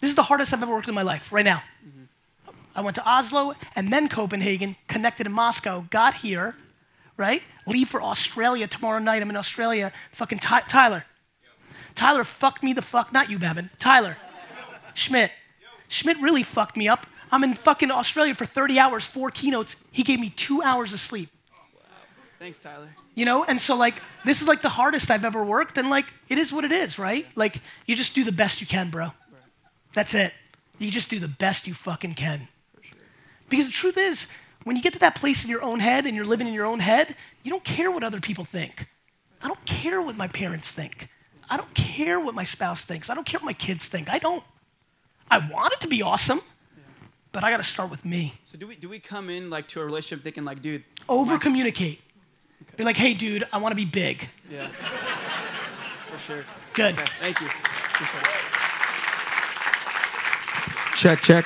This 0.00 0.10
is 0.10 0.16
the 0.16 0.22
hardest 0.22 0.52
I've 0.52 0.62
ever 0.62 0.72
worked 0.74 0.88
in 0.88 0.94
my 0.94 1.02
life. 1.02 1.32
Right 1.32 1.44
now, 1.44 1.62
mm-hmm. 1.86 2.50
I 2.74 2.80
went 2.82 2.96
to 2.96 3.08
Oslo 3.08 3.54
and 3.74 3.92
then 3.92 4.08
Copenhagen, 4.08 4.76
connected 4.88 5.26
in 5.26 5.32
Moscow, 5.32 5.86
got 5.90 6.14
here, 6.14 6.54
right? 7.16 7.42
Leave 7.66 7.88
for 7.88 8.02
Australia 8.02 8.66
tomorrow 8.66 8.98
night. 8.98 9.22
I'm 9.22 9.30
in 9.30 9.36
Australia. 9.36 9.92
Fucking 10.12 10.40
Ty- 10.40 10.62
Tyler. 10.68 11.04
Tyler 11.94 12.24
fucked 12.24 12.62
me 12.62 12.72
the 12.72 12.82
fuck. 12.82 13.12
Not 13.12 13.30
you, 13.30 13.38
Babin. 13.38 13.70
Tyler. 13.78 14.16
Schmidt. 14.94 15.30
Schmidt 15.88 16.20
really 16.20 16.42
fucked 16.42 16.76
me 16.76 16.88
up. 16.88 17.06
I'm 17.34 17.42
in 17.42 17.54
fucking 17.54 17.90
Australia 17.90 18.32
for 18.32 18.46
30 18.46 18.78
hours, 18.78 19.04
four 19.04 19.28
keynotes. 19.28 19.74
He 19.90 20.04
gave 20.04 20.20
me 20.20 20.30
two 20.30 20.62
hours 20.62 20.92
of 20.92 21.00
sleep. 21.00 21.30
Wow. 21.50 21.80
thanks 22.38 22.60
tyler 22.60 22.88
You 23.16 23.24
know, 23.24 23.42
and 23.42 23.60
so 23.60 23.74
like 23.74 24.00
this 24.24 24.40
is 24.40 24.46
like 24.46 24.62
the 24.62 24.68
hardest 24.68 25.10
I've 25.10 25.24
ever 25.24 25.42
worked, 25.42 25.76
and 25.76 25.90
like 25.90 26.12
it 26.28 26.38
is 26.38 26.52
what 26.52 26.64
it 26.64 26.70
is, 26.70 26.96
right? 26.96 27.26
Like 27.34 27.60
you 27.86 27.96
just 27.96 28.14
do 28.14 28.22
the 28.22 28.30
best 28.30 28.60
you 28.60 28.68
can, 28.68 28.88
bro. 28.88 29.10
That's 29.94 30.14
it. 30.14 30.32
You 30.78 30.92
just 30.92 31.10
do 31.10 31.18
the 31.18 31.26
best 31.26 31.66
you 31.66 31.74
fucking 31.74 32.14
can. 32.14 32.46
Because 33.48 33.66
the 33.66 33.72
truth 33.72 33.98
is, 33.98 34.28
when 34.62 34.76
you 34.76 34.82
get 34.82 34.92
to 34.92 35.00
that 35.00 35.16
place 35.16 35.42
in 35.42 35.50
your 35.50 35.62
own 35.62 35.80
head 35.80 36.06
and 36.06 36.14
you're 36.14 36.24
living 36.24 36.46
in 36.46 36.54
your 36.54 36.66
own 36.66 36.78
head, 36.78 37.16
you 37.42 37.50
don't 37.50 37.64
care 37.64 37.90
what 37.90 38.04
other 38.04 38.20
people 38.20 38.44
think. 38.44 38.86
I 39.42 39.48
don't 39.48 39.64
care 39.64 40.00
what 40.00 40.16
my 40.16 40.28
parents 40.28 40.70
think. 40.70 41.08
I 41.50 41.56
don't 41.56 41.74
care 41.74 42.20
what 42.20 42.36
my 42.36 42.44
spouse 42.44 42.84
thinks. 42.84 43.10
I 43.10 43.14
don't 43.14 43.26
care 43.26 43.40
what 43.40 43.46
my 43.46 43.54
kids 43.54 43.86
think. 43.86 44.08
I 44.08 44.20
don't. 44.20 44.44
I 45.28 45.38
want 45.38 45.72
it 45.72 45.80
to 45.80 45.88
be 45.88 46.00
awesome, 46.00 46.40
but 47.34 47.44
I 47.44 47.50
got 47.50 47.58
to 47.58 47.64
start 47.64 47.90
with 47.90 48.02
me. 48.04 48.32
so 48.46 48.56
do 48.56 48.66
we 48.66 48.76
do 48.76 48.88
we 48.88 48.98
come 48.98 49.28
in 49.28 49.50
like 49.50 49.66
to 49.68 49.80
a 49.82 49.84
relationship 49.84 50.24
thinking 50.24 50.44
like 50.44 50.62
dude 50.62 50.82
Over 51.08 51.32
mine's- 51.32 51.42
communicate. 51.42 52.00
Be 52.78 52.84
like, 52.84 52.96
hey, 52.96 53.12
dude, 53.12 53.46
I 53.52 53.58
want 53.58 53.72
to 53.72 53.76
be 53.76 53.84
big. 53.84 54.28
yeah 54.50 54.68
for 56.10 56.18
sure 56.18 56.44
Good. 56.72 56.94
okay, 56.98 57.10
thank 57.20 57.40
you 57.40 57.48
Check, 60.96 61.20
check. 61.22 61.44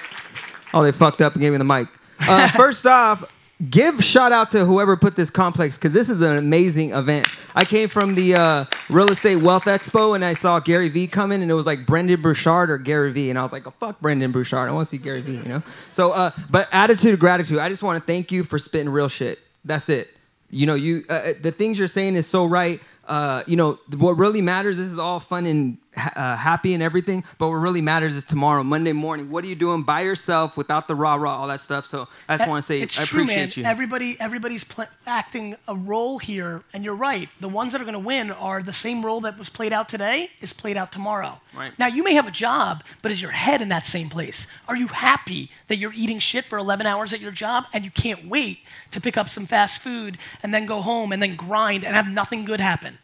Oh, 0.75 0.83
they 0.83 0.93
fucked 0.93 1.21
up 1.23 1.33
and 1.33 1.41
gave 1.41 1.53
me 1.53 1.59
the 1.59 1.65
mic. 1.65 1.89
Uh, 2.21 2.49
first 2.57 2.87
off, 2.87 3.25
give 3.71 4.05
shout 4.05 4.31
out 4.31 4.51
to 4.51 4.65
whoever 4.65 4.97
put 4.97 5.17
this 5.17 5.31
complex 5.31 5.77
because 5.77 5.93
this 5.93 6.09
is 6.09 6.21
an 6.21 6.37
amazing 6.37 6.93
event. 6.93 7.27
I 7.55 7.65
came 7.65 7.89
from 7.89 8.15
the 8.15 8.35
uh, 8.37 8.65
Real 8.89 9.11
Estate 9.11 9.37
Wealth 9.37 9.65
Expo 9.65 10.15
and 10.15 10.25
I 10.25 10.35
saw 10.35 10.61
Gary 10.61 10.89
Vee 10.89 11.09
coming 11.09 11.43
and 11.43 11.51
it 11.51 11.55
was 11.55 11.67
like 11.67 11.85
Brendon 11.85 12.21
Burchard 12.21 12.71
or 12.71 12.79
Gary 12.79 13.13
Vee 13.13 13.31
and 13.31 13.39
I 13.39 13.43
was 13.43 13.53
like, 13.53 13.67
oh 13.67 13.75
fuck 13.81 14.01
Brendon 14.01 14.31
Burchard, 14.31 14.69
I 14.69 14.73
want 14.73 14.87
to 14.87 14.91
see 14.91 15.03
Gary 15.03 15.23
Vee, 15.23 15.37
you 15.37 15.45
know. 15.45 15.63
So, 15.91 16.13
uh, 16.13 16.31
but 16.51 16.69
attitude 16.73 17.15
of 17.15 17.21
gratitude. 17.21 17.59
I 17.59 17.69
just 17.69 17.83
want 17.83 18.01
to 18.01 18.07
thank 18.07 18.31
you 18.31 18.45
for 18.45 18.59
spitting 18.59 18.89
real 18.89 19.09
shit. 19.09 19.41
That's 19.65 19.89
it. 19.89 20.09
You 20.51 20.67
know, 20.67 20.75
you 20.75 21.05
uh, 21.09 21.33
the 21.41 21.53
things 21.53 21.79
you're 21.79 21.89
saying 21.89 22.15
is 22.15 22.27
so 22.27 22.47
right. 22.47 22.81
Uh, 23.07 23.43
you 23.47 23.57
know, 23.57 23.79
what 23.97 24.19
really 24.19 24.43
matters. 24.43 24.77
This 24.77 24.89
is 24.89 24.99
all 24.99 25.19
fun 25.19 25.47
and 25.47 25.79
uh, 25.99 26.37
happy 26.37 26.75
and 26.75 26.83
everything, 26.83 27.25
but 27.39 27.49
what 27.49 27.55
really 27.57 27.81
matters 27.81 28.15
is 28.15 28.25
tomorrow, 28.25 28.63
Monday 28.63 28.93
morning. 28.93 29.31
What 29.31 29.45
are 29.45 29.49
you 29.49 29.55
doing 29.55 29.83
by 29.83 30.03
yourself 30.03 30.57
without 30.57 30.89
the 30.89 30.95
rah 30.95 31.17
rah, 31.17 31.37
all 31.37 31.49
that 31.49 31.61
stuff? 31.61 31.87
So 31.87 32.09
I 32.29 32.37
just 32.37 32.49
want 32.49 32.63
to 32.63 32.67
say 32.67 32.81
it's 32.81 32.99
I 32.99 33.05
true, 33.05 33.23
appreciate 33.23 33.57
man. 33.57 33.65
you. 33.65 33.71
Everybody, 33.71 34.17
everybody's 34.21 34.65
pl- 34.65 34.87
acting 35.07 35.57
a 35.67 35.75
role 35.75 36.19
here, 36.19 36.63
and 36.73 36.85
you're 36.85 36.95
right. 36.95 37.29
The 37.41 37.49
ones 37.49 37.73
that 37.73 37.81
are 37.81 37.85
going 37.85 37.93
to 37.95 37.99
win 37.99 38.31
are 38.31 38.63
the 38.63 38.73
same 38.73 39.05
role 39.05 39.21
that 39.23 39.39
was 39.39 39.49
played 39.49 39.73
out 39.73 39.89
today 39.89 40.31
is 40.41 40.53
played 40.53 40.77
out 40.77 40.93
tomorrow. 40.93 41.41
Right. 41.57 41.77
Now 41.79 41.87
you 41.87 42.03
may 42.05 42.15
have 42.15 42.27
a 42.27 42.33
job, 42.33 42.85
but 43.03 43.11
is 43.11 43.21
your 43.21 43.31
head 43.33 43.63
in 43.63 43.69
that 43.71 43.85
same 43.87 44.09
place? 44.09 44.47
Are 44.69 44.77
you 44.77 44.87
happy 44.89 45.51
that 45.69 45.79
you're 45.79 45.93
eating 45.95 46.19
shit 46.19 46.45
for 46.45 46.59
11 46.59 46.87
hours 46.87 47.13
at 47.13 47.21
your 47.21 47.33
job 47.33 47.65
and 47.73 47.85
you 47.85 47.91
can't 47.91 48.29
wait 48.29 48.59
to 48.93 49.01
pick 49.01 49.17
up 49.17 49.29
some 49.29 49.47
fast 49.47 49.81
food 49.81 50.19
and 50.43 50.55
then 50.55 50.67
go 50.67 50.81
home 50.81 51.13
and 51.13 51.23
then 51.23 51.37
grind 51.37 51.85
and 51.85 51.97
have 51.97 52.07
nothing 52.09 52.45
good 52.45 52.61
happen, 52.61 52.99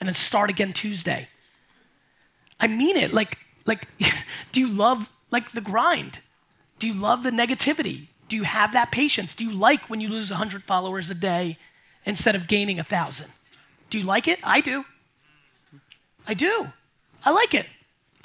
and 0.00 0.06
then 0.08 0.14
start 0.14 0.50
again 0.50 0.72
Tuesday? 0.72 1.28
I 2.60 2.66
mean 2.66 2.96
it. 2.96 3.12
Like, 3.12 3.38
like, 3.66 3.86
do 4.52 4.60
you 4.60 4.68
love 4.68 5.10
like 5.30 5.52
the 5.52 5.60
grind? 5.60 6.20
Do 6.78 6.86
you 6.86 6.94
love 6.94 7.22
the 7.22 7.30
negativity? 7.30 8.08
Do 8.28 8.36
you 8.36 8.42
have 8.44 8.72
that 8.72 8.92
patience? 8.92 9.34
Do 9.34 9.44
you 9.44 9.52
like 9.52 9.88
when 9.88 10.00
you 10.00 10.08
lose 10.08 10.30
100 10.30 10.62
followers 10.62 11.10
a 11.10 11.14
day 11.14 11.58
instead 12.04 12.34
of 12.34 12.46
gaining 12.46 12.76
1,000? 12.76 13.26
Do 13.90 13.98
you 13.98 14.04
like 14.04 14.28
it? 14.28 14.38
I 14.42 14.60
do. 14.60 14.84
I 16.26 16.34
do. 16.34 16.68
I 17.24 17.30
like 17.30 17.54
it. 17.54 17.66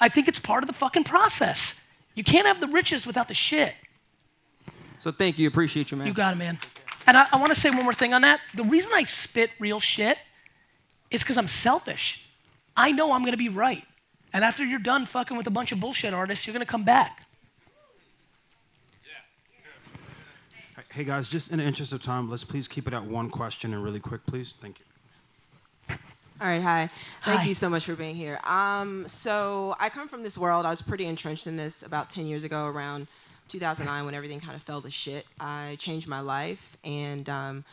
I 0.00 0.08
think 0.08 0.28
it's 0.28 0.38
part 0.38 0.62
of 0.62 0.66
the 0.66 0.74
fucking 0.74 1.04
process. 1.04 1.80
You 2.14 2.22
can't 2.22 2.46
have 2.46 2.60
the 2.60 2.68
riches 2.68 3.06
without 3.06 3.28
the 3.28 3.34
shit. 3.34 3.74
so 4.98 5.10
thank 5.10 5.38
you, 5.38 5.48
appreciate 5.48 5.90
you, 5.90 5.96
man. 5.96 6.06
You 6.06 6.12
got 6.12 6.34
it, 6.34 6.36
man. 6.36 6.58
And 7.06 7.16
I, 7.16 7.26
I 7.32 7.36
want 7.36 7.52
to 7.54 7.60
say 7.60 7.70
one 7.70 7.82
more 7.82 7.94
thing 7.94 8.14
on 8.14 8.22
that. 8.22 8.40
The 8.54 8.64
reason 8.64 8.92
I 8.94 9.04
spit 9.04 9.50
real 9.58 9.80
shit 9.80 10.18
is 11.10 11.22
because 11.22 11.36
I'm 11.36 11.48
selfish. 11.48 12.24
I 12.76 12.92
know 12.92 13.12
I'm 13.12 13.22
going 13.22 13.32
to 13.32 13.38
be 13.38 13.48
right. 13.48 13.84
And 14.34 14.44
after 14.44 14.64
you're 14.64 14.80
done 14.80 15.06
fucking 15.06 15.36
with 15.36 15.46
a 15.46 15.50
bunch 15.50 15.70
of 15.70 15.78
bullshit 15.78 16.12
artists, 16.12 16.44
you're 16.44 16.52
going 16.52 16.66
to 16.66 16.70
come 16.70 16.82
back. 16.82 17.24
Hey 20.90 21.04
guys, 21.04 21.28
just 21.28 21.50
in 21.50 21.58
the 21.58 21.64
interest 21.64 21.92
of 21.92 22.02
time, 22.02 22.30
let's 22.30 22.44
please 22.44 22.68
keep 22.68 22.86
it 22.86 22.94
at 22.94 23.04
one 23.04 23.28
question 23.30 23.72
and 23.72 23.82
really 23.82 23.98
quick, 23.98 24.24
please. 24.26 24.54
Thank 24.60 24.80
you. 24.80 25.96
All 26.40 26.48
right, 26.48 26.62
hi. 26.62 26.90
Thank 27.24 27.40
Hi. 27.40 27.46
you 27.46 27.54
so 27.54 27.68
much 27.68 27.84
for 27.84 27.94
being 27.94 28.14
here. 28.14 28.38
Um, 28.44 29.06
so 29.08 29.76
I 29.80 29.88
come 29.88 30.08
from 30.08 30.22
this 30.24 30.36
world. 30.36 30.66
I 30.66 30.70
was 30.70 30.82
pretty 30.82 31.06
entrenched 31.06 31.46
in 31.46 31.56
this 31.56 31.82
about 31.82 32.10
10 32.10 32.26
years 32.26 32.42
ago, 32.44 32.66
around 32.66 33.06
2009, 33.48 34.04
when 34.04 34.14
everything 34.14 34.40
kind 34.40 34.54
of 34.54 34.62
fell 34.62 34.82
to 34.82 34.90
shit. 34.90 35.26
I 35.40 35.76
changed 35.78 36.06
my 36.06 36.20
life, 36.20 36.76
and 36.84 37.28
um, 37.28 37.64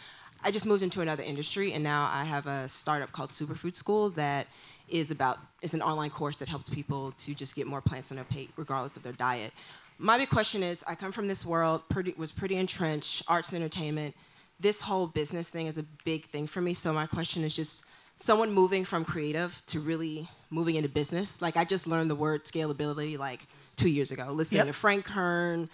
I 0.44 0.52
just 0.52 0.66
moved 0.66 0.84
into 0.84 1.02
another 1.02 1.24
industry, 1.24 1.74
and 1.74 1.84
now 1.84 2.10
I 2.12 2.24
have 2.24 2.46
a 2.48 2.70
startup 2.70 3.12
called 3.12 3.32
Superfood 3.32 3.76
School 3.76 4.12
that 4.12 4.48
is 4.92 5.12
about 5.12 5.40
is 5.62 5.74
an 5.74 5.82
online 5.82 6.10
course 6.10 6.38
that 6.38 6.48
helps 6.48 6.70
people 6.70 7.14
to 7.20 7.34
just 7.34 7.56
get 7.56 7.68
more 7.68 7.82
plants 7.82 8.12
on 8.12 8.16
their 8.16 8.26
plate, 8.26 8.50
regardless 8.58 8.96
of 8.96 9.04
their 9.04 9.14
diet. 9.14 9.54
My 9.98 10.18
big 10.18 10.30
question 10.30 10.64
is, 10.64 10.84
I 10.88 10.96
come 10.96 11.12
from 11.12 11.28
this 11.28 11.46
world, 11.46 11.84
pretty, 11.90 12.14
was 12.18 12.32
pretty 12.32 12.56
entrenched, 12.56 13.24
arts 13.28 13.54
and 13.54 13.62
entertainment. 13.62 14.16
This 14.60 14.82
whole 14.82 15.06
business 15.08 15.50
thing 15.50 15.68
is 15.68 15.78
a 15.78 15.86
big 16.04 16.26
thing 16.26 16.48
for 16.48 16.62
me. 16.62 16.74
So 16.74 16.92
my 16.92 17.06
question 17.06 17.44
is 17.44 17.56
just 17.56 17.86
someone 18.16 18.52
moving 18.52 18.84
from 18.86 19.06
creative 19.06 19.62
to 19.68 19.80
really 19.80 20.28
moving 20.50 20.76
into 20.76 20.90
business. 20.90 21.42
Like 21.42 21.56
I 21.58 21.66
just 21.66 21.86
learned 21.88 22.10
the 22.10 22.16
word 22.16 22.46
scalability 22.46 23.18
like 23.18 23.46
two 23.76 23.90
years 23.90 24.12
ago, 24.12 24.26
listening 24.32 24.58
Yep. 24.60 24.68
to 24.68 24.74
Frank 24.74 25.06
Kern, 25.06 25.70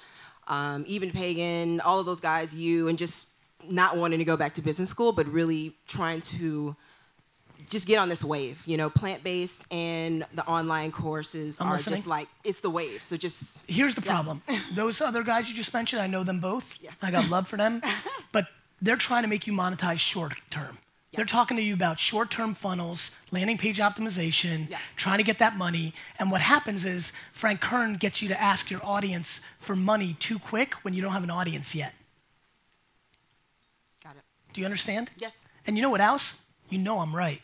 um, 0.47 0.85
Eben 0.87 1.11
Pagan, 1.11 1.79
all 1.81 1.99
of 1.99 2.05
those 2.05 2.19
guys, 2.19 2.53
you, 2.53 2.87
and 2.87 2.97
just 2.97 3.27
not 3.69 3.97
wanting 3.97 4.19
to 4.19 4.25
go 4.25 4.37
back 4.37 4.53
to 4.55 4.61
business 4.61 4.89
school, 4.89 5.11
but 5.11 5.27
really 5.27 5.73
trying 5.87 6.21
to 6.21 6.75
just 7.69 7.87
get 7.87 7.97
on 7.97 8.09
this 8.09 8.23
wave. 8.23 8.61
You 8.65 8.77
know, 8.77 8.89
plant 8.89 9.23
based 9.23 9.65
and 9.71 10.25
the 10.33 10.45
online 10.45 10.91
courses 10.91 11.57
I'm 11.59 11.67
are 11.67 11.71
listening. 11.73 11.97
just 11.97 12.07
like 12.07 12.27
it's 12.43 12.61
the 12.61 12.69
wave. 12.69 13.03
So 13.03 13.17
just 13.17 13.59
Here's 13.67 13.95
the 13.95 14.01
Yeah. 14.01 14.11
problem. 14.13 14.41
Those 14.75 15.01
other 15.01 15.23
guys 15.23 15.49
you 15.49 15.55
just 15.55 15.73
mentioned, 15.73 16.01
I 16.01 16.07
know 16.07 16.23
them 16.23 16.39
both. 16.39 16.77
Yes. 16.81 16.95
I 17.01 17.11
got 17.11 17.29
love 17.29 17.47
for 17.47 17.57
them. 17.57 17.81
but 18.31 18.47
they're 18.81 18.95
trying 18.95 19.23
to 19.23 19.27
make 19.29 19.47
you 19.47 19.53
monetize 19.53 19.99
short 19.99 20.33
term. 20.49 20.77
They're 21.13 21.25
talking 21.25 21.57
to 21.57 21.63
you 21.63 21.73
about 21.73 21.97
short 21.97 22.29
term 22.29 22.53
funnels, 22.53 23.11
landing 23.31 23.57
page 23.57 23.79
optimization, 23.79 24.69
Yeah. 24.69 24.77
trying 24.97 25.17
to 25.17 25.23
get 25.23 25.39
that 25.39 25.57
money. 25.57 25.93
And 26.19 26.29
what 26.29 26.41
happens 26.41 26.85
is 26.85 27.11
Frank 27.33 27.59
Kern 27.59 27.95
gets 27.95 28.21
you 28.21 28.27
to 28.27 28.39
ask 28.39 28.69
your 28.69 28.85
audience 28.85 29.39
for 29.59 29.75
money 29.75 30.15
too 30.19 30.37
quick 30.37 30.75
when 30.83 30.93
you 30.93 31.01
don't 31.01 31.13
have 31.13 31.23
an 31.23 31.31
audience 31.31 31.73
yet. 31.73 31.93
got 34.03 34.15
it. 34.15 34.23
Do 34.53 34.61
you 34.61 34.65
understand? 34.65 35.09
Yes. 35.17 35.43
And 35.65 35.75
you 35.75 35.81
know 35.81 35.89
what 35.89 36.01
else? 36.01 36.39
You 36.69 36.77
know 36.77 36.99
I'm 36.99 37.15
right. 37.15 37.41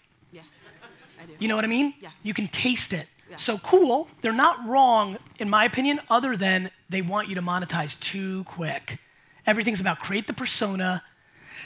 I 1.24 1.26
do. 1.26 1.36
You 1.39 1.47
know 1.47 1.55
what 1.55 1.65
I 1.65 1.69
mean? 1.69 1.93
Yeah. 2.01 2.09
You 2.21 2.34
can 2.34 2.47
taste 2.47 2.93
it. 2.93 3.07
Yeah. 3.30 3.38
So 3.38 3.57
cool. 3.59 4.07
They're 4.21 4.32
not 4.32 4.67
wrong, 4.67 5.17
in 5.39 5.49
my 5.49 5.65
opinion, 5.65 5.99
other 6.09 6.36
than 6.36 6.69
they 6.89 7.01
want 7.01 7.30
you 7.30 7.36
to 7.36 7.41
monetize 7.41 7.99
too 7.99 8.43
quick. 8.43 8.99
Everything's 9.45 9.82
about 9.82 9.99
create 9.99 10.28
the 10.28 10.34
persona, 10.34 11.03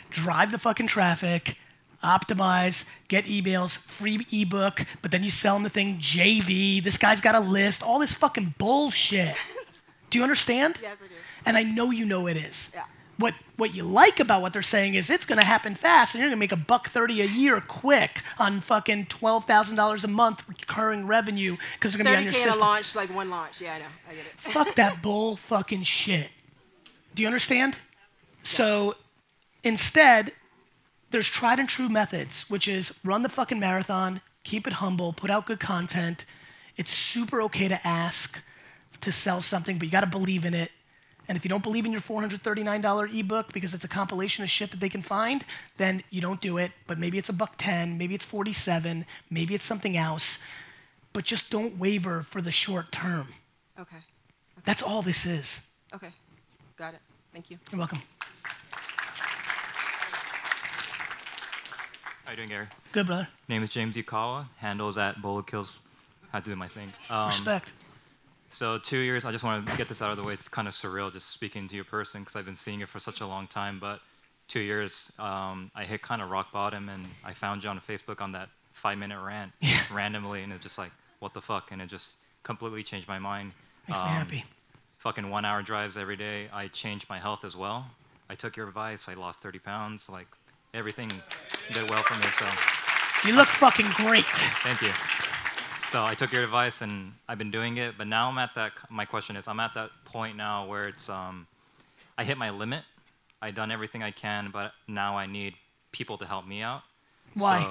drive 0.10 0.52
the 0.52 0.58
fucking 0.58 0.88
traffic, 0.88 1.58
optimize, 2.04 2.86
get 3.08 3.26
emails, 3.26 3.78
free 3.78 4.26
ebook, 4.32 4.86
but 5.02 5.12
then 5.12 5.24
you 5.24 5.30
sell 5.30 5.56
them 5.56 5.64
the 5.64 5.70
thing 5.70 5.98
JV. 5.98 6.84
This 6.84 6.98
guy's 6.98 7.22
got 7.22 7.36
a 7.36 7.40
list, 7.40 7.84
all 7.84 8.00
this 8.00 8.14
fucking 8.14 8.56
bullshit. 8.58 9.36
Do 10.10 10.18
you 10.18 10.24
understand? 10.24 10.80
Yes, 10.82 10.98
I 11.04 11.08
do. 11.08 11.14
And 11.46 11.58
I 11.58 11.64
know 11.64 11.92
you 11.92 12.06
know 12.06 12.28
it 12.28 12.38
is. 12.38 12.70
Yeah. 12.74 12.84
What 13.18 13.34
what 13.56 13.74
you 13.74 13.84
like 13.84 14.20
about 14.20 14.42
what 14.42 14.54
they're 14.54 14.62
saying 14.62 14.94
is 14.96 15.10
it's 15.10 15.26
gonna 15.26 15.44
happen 15.44 15.74
fast 15.74 16.14
and 16.14 16.22
you're 16.22 16.30
gonna 16.30 16.40
make 16.40 16.52
a 16.52 16.56
buck 16.56 16.90
thirty 16.90 17.22
a 17.22 17.26
year 17.26 17.60
quick 17.60 18.22
on 18.38 18.62
fucking 18.62 19.08
twelve 19.08 19.46
thousand 19.46 19.76
dollars 19.76 20.04
a 20.04 20.08
month 20.08 20.48
recurring 20.48 21.08
revenue 21.08 21.58
because 21.74 21.94
they're 21.94 22.04
gonna 22.04 22.16
be 22.16 22.18
on 22.18 22.24
your 22.26 22.34
30k 22.34 22.38
in 22.38 22.44
system. 22.44 22.62
launch, 22.62 22.96
like 22.96 23.14
one 23.14 23.30
launch. 23.30 23.60
Yeah, 23.60 23.74
I 23.74 23.80
know. 23.80 23.86
I 24.10 24.14
get 24.14 24.26
it. 24.26 24.34
Fuck 24.38 24.76
that 24.76 25.02
bull 25.02 25.36
fucking 25.36 25.84
shit. 25.84 26.30
Do 27.16 27.24
you 27.24 27.28
understand? 27.28 27.80
So 28.44 28.96
instead, 29.64 30.32
there's 31.10 31.28
tried 31.28 31.60
and 31.60 31.68
true 31.68 31.90
methods, 31.90 32.50
which 32.50 32.68
is 32.68 32.94
run 33.04 33.24
the 33.24 33.30
fucking 33.30 33.60
marathon, 33.60 34.22
keep 34.44 34.68
it 34.68 34.74
humble, 34.74 35.14
put 35.14 35.30
out 35.30 35.46
good 35.46 35.60
content. 35.60 36.26
It's 36.76 36.94
super 36.94 37.42
okay 37.44 37.68
to 37.68 37.88
ask 37.88 38.40
to 39.02 39.12
sell 39.12 39.42
something, 39.42 39.78
but 39.78 39.86
you 39.86 39.92
got 39.92 40.02
to 40.02 40.08
believe 40.08 40.46
in 40.46 40.54
it. 40.54 40.72
And 41.28 41.38
if 41.38 41.44
you 41.44 41.50
don't 41.50 41.64
believe 41.64 41.86
in 41.86 41.92
your 41.92 42.02
$439 42.02 43.20
ebook 43.20 43.52
because 43.52 43.74
it's 43.74 43.84
a 43.84 43.88
compilation 43.88 44.44
of 44.44 44.50
shit 44.50 44.72
that 44.72 44.80
they 44.80 44.90
can 44.90 45.02
find, 45.02 45.44
then 45.78 46.04
you 46.10 46.22
don't 46.22 46.40
do 46.40 46.58
it. 46.58 46.72
But 46.88 46.98
maybe 46.98 47.18
it's 47.18 47.30
a 47.30 47.34
buck 47.34 47.56
10, 47.58 47.98
maybe 47.98 48.16
it's 48.16 48.26
47, 48.26 49.06
maybe 49.30 49.54
it's 49.54 49.66
something 49.66 49.98
else. 49.98 50.40
But 51.14 51.26
just 51.26 51.50
don't 51.50 51.78
waver 51.78 52.24
for 52.24 52.42
the 52.42 52.52
short 52.52 52.92
term. 52.92 53.28
Okay. 53.80 53.98
That's 54.64 54.82
all 54.82 55.02
this 55.02 55.26
is. 55.26 55.62
Okay. 55.94 56.10
Got 56.78 56.94
it. 56.94 57.00
Thank 57.34 57.50
you. 57.52 57.58
You're 57.72 57.80
welcome. 57.80 58.02
How 62.26 62.32
you 62.32 62.38
doing, 62.38 62.50
Gary? 62.50 62.68
Good, 62.92 63.08
brother. 63.08 63.28
Name 63.48 63.64
is 63.64 63.70
James 63.70 63.96
Yukawa. 63.96 64.48
Handles 64.58 64.98
at 64.98 65.22
Bola 65.22 65.44
Kills. 65.44 65.82
Had 66.32 66.44
to 66.44 66.50
do 66.50 66.56
my 66.56 66.68
thing. 66.68 66.92
Um, 67.10 67.28
Respect. 67.28 67.72
So 68.50 68.78
two 68.78 69.00
years. 69.00 69.26
I 69.26 69.32
just 69.32 69.44
want 69.44 69.68
to 69.68 69.78
get 69.78 69.88
this 69.88 70.02
out 70.02 70.12
of 70.12 70.18
the 70.18 70.24
way. 70.24 70.34
It's 70.34 70.48
kind 70.48 70.68
of 70.68 70.74
surreal 70.74 71.12
just 71.12 71.30
speaking 71.30 71.68
to 71.68 71.76
you 71.76 71.84
person 71.84 72.22
because 72.22 72.36
I've 72.36 72.46
been 72.46 72.56
seeing 72.56 72.80
you 72.80 72.86
for 72.86 73.00
such 73.00 73.22
a 73.22 73.28
long 73.28 73.48
time. 73.48 73.78
But 73.80 74.00
two 74.48 74.62
years, 74.62 75.12
um, 75.20 75.70
I 75.76 75.84
hit 75.84 76.02
kind 76.02 76.22
of 76.22 76.30
rock 76.30 76.52
bottom, 76.52 76.90
and 76.90 77.06
I 77.26 77.34
found 77.34 77.64
you 77.64 77.70
on 77.70 77.80
Facebook 77.80 78.22
on 78.22 78.32
that 78.32 78.50
five-minute 78.74 79.20
rant 79.22 79.52
randomly, 79.92 80.44
and 80.44 80.54
it's 80.54 80.62
just 80.62 80.78
like, 80.78 80.92
what 81.20 81.34
the 81.34 81.42
fuck? 81.42 81.72
And 81.72 81.82
it 81.82 81.88
just 81.88 82.18
completely 82.44 82.84
changed 82.84 83.08
my 83.08 83.20
mind. 83.20 83.52
Makes 83.88 84.00
me 84.00 84.06
Um, 84.06 84.12
happy. 84.12 84.46
Fucking 85.00 85.30
one-hour 85.30 85.62
drives 85.64 85.98
every 85.98 86.16
day. 86.16 86.48
I 86.54 86.68
changed 86.68 87.08
my 87.10 87.20
health 87.20 87.44
as 87.44 87.56
well. 87.56 87.86
I 88.30 88.36
took 88.36 88.56
your 88.58 88.68
advice. 88.68 89.08
I 89.08 89.14
lost 89.14 89.42
30 89.42 89.60
pounds. 89.60 90.10
Like 90.10 90.28
everything 90.74 91.10
did 91.72 91.90
well 91.90 92.04
for 92.04 92.16
me. 92.16 92.28
So. 92.40 92.48
You 93.28 93.36
look 93.36 93.48
fucking 93.48 93.88
great. 93.96 94.26
Thank 94.64 94.82
you. 94.82 94.92
So 95.88 96.04
I 96.06 96.16
took 96.16 96.34
your 96.34 96.44
advice 96.44 96.82
and 96.82 97.14
I've 97.30 97.38
been 97.38 97.52
doing 97.52 97.78
it, 97.78 97.98
but 97.98 98.08
now 98.08 98.30
I'm 98.30 98.38
at 98.38 98.54
that. 98.56 98.74
My 98.90 99.06
question 99.06 99.36
is, 99.38 99.48
I'm 99.48 99.60
at 99.62 99.74
that 99.76 99.90
point 100.04 100.36
now 100.36 100.66
where 100.66 100.84
it's 100.84 101.08
um, 101.10 101.48
I 102.18 102.26
hit 102.26 102.38
my 102.38 102.50
limit. 102.50 102.84
I've 103.42 103.56
done 103.56 103.72
everything 103.72 104.04
I 104.04 104.12
can, 104.12 104.50
but 104.52 104.74
now 104.88 105.18
I 105.18 105.28
need 105.28 105.54
people 105.94 106.18
to 106.18 106.26
help 106.26 106.46
me 106.46 106.62
out. 106.62 106.82
Why? 107.36 107.62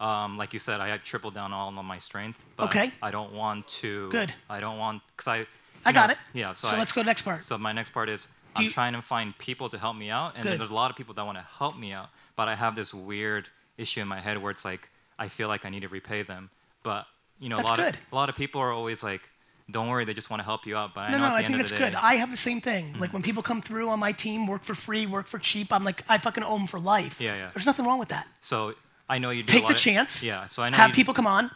So, 0.00 0.04
um, 0.06 0.38
like 0.38 0.52
you 0.52 0.60
said, 0.60 0.80
I 0.80 0.88
had 0.88 1.02
tripled 1.02 1.34
down 1.34 1.52
all 1.52 1.68
on 1.76 1.84
my 1.84 1.98
strength, 1.98 2.46
but 2.56 2.64
Okay. 2.68 2.92
I 3.02 3.10
don't 3.10 3.32
want 3.32 3.66
to. 3.82 4.08
Good. 4.10 4.32
I 4.48 4.60
don't 4.60 4.78
want 4.78 5.02
because 5.16 5.26
I. 5.26 5.46
I 5.84 5.90
you 5.90 5.94
got 5.94 6.08
know, 6.08 6.12
it. 6.12 6.18
Yeah. 6.34 6.52
So, 6.52 6.68
So 6.68 6.76
I- 6.76 6.78
let's 6.78 6.92
go 6.92 7.02
next 7.02 7.22
part. 7.22 7.40
So 7.40 7.58
my 7.58 7.72
next 7.72 7.90
part 7.92 8.08
is 8.08 8.26
Do 8.26 8.30
I'm 8.56 8.64
you- 8.64 8.70
trying 8.70 8.92
to 8.92 9.02
find 9.02 9.36
people 9.38 9.68
to 9.70 9.78
help 9.78 9.96
me 9.96 10.10
out, 10.10 10.34
and 10.36 10.48
there's 10.48 10.70
a 10.70 10.74
lot 10.74 10.90
of 10.92 10.96
people 10.96 11.14
that 11.14 11.24
want 11.26 11.38
to 11.38 11.46
help 11.58 11.76
me 11.76 11.92
out, 11.92 12.10
but 12.36 12.46
I 12.48 12.54
have 12.54 12.76
this 12.76 12.94
weird 12.94 13.48
issue 13.78 14.00
in 14.00 14.06
my 14.08 14.20
head 14.20 14.40
where 14.40 14.50
it's 14.52 14.64
like 14.64 14.88
I 15.18 15.26
feel 15.28 15.48
like 15.48 15.64
I 15.64 15.70
need 15.70 15.80
to 15.82 15.88
repay 15.88 16.22
them, 16.22 16.50
but 16.84 17.06
you 17.40 17.48
know 17.48 17.56
That's 17.56 17.68
a 17.68 17.72
lot 17.72 17.78
good. 17.78 17.94
of 17.94 18.00
a 18.12 18.14
lot 18.14 18.28
of 18.28 18.34
people 18.36 18.60
are 18.60 18.72
always 18.72 19.02
like, 19.02 19.22
"Don't 19.70 19.88
worry, 19.88 20.04
they 20.04 20.14
just 20.14 20.30
want 20.30 20.40
to 20.40 20.44
help 20.44 20.66
you 20.66 20.76
out." 20.76 20.94
But 20.94 21.02
I 21.02 21.10
No, 21.12 21.18
know 21.18 21.28
no, 21.28 21.34
I 21.34 21.38
end 21.38 21.46
think 21.48 21.58
that's 21.58 21.72
Mm-hmm. 21.72 21.84
good. 21.84 21.94
I 21.94 22.14
have 22.16 22.30
the 22.30 22.36
same 22.36 22.60
thing. 22.60 22.94
Like 22.98 23.12
when 23.12 23.22
people 23.22 23.42
come 23.42 23.60
through 23.62 23.88
on 23.90 23.98
my 23.98 24.12
team, 24.12 24.46
work 24.46 24.64
for 24.64 24.74
free, 24.74 25.06
work 25.06 25.26
for 25.26 25.38
cheap, 25.38 25.72
I'm 25.72 25.84
like, 25.84 26.02
I 26.08 26.18
fucking 26.18 26.42
owe 26.44 26.56
them 26.58 26.66
for 26.66 26.80
life. 26.80 27.20
Yeah, 27.20 27.36
yeah. 27.36 27.50
There's 27.54 27.66
nothing 27.66 27.86
wrong 27.86 27.98
with 27.98 28.08
that. 28.08 28.26
so 28.40 28.74
I 29.10 29.18
know 29.18 29.30
you 29.30 29.42
do 29.42 29.52
a 29.52 29.56
Take 29.60 29.66
the 29.68 29.74
of- 29.74 29.78
chance. 29.80 30.22
Yeah. 30.22 30.46
So 30.46 30.62
I 30.62 30.68
know 30.70 30.76
Have 30.76 30.92
people 30.92 31.14
come 31.14 31.26
on. 31.26 31.50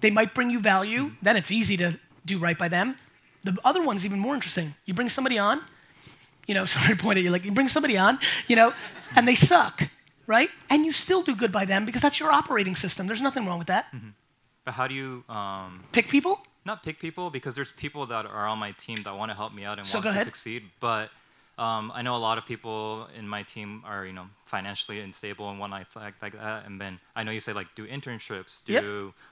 They 0.00 0.10
might 0.10 0.34
bring 0.34 0.50
you 0.50 0.60
value. 0.60 1.04
Mm-hmm. 1.04 1.24
Then 1.24 1.36
it's 1.36 1.50
easy 1.50 1.76
to 1.78 1.98
do 2.26 2.38
right 2.38 2.58
by 2.58 2.68
them. 2.68 2.96
The 3.44 3.56
other 3.64 3.82
one's 3.82 4.04
even 4.04 4.18
more 4.18 4.34
interesting. 4.34 4.74
You 4.84 4.92
bring 4.94 5.08
somebody 5.08 5.38
on, 5.38 5.62
you 6.46 6.54
know, 6.54 6.64
sorry 6.74 6.94
to 6.96 7.02
point 7.02 7.16
at 7.18 7.24
you, 7.24 7.30
like 7.30 7.44
you 7.46 7.52
bring 7.52 7.68
somebody 7.68 7.96
on, 7.96 8.18
you 8.46 8.56
know, 8.56 8.72
and 9.16 9.26
they 9.26 9.34
suck, 9.36 9.88
right? 10.26 10.50
And 10.68 10.84
you 10.84 10.92
still 10.92 11.22
do 11.22 11.34
good 11.34 11.50
by 11.52 11.64
them 11.64 11.84
because 11.86 12.02
that's 12.02 12.20
your 12.20 12.30
operating 12.30 12.76
system. 12.76 13.06
There's 13.06 13.22
nothing 13.22 13.46
wrong 13.46 13.58
with 13.58 13.68
that. 13.68 13.86
But 14.68 14.74
how 14.74 14.86
do 14.86 14.94
you 14.94 15.24
um, 15.30 15.82
Pick 15.92 16.08
people. 16.08 16.34
not 16.66 16.82
pick 16.82 16.98
people 17.00 17.30
because 17.30 17.54
there's 17.54 17.72
people 17.72 18.04
that 18.12 18.26
are 18.26 18.46
on 18.46 18.58
my 18.58 18.72
team 18.72 18.98
that 19.04 19.16
want 19.16 19.30
to 19.30 19.34
help 19.42 19.54
me 19.54 19.64
out 19.64 19.78
and 19.78 19.86
So 19.86 19.96
want 19.96 20.04
to 20.04 20.10
ahead. 20.10 20.24
succeed. 20.26 20.62
But 20.78 21.08
um, 21.56 21.90
I 21.98 22.02
know 22.02 22.14
a 22.14 22.22
lot 22.28 22.36
of 22.36 22.44
people 22.44 23.08
in 23.18 23.26
my 23.26 23.42
team 23.44 23.82
are 23.86 24.04
you 24.04 24.12
know 24.12 24.26
financially 24.44 25.00
unstable 25.00 25.48
and 25.50 25.58
whatnot 25.58 25.86
like, 25.96 26.16
like 26.20 26.34
that. 26.34 26.66
And 26.66 26.78
then 26.78 27.00
I 27.16 27.22
know 27.24 27.30
you 27.32 27.40
say 27.40 27.54
like 27.54 27.68
do 27.76 27.86
internships, 27.86 28.62
do 28.66 28.72
Yep. 28.74 28.82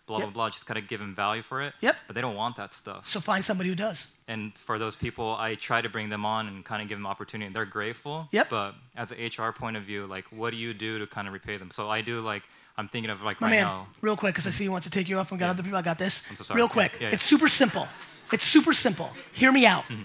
blah 0.06 0.18
Yep. 0.20 0.26
blah 0.28 0.32
blah, 0.36 0.48
just 0.56 0.64
kind 0.64 0.78
of 0.78 0.88
give 0.88 1.00
them 1.00 1.14
value 1.14 1.42
for 1.42 1.60
it. 1.66 1.74
Yep. 1.82 1.96
But 2.06 2.14
they 2.16 2.22
don't 2.22 2.34
want 2.44 2.56
that 2.56 2.72
stuff. 2.72 3.06
So 3.06 3.20
find 3.20 3.44
somebody 3.44 3.68
who 3.68 3.76
does. 3.76 3.98
and 4.28 4.56
for 4.68 4.78
those 4.78 4.96
people, 4.96 5.28
I 5.38 5.54
try 5.68 5.82
to 5.82 5.90
bring 5.90 6.08
them 6.08 6.24
on 6.24 6.42
and 6.48 6.64
kind 6.64 6.80
of 6.82 6.88
give 6.88 6.96
them 6.96 7.06
opportunity. 7.06 7.52
They're 7.52 7.66
grateful. 7.80 8.16
Yep. 8.32 8.48
But 8.48 8.70
as 9.02 9.12
an 9.12 9.18
HR 9.36 9.52
point 9.52 9.76
of 9.76 9.82
view, 9.90 10.06
like 10.16 10.24
what 10.38 10.50
do 10.52 10.56
you 10.56 10.72
do 10.72 10.98
to 11.02 11.06
kind 11.16 11.26
of 11.28 11.34
repay 11.34 11.58
them? 11.58 11.70
So 11.70 11.82
I 11.90 12.00
do 12.00 12.14
like 12.32 12.42
I'm 12.78 12.88
thinking 12.88 13.10
of 13.10 13.22
like 13.22 13.40
My 13.40 13.46
right 13.48 13.50
man, 13.56 13.64
now. 13.64 13.86
real 14.02 14.16
quick, 14.16 14.34
because 14.34 14.46
I 14.46 14.50
see 14.50 14.64
he 14.64 14.68
wants 14.68 14.86
to 14.86 14.90
take 14.90 15.08
you 15.08 15.18
off 15.18 15.30
and 15.30 15.38
got 15.40 15.46
Yeah. 15.46 15.50
other 15.50 15.62
people. 15.62 15.78
I 15.78 15.82
got 15.82 15.98
this. 15.98 16.22
I'm 16.30 16.36
so 16.36 16.44
sorry. 16.44 16.58
Real 16.58 16.66
Yeah, 16.66 16.72
quick. 16.72 16.92
yeah, 17.00 17.08
It's 17.10 17.22
super 17.22 17.48
simple. 17.48 17.88
It's 18.32 18.44
super 18.44 18.72
simple. 18.74 19.10
Hear 19.32 19.50
me 19.52 19.64
out. 19.66 19.84
Mm-hmm. 19.84 20.02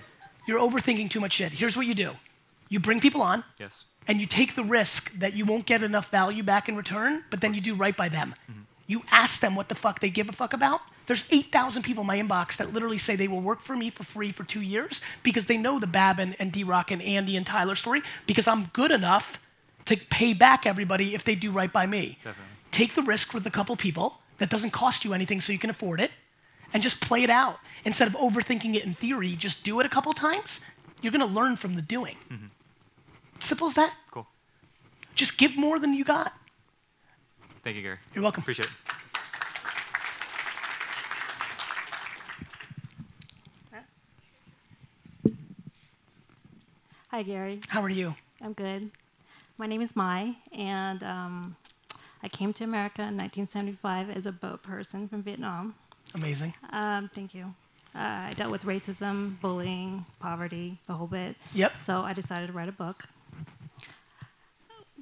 You're 0.48 0.60
overthinking 0.60 1.10
too 1.10 1.20
much 1.20 1.34
shit. 1.34 1.52
Here's 1.52 1.76
what 1.76 1.86
you 1.86 1.94
do 1.96 2.16
you 2.70 2.80
bring 2.80 3.02
people 3.02 3.22
on, 3.22 3.44
Yes. 3.60 3.84
and 4.08 4.22
you 4.22 4.26
take 4.26 4.56
the 4.56 4.64
risk 4.64 5.12
that 5.20 5.34
you 5.34 5.46
won't 5.46 5.66
get 5.66 5.84
enough 5.84 6.10
value 6.10 6.42
back 6.44 6.70
in 6.70 6.76
return, 6.78 7.24
but 7.30 7.42
then 7.42 7.54
you 7.54 7.60
do 7.62 7.76
right 7.76 7.96
by 7.98 8.08
them. 8.08 8.34
Mm-hmm. 8.50 8.62
You 8.88 9.04
ask 9.12 9.42
them 9.42 9.56
what 9.56 9.68
the 9.70 9.76
fuck 9.76 10.00
they 10.00 10.10
give 10.10 10.30
a 10.30 10.32
fuck 10.32 10.54
about. 10.54 10.82
There's 11.08 11.26
8,000 11.32 11.84
people 11.84 12.02
in 12.02 12.08
my 12.08 12.18
inbox 12.18 12.56
that 12.58 12.72
literally 12.74 12.98
say 12.98 13.16
they 13.18 13.28
will 13.28 13.42
work 13.42 13.62
for 13.62 13.76
me 13.76 13.90
for 13.90 14.04
free 14.04 14.32
for 14.32 14.44
two 14.46 14.62
years 14.62 15.02
because 15.24 15.46
they 15.48 15.58
know 15.58 15.80
the 15.80 15.88
Bab 15.88 16.20
and, 16.20 16.36
and 16.40 16.52
D-Rock 16.52 16.92
and 16.92 17.02
Andy 17.02 17.36
and 17.36 17.46
Tyler 17.46 17.76
story 17.76 18.02
because 18.28 18.48
I'm 18.48 18.66
good 18.74 18.92
enough 18.92 19.40
to 19.86 19.98
pay 19.98 20.34
back 20.34 20.66
everybody 20.66 21.14
if 21.16 21.24
they 21.26 21.36
do 21.36 21.52
right 21.52 21.72
by 21.74 21.86
me. 21.86 22.18
Definitely. 22.24 22.46
Take 22.72 22.96
the 22.96 23.02
risk 23.04 23.34
with 23.34 23.46
a 23.46 23.52
couple 23.52 23.76
people 23.76 24.20
that 24.38 24.50
doesn't 24.50 24.72
cost 24.72 25.04
you 25.06 25.14
anything 25.14 25.42
so 25.42 25.52
you 25.54 25.60
can 25.60 25.70
afford 25.70 26.00
it 26.00 26.12
and 26.74 26.82
just 26.82 27.02
play 27.02 27.24
it 27.24 27.30
out 27.30 27.58
instead 27.86 28.08
of 28.08 28.14
overthinking 28.14 28.76
it 28.76 28.84
in 28.86 28.94
theory 28.94 29.36
just 29.36 29.64
do 29.64 29.80
it 29.80 29.86
a 29.86 29.90
couple 29.90 30.12
times 30.14 30.62
you're 31.02 31.12
going 31.12 31.28
to 31.28 31.34
learn 31.34 31.56
from 31.56 31.76
the 31.76 31.82
doing 31.82 32.16
simple 33.40 33.68
as 33.68 33.74
that 33.76 33.94
Cool. 34.12 34.28
just 35.16 35.38
give 35.38 35.56
more 35.58 35.80
than 35.80 35.94
you 35.94 36.04
got 36.04 36.34
Thank 37.64 37.76
you, 37.76 37.84
Gary. 37.84 37.98
You're 38.16 38.24
welcome. 38.24 38.42
Appreciate 38.42 38.66
it. 38.66 38.72
Hi, 47.10 47.24
Gary. 47.24 47.60
how 47.68 47.82
are 47.82 47.90
you 47.90 48.16
I'm 48.42 48.54
good. 48.54 48.90
My 49.58 49.68
name 49.68 49.82
is 49.82 49.96
Mai, 49.96 50.36
and 50.52 51.04
um, 51.04 51.56
I 52.24 52.28
came 52.28 52.54
to 52.54 52.64
America 52.64 53.02
in 53.02 53.18
1975 53.18 54.10
as 54.10 54.26
a 54.26 54.32
boat 54.32 54.62
person 54.64 55.08
from 55.08 55.24
Vietnam. 55.24 55.76
amazing 56.16 56.54
Um, 56.72 57.10
thank 57.14 57.34
you. 57.34 57.54
Uh, 57.94 58.30
I 58.30 58.34
dealt 58.38 58.52
with 58.52 58.64
racism, 58.64 59.40
bullying, 59.42 60.06
poverty, 60.20 60.80
the 60.88 60.94
whole 60.94 61.08
bit. 61.08 61.36
Yep. 61.54 61.76
So 61.76 62.02
I 62.02 62.14
decided 62.14 62.48
to 62.48 62.54
write 62.54 62.70
a 62.70 62.72
book. 62.72 63.06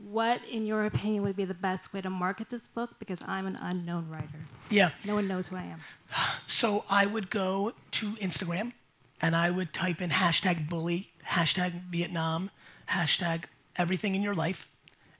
What, 0.09 0.41
in 0.49 0.65
your 0.65 0.85
opinion, 0.85 1.21
would 1.23 1.35
be 1.35 1.45
the 1.45 1.53
best 1.53 1.93
way 1.93 2.01
to 2.01 2.09
market 2.09 2.49
this 2.49 2.65
book? 2.67 2.91
Because 2.97 3.21
I'm 3.27 3.45
an 3.45 3.57
unknown 3.61 4.09
writer. 4.09 4.39
yeah 4.69 4.91
No 5.05 5.13
one 5.13 5.27
knows 5.27 5.49
who 5.49 5.57
I 5.57 5.63
am. 5.63 5.81
So 6.47 6.83
I 6.89 7.05
would 7.05 7.29
go 7.29 7.73
to 7.91 8.13
Instagram 8.13 8.73
and 9.21 9.35
I 9.35 9.51
would 9.51 9.71
type 9.71 10.01
in 10.01 10.09
hashtag 10.09 10.67
bully, 10.67 11.11
hashtag 11.27 11.83
Vietnam, 11.91 12.49
hashtag 12.89 13.43
everything 13.75 14.15
in 14.15 14.23
your 14.23 14.33
life. 14.33 14.67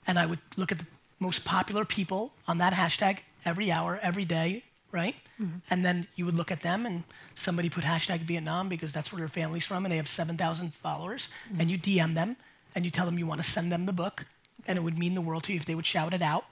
And 0.08 0.18
I 0.18 0.26
would 0.26 0.40
look 0.58 0.72
at 0.72 0.80
the 0.80 0.88
most 1.20 1.46
popular 1.46 1.86
people 1.86 2.32
on 2.48 2.58
that 2.60 2.74
hashtag 2.74 3.20
every 3.46 3.72
hour, 3.72 4.00
every 4.02 4.26
day, 4.26 4.64
right? 4.92 5.16
Mm-hmm. 5.40 5.58
And 5.70 5.86
then 5.86 6.08
you 6.16 6.26
would 6.26 6.36
look 6.36 6.52
at 6.52 6.62
them 6.62 6.86
and 6.86 7.04
somebody 7.36 7.70
put 7.70 7.84
hashtag 7.84 8.22
Vietnam 8.22 8.70
because 8.70 8.92
that's 8.92 9.12
where 9.12 9.20
their 9.20 9.28
family's 9.28 9.66
from 9.66 9.86
and 9.86 9.92
they 9.92 9.98
have 9.98 10.08
7,000 10.08 10.74
followers. 10.76 11.30
Mm-hmm. 11.50 11.62
And 11.62 11.72
you 11.72 11.78
DM 11.78 12.14
them 12.16 12.38
and 12.76 12.86
you 12.86 12.92
tell 12.92 13.06
them 13.06 13.18
you 13.18 13.28
want 13.28 13.42
to 13.42 13.50
send 13.50 13.72
them 13.72 13.86
the 13.86 13.94
book. 13.94 14.26
And 14.68 14.78
it 14.78 14.82
would 14.82 14.98
mean 14.98 15.16
the 15.16 15.22
world 15.22 15.44
to 15.44 15.54
you 15.54 15.58
if 15.58 15.66
they 15.66 15.76
would 15.76 15.86
shout 15.86 16.14
it 16.14 16.22
out. 16.22 16.46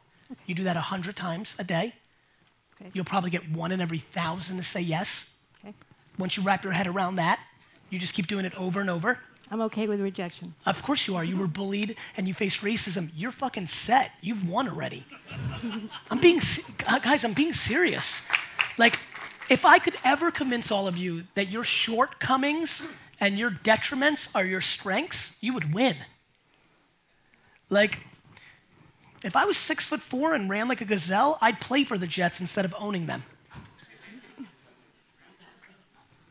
You 0.45 0.55
do 0.55 0.63
that 0.63 0.75
100 0.75 1.15
times 1.15 1.55
a 1.59 1.63
day. 1.63 1.93
Okay. 2.79 2.91
You'll 2.93 3.05
probably 3.05 3.29
get 3.29 3.49
one 3.49 3.71
in 3.71 3.81
every 3.81 3.99
thousand 3.99 4.57
to 4.57 4.63
say 4.63 4.81
yes. 4.81 5.29
Okay. 5.63 5.73
Once 6.17 6.37
you 6.37 6.43
wrap 6.43 6.63
your 6.63 6.73
head 6.73 6.87
around 6.87 7.15
that, 7.15 7.39
you 7.89 7.99
just 7.99 8.13
keep 8.13 8.27
doing 8.27 8.45
it 8.45 8.53
over 8.55 8.81
and 8.81 8.89
over. 8.89 9.19
I'm 9.49 9.61
okay 9.61 9.87
with 9.87 10.01
rejection. 10.01 10.53
Of 10.65 10.83
course 10.83 11.07
you 11.07 11.15
are. 11.15 11.23
You 11.23 11.37
were 11.37 11.47
bullied 11.47 11.95
and 12.17 12.27
you 12.27 12.33
faced 12.33 12.61
racism. 12.61 13.11
You're 13.15 13.31
fucking 13.31 13.67
set. 13.67 14.11
You've 14.21 14.47
won 14.47 14.67
already. 14.67 15.05
I'm 16.11 16.19
being, 16.19 16.41
guys, 16.85 17.23
I'm 17.23 17.33
being 17.33 17.53
serious. 17.53 18.21
Like, 18.77 18.99
if 19.49 19.65
I 19.65 19.79
could 19.79 19.95
ever 20.03 20.31
convince 20.31 20.71
all 20.71 20.87
of 20.87 20.97
you 20.97 21.23
that 21.35 21.49
your 21.49 21.63
shortcomings 21.63 22.83
and 23.19 23.39
your 23.39 23.49
detriments 23.51 24.27
are 24.35 24.43
your 24.43 24.61
strengths, 24.61 25.35
you 25.39 25.53
would 25.53 25.73
win. 25.73 25.95
Like, 27.69 27.99
if 29.23 29.35
I 29.35 29.45
was 29.45 29.57
six 29.57 29.85
foot 29.85 30.01
four 30.01 30.33
and 30.33 30.49
ran 30.49 30.67
like 30.67 30.81
a 30.81 30.85
gazelle, 30.85 31.37
I'd 31.41 31.61
play 31.61 31.85
for 31.85 31.97
the 31.97 32.07
Jets 32.07 32.41
instead 32.41 32.65
of 32.65 32.75
owning 32.77 33.07
them. 33.07 33.23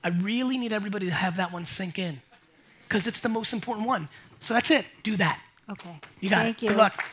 I 0.05 0.09
really 0.11 0.57
need 0.57 0.73
everybody 0.73 1.07
to 1.07 1.13
have 1.13 1.39
that 1.39 1.53
one 1.53 1.65
sink 1.65 1.99
in 1.99 2.21
because 2.89 3.07
it's 3.07 3.21
the 3.21 3.29
most 3.29 3.53
important 3.53 3.87
one. 3.87 4.09
So 4.41 4.55
that's 4.55 4.71
it. 4.71 4.85
Do 5.03 5.17
that. 5.17 5.41
Okay. 5.71 5.99
You 6.21 6.29
got 6.31 6.43
Thank 6.43 6.59
it. 6.59 6.63
you. 6.63 6.69
Good 6.71 6.79
luck. 6.79 7.05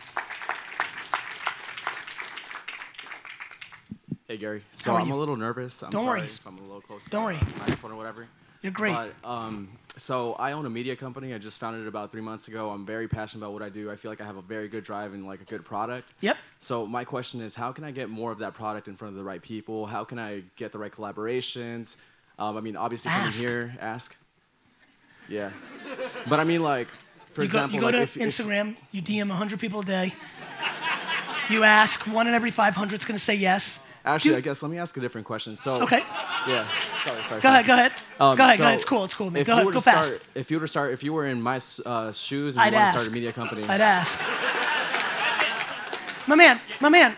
Hey 4.28 4.38
Gary, 4.38 4.63
so 4.71 4.91
How 4.91 4.97
are 4.97 5.01
I'm 5.01 5.07
you? 5.09 5.13
a 5.15 5.17
little 5.17 5.36
nervous. 5.36 5.84
I'm 5.84 5.91
Don't 5.91 6.01
sorry 6.05 6.21
worry. 6.21 6.30
if 6.30 6.45
I'm 6.47 6.57
a 6.57 6.61
little 6.61 6.82
close 6.82 7.03
to 7.03 7.09
Don't 7.09 7.21
the 7.34 7.39
worry. 7.39 7.39
microphone 7.59 7.91
or 7.91 7.95
whatever. 7.95 8.28
You're 8.61 8.71
great. 8.71 8.93
But 8.93 9.13
um, 9.30 9.69
so 9.97 10.34
I 10.34 10.53
own 10.53 10.65
a 10.65 10.69
media 10.69 10.95
company. 10.95 11.34
I 11.34 11.38
just 11.38 11.59
founded 11.59 11.84
it 11.84 11.88
about 11.88 12.11
three 12.11 12.21
months 12.21 12.47
ago. 12.47 12.69
I'm 12.69 12.86
very 12.86 13.07
passionate 13.07 13.43
about 13.43 13.53
what 13.53 13.61
I 13.61 13.67
do. 13.69 13.91
I 13.91 13.95
feel 13.97 14.09
like 14.09 14.21
I 14.21 14.26
have 14.26 14.38
a 14.38 14.41
very 14.41 14.69
good 14.69 14.86
drive 14.86 15.13
and 15.13 15.28
like 15.28 15.41
a 15.41 15.45
good 15.45 15.65
product. 15.65 16.13
Yep. 16.21 16.38
So 16.59 16.86
my 16.86 17.03
question 17.03 17.41
is, 17.41 17.53
how 17.53 17.74
can 17.74 17.84
I 17.84 17.91
get 17.91 18.09
more 18.09 18.32
of 18.32 18.39
that 18.39 18.53
product 18.53 18.88
in 18.88 18.95
front 18.95 19.11
of 19.11 19.17
the 19.17 19.24
right 19.24 19.41
people? 19.41 19.86
How 19.86 20.05
can 20.05 20.17
I 20.17 20.43
get 20.55 20.71
the 20.71 20.80
right 20.80 20.91
collaborations? 20.91 21.97
Um, 22.39 22.55
I 22.57 22.61
mean, 22.61 22.78
obviously 22.78 23.11
coming 23.11 23.28
Ask. 23.28 23.39
here, 23.39 23.76
ask. 23.82 24.15
Yeah. 25.28 25.51
But 26.28 26.39
I 26.39 26.43
mean, 26.43 26.63
like, 26.63 26.88
for 27.34 27.43
you 27.43 27.49
go, 27.49 27.57
example, 27.57 27.76
you 27.76 27.80
go 27.80 27.86
like 27.88 27.95
to 27.95 28.01
if, 28.01 28.17
if- 28.17 28.28
Instagram, 28.28 28.76
you 28.91 29.01
DM 29.01 29.30
100 29.30 29.59
people 29.59 29.82
a 29.82 29.86
day. 29.86 30.13
You 31.49 31.63
ask, 31.63 32.07
one 32.07 32.28
in 32.28 32.34
every 32.34 32.51
500 32.51 32.99
is 32.99 33.05
going 33.05 33.17
to 33.17 33.24
say 33.24 33.36
yes. 33.36 33.80
actually, 34.05 34.36
I 34.36 34.41
guess 34.41 34.63
let 34.63 34.71
me 34.71 34.78
ask 34.78 34.95
a 34.95 35.01
different 35.01 35.28
question. 35.28 35.55
So. 35.55 35.82
Okay. 35.82 35.99
Yeah. 36.47 36.67
Sorry. 37.03 37.24
Sorry. 37.24 37.36
Go 37.36 37.39
sorry. 37.39 37.53
ahead, 37.53 37.65
go 37.65 37.74
ahead. 37.74 37.91
Um, 38.19 38.38
go 38.38 38.43
ahead, 38.43 38.57
go 38.57 38.63
ahead. 38.63 38.76
It's 38.76 38.86
cool, 38.86 39.03
it's 39.03 39.13
cool, 39.13 39.30
man. 39.30 39.43
Go 39.43 39.53
ahead, 39.53 39.74
go 39.74 39.80
fast. 39.80 40.07
start, 40.07 40.24
if 40.36 40.49
you 40.49 40.57
were 40.57 40.65
to 40.65 40.67
start, 40.69 40.93
if 40.93 41.03
you 41.03 41.13
were 41.13 41.28
in 41.28 41.41
my 41.41 41.59
uh, 41.86 42.11
shoes 42.13 42.55
and 42.55 42.63
I'd 42.63 42.71
you 42.74 42.80
wanted 42.80 42.86
to 42.93 42.99
start 42.99 43.07
a 43.07 43.11
media 43.11 43.34
company, 43.34 43.63
I'd 43.63 43.82
ask. 43.82 44.19
My 46.28 46.36
man, 46.36 46.61
my 46.80 46.89
man, 46.89 47.15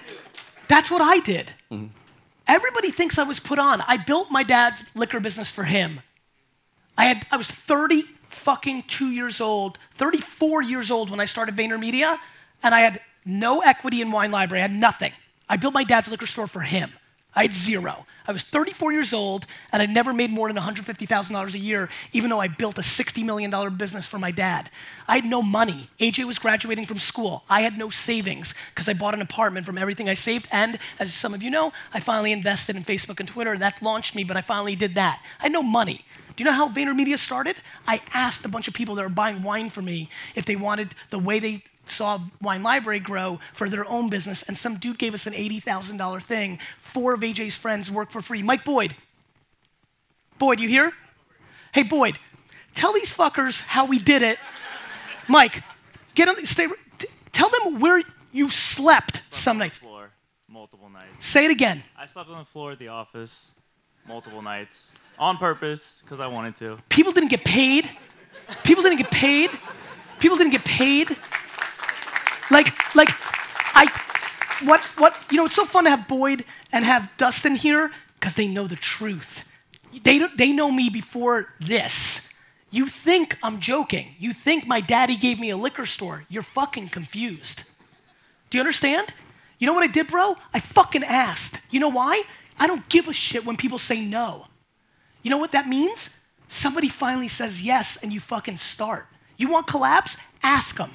that's 0.68 0.89
what 0.89 1.01
I 1.01 1.20
did. 1.20 1.51
Mm-hmm. 1.72 1.88
Everybody 2.47 2.91
thinks 2.91 3.18
I 3.18 3.24
was 3.24 3.39
put 3.39 3.60
on. 3.60 3.82
I 3.82 3.97
built 3.97 4.32
my 4.32 4.43
dad's 4.43 4.84
liquor 4.95 5.20
business 5.20 5.49
for 5.49 5.64
him. 5.64 6.01
I 6.98 7.06
had 7.06 7.26
I 7.32 7.38
was 7.38 7.48
30 7.48 8.04
fucking 8.30 8.84
2 8.88 9.12
years 9.12 9.41
old, 9.41 9.78
34 9.96 10.62
years 10.62 10.91
old 10.91 11.10
when 11.10 11.20
I 11.20 11.26
started 11.26 11.56
VaynerMedia, 11.56 12.18
and 12.64 12.76
I 12.76 12.82
had 12.82 13.02
no 13.26 13.62
equity 13.62 14.02
in 14.02 14.12
Wine 14.12 14.32
Library. 14.32 14.62
I 14.62 14.68
had 14.68 14.74
nothing. 14.74 15.12
I 15.50 15.58
built 15.58 15.74
my 15.74 15.84
dad's 15.84 16.10
liquor 16.10 16.28
store 16.28 16.48
for 16.48 16.62
him. 16.62 16.91
I 17.36 17.43
had 17.43 17.54
zero. 17.54 18.06
I 18.28 18.32
was 18.32 18.43
34 18.43 18.93
years 18.93 19.14
old, 19.14 19.46
and 19.72 19.82
I 19.82 19.86
never 19.86 20.14
made 20.14 20.32
more 20.32 20.52
than 20.52 20.62
$150,000 20.62 21.54
a 21.54 21.58
year, 21.60 21.89
even 22.14 22.30
though 22.30 22.39
I 22.39 22.48
built 22.48 22.78
a 22.78 22.82
$60 22.82 23.24
million 23.24 23.76
business 23.76 24.08
for 24.08 24.18
my 24.18 24.32
dad. 24.32 24.70
I 25.08 25.18
had 25.18 25.26
no 25.26 25.41
money. 25.41 25.89
AJ 26.00 26.26
was 26.26 26.39
graduating 26.39 26.86
from 26.86 26.98
school. 26.98 27.43
I 27.50 27.62
had 27.62 27.78
no 27.78 27.89
savings 27.89 28.56
because 28.74 28.88
I 28.88 28.93
bought 28.93 29.14
an 29.14 29.22
apartment 29.22 29.66
from 29.66 29.78
everything 29.78 30.10
I 30.10 30.16
saved. 30.16 30.48
And 30.52 30.80
as 30.98 31.14
some 31.14 31.34
of 31.34 31.43
you 31.43 31.52
know, 31.52 31.74
I 31.93 32.00
finally 32.00 32.32
invested 32.32 32.76
in 32.76 32.84
Facebook 32.84 33.20
and 33.20 33.30
Twitter. 33.30 33.58
That 33.58 33.82
launched 33.82 34.16
me, 34.16 34.24
but 34.24 34.38
I 34.38 34.41
finally 34.41 34.76
did 34.76 34.96
that. 34.96 35.22
I 35.39 35.43
had 35.43 35.52
no 35.52 35.62
money. 35.62 36.06
Do 36.36 36.44
you 36.44 36.50
know 36.50 36.56
how 36.56 36.70
VaynerMedia 36.70 37.18
started? 37.18 37.56
I 37.88 38.02
asked 38.14 38.44
a 38.44 38.50
bunch 38.50 38.68
of 38.68 38.74
people 38.74 38.96
that 38.96 39.04
were 39.04 39.10
buying 39.10 39.42
wine 39.42 39.70
for 39.70 39.82
me 39.82 40.10
if 40.36 40.46
they 40.46 40.56
wanted 40.56 40.94
the 41.10 41.20
way 41.20 41.40
they 41.40 41.64
saw 41.86 42.20
Wine 42.42 42.64
Library 42.64 43.00
grow 43.00 43.40
for 43.54 43.70
their 43.70 43.88
own 43.88 44.10
business, 44.10 44.44
and 44.44 44.58
some 44.58 44.78
dude 44.78 44.98
gave 44.98 45.14
us 45.14 45.28
an 45.28 45.34
$80,000 45.34 46.24
thing. 46.24 46.60
Four 46.82 47.14
of 47.14 47.22
AJ's 47.22 47.56
friends 47.56 47.90
work 47.90 48.12
for 48.12 48.22
free. 48.22 48.44
Mike 48.44 48.66
Boyd. 48.66 48.96
Boyd, 50.38 50.60
you 50.60 50.68
here? 50.68 50.92
Hey, 51.74 51.84
Boyd, 51.84 52.20
tell 52.74 52.92
these 52.92 53.14
fuckers 53.14 53.62
how 53.62 53.86
we 53.86 53.98
did 53.98 54.22
it. 54.22 54.38
Mike, 55.28 55.64
get 56.16 56.28
on, 56.28 56.46
stay, 56.46 56.68
t- 56.98 57.08
tell 57.32 57.50
them 57.50 57.80
where 57.80 58.02
you 58.32 58.50
slept 58.50 59.22
some 59.32 59.58
nights. 59.58 59.78
floor 59.78 60.12
multiple 60.50 60.90
nights. 60.90 61.26
Say 61.26 61.46
it 61.46 61.52
again. 61.52 61.84
I 61.98 62.06
slept 62.06 62.30
on 62.30 62.40
the 62.40 62.46
floor 62.46 62.74
at 62.74 62.80
the 62.80 62.90
office 62.90 63.52
multiple 64.08 64.42
nights 64.42 64.92
on 65.18 65.38
purpose 65.38 66.01
because 66.03 66.20
I 66.20 66.28
wanted 66.28 66.55
to. 66.57 66.78
People 66.89 67.11
didn't 67.11 67.30
get 67.30 67.43
paid. 67.45 67.89
People 68.63 68.84
didn't 68.84 68.97
get 68.99 69.11
paid. 69.11 69.49
People 70.20 70.38
didn't 70.38 70.51
get 70.51 70.63
paid. 70.66 71.09
Like, 72.51 72.68
like, 72.95 73.09
I, 73.76 73.88
what, 74.63 74.84
what, 74.97 75.16
you 75.32 75.38
know, 75.38 75.45
it's 75.45 75.55
so 75.55 75.66
fun 75.66 75.86
to 75.86 75.89
have 75.89 76.07
Boyd 76.07 76.45
and 76.72 76.86
have 76.86 77.09
Dustin 77.18 77.55
here 77.55 77.91
because 78.20 78.36
they 78.36 78.47
know 78.47 78.68
the 78.68 78.76
truth. 78.76 79.43
They, 80.03 80.20
don't- 80.20 80.38
they 80.38 80.51
know 80.51 80.72
me 80.72 80.89
before 80.89 81.47
this. 81.59 82.22
You 82.72 82.88
think 82.88 83.38
I'm 83.41 83.59
joking. 83.59 84.16
You 84.20 84.34
think 84.34 84.68
my 84.68 84.82
daddy 84.82 85.16
gave 85.16 85.39
me 85.39 85.49
a 85.49 85.57
liquor 85.57 85.86
store. 85.86 86.24
You're 86.30 86.43
fucking 86.43 86.89
confused. 86.89 87.63
Do 88.49 88.57
you 88.57 88.61
understand? 88.61 89.13
You 89.59 89.68
know 89.68 89.74
what 89.74 89.84
I 89.84 89.88
did, 89.88 90.07
bro? 90.07 90.36
I 90.53 90.59
fucking 90.59 91.03
asked. 91.03 91.59
You 91.72 91.80
know 91.80 91.89
why? 91.89 92.24
I 92.59 92.68
don't 92.68 92.88
give 92.89 93.07
a 93.07 93.13
shit 93.13 93.45
when 93.45 93.55
people 93.57 93.78
say 93.80 94.01
no. 94.03 94.47
You 95.26 95.32
know 95.32 95.40
what 95.40 95.54
that 95.54 95.68
means? 95.68 96.12
Somebody 96.48 96.88
finally 96.88 97.28
says 97.28 97.60
yes 97.60 97.98
and 98.04 98.14
you 98.14 98.20
fucking 98.20 98.58
start. 98.58 99.08
You 99.38 99.50
want 99.50 99.66
collabs? 99.66 100.18
Ask 100.44 100.78
them. 100.78 100.92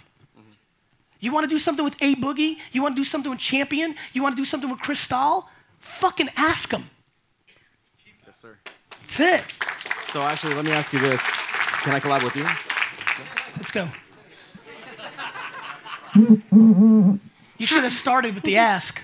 You 1.19 1.33
want 1.33 1.43
to 1.43 1.51
do 1.51 1.59
something 1.59 1.85
with 1.85 1.97
A 2.01 2.15
Boogie? 2.15 2.59
You 2.71 2.81
want 2.81 2.95
to 2.95 3.01
do 3.01 3.05
something 3.05 3.29
with 3.29 3.41
Champion? 3.41 3.97
You 4.13 4.23
want 4.23 4.37
to 4.37 4.41
do 4.41 4.45
something 4.45 4.71
with 4.71 4.79
Chris 4.79 5.01
Stahl? 5.01 5.51
Fucking 5.81 6.29
ask 6.37 6.71
them. 6.71 6.89
yes, 8.25 8.41
sir. 8.41 8.57
That's 9.01 9.19
it. 9.19 9.45
So 10.11 10.23
actually, 10.23 10.55
let 10.55 10.65
me 10.65 10.71
ask 10.71 10.93
you 10.93 11.01
this: 11.01 11.21
Can 11.83 11.93
I 11.93 11.99
collab 11.99 12.23
with 12.23 12.37
you? 12.37 12.47
Let's 13.57 13.73
go. 13.73 13.89
You 17.59 17.67
should 17.67 17.83
have 17.83 17.93
started 17.93 18.37
with 18.37 18.45
the 18.45 18.59
ask. 18.59 19.03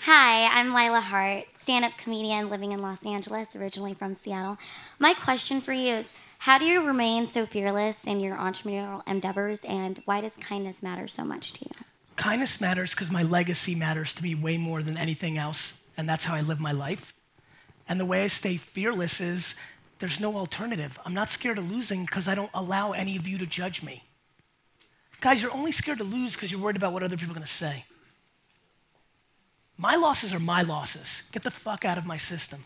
Hi, 0.00 0.48
I'm 0.58 0.74
Lila 0.74 1.00
Hart, 1.00 1.44
stand 1.64 1.84
up 1.84 1.96
comedian 1.96 2.50
living 2.50 2.72
in 2.72 2.80
Los 2.80 3.04
Angeles, 3.06 3.56
originally 3.56 3.94
from 3.94 4.14
Seattle. 4.14 4.58
My 4.98 5.14
question 5.14 5.60
for 5.60 5.72
you 5.72 5.94
is 5.94 6.06
how 6.38 6.58
do 6.58 6.66
you 6.66 6.86
remain 6.86 7.26
so 7.26 7.46
fearless 7.46 8.04
in 8.04 8.20
your 8.20 8.36
entrepreneurial 8.36 9.02
endeavors, 9.06 9.64
and 9.64 10.02
why 10.04 10.20
does 10.20 10.34
kindness 10.36 10.82
matter 10.82 11.08
so 11.08 11.24
much 11.24 11.54
to 11.54 11.64
you? 11.64 11.84
kindness 12.16 12.60
matters 12.60 12.92
because 12.92 13.10
my 13.10 13.22
legacy 13.22 13.74
matters 13.74 14.12
to 14.14 14.22
me 14.22 14.34
way 14.34 14.56
more 14.56 14.82
than 14.82 14.96
anything 14.96 15.38
else. 15.38 15.74
And 15.96 16.08
that's 16.08 16.24
how 16.24 16.34
I 16.34 16.40
live 16.40 16.60
my 16.60 16.72
life. 16.72 17.14
And 17.88 18.00
the 18.00 18.04
way 18.04 18.24
I 18.24 18.28
stay 18.28 18.56
fearless 18.56 19.20
is 19.20 19.54
there's 19.98 20.20
no 20.20 20.36
alternative. 20.36 20.98
I'm 21.04 21.14
not 21.14 21.30
scared 21.30 21.58
of 21.58 21.70
losing 21.70 22.04
because 22.04 22.28
I 22.28 22.34
don't 22.34 22.50
allow 22.54 22.92
any 22.92 23.16
of 23.16 23.26
you 23.26 23.38
to 23.38 23.46
judge 23.46 23.82
me. 23.82 24.04
Guys, 25.20 25.42
you're 25.42 25.54
only 25.54 25.72
scared 25.72 25.98
to 25.98 26.04
lose 26.04 26.34
because 26.34 26.50
you're 26.50 26.60
worried 26.60 26.76
about 26.76 26.92
what 26.92 27.02
other 27.02 27.16
people 27.16 27.32
are 27.32 27.34
going 27.34 27.46
to 27.46 27.52
say. 27.52 27.84
My 29.76 29.96
losses 29.96 30.32
are 30.32 30.38
my 30.38 30.62
losses. 30.62 31.22
Get 31.32 31.42
the 31.42 31.50
fuck 31.50 31.84
out 31.84 31.98
of 31.98 32.06
my 32.06 32.16
system. 32.16 32.64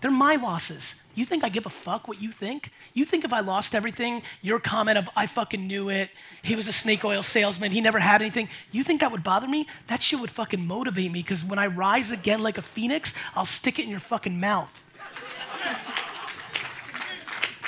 They're 0.00 0.10
my 0.10 0.34
losses. 0.34 0.96
You 1.14 1.24
think 1.24 1.44
I 1.44 1.48
give 1.48 1.64
a 1.64 1.70
fuck 1.70 2.08
what 2.08 2.20
you 2.20 2.32
think? 2.32 2.72
You 2.92 3.04
think 3.04 3.24
if 3.24 3.32
I 3.32 3.40
lost 3.40 3.74
everything, 3.74 4.22
your 4.40 4.58
comment 4.58 4.98
of 4.98 5.08
I 5.14 5.26
fucking 5.26 5.64
knew 5.64 5.90
it, 5.90 6.10
he 6.42 6.56
was 6.56 6.66
a 6.66 6.72
snake 6.72 7.04
oil 7.04 7.22
salesman, 7.22 7.70
he 7.70 7.80
never 7.80 8.00
had 8.00 8.20
anything, 8.20 8.48
you 8.72 8.82
think 8.82 9.00
that 9.00 9.12
would 9.12 9.22
bother 9.22 9.46
me? 9.46 9.68
That 9.86 10.02
shit 10.02 10.18
would 10.18 10.30
fucking 10.30 10.66
motivate 10.66 11.12
me 11.12 11.20
because 11.20 11.44
when 11.44 11.58
I 11.58 11.66
rise 11.66 12.10
again 12.10 12.42
like 12.42 12.58
a 12.58 12.62
phoenix, 12.62 13.14
I'll 13.36 13.46
stick 13.46 13.78
it 13.78 13.84
in 13.84 13.90
your 13.90 14.00
fucking 14.00 14.40
mouth. 14.40 14.70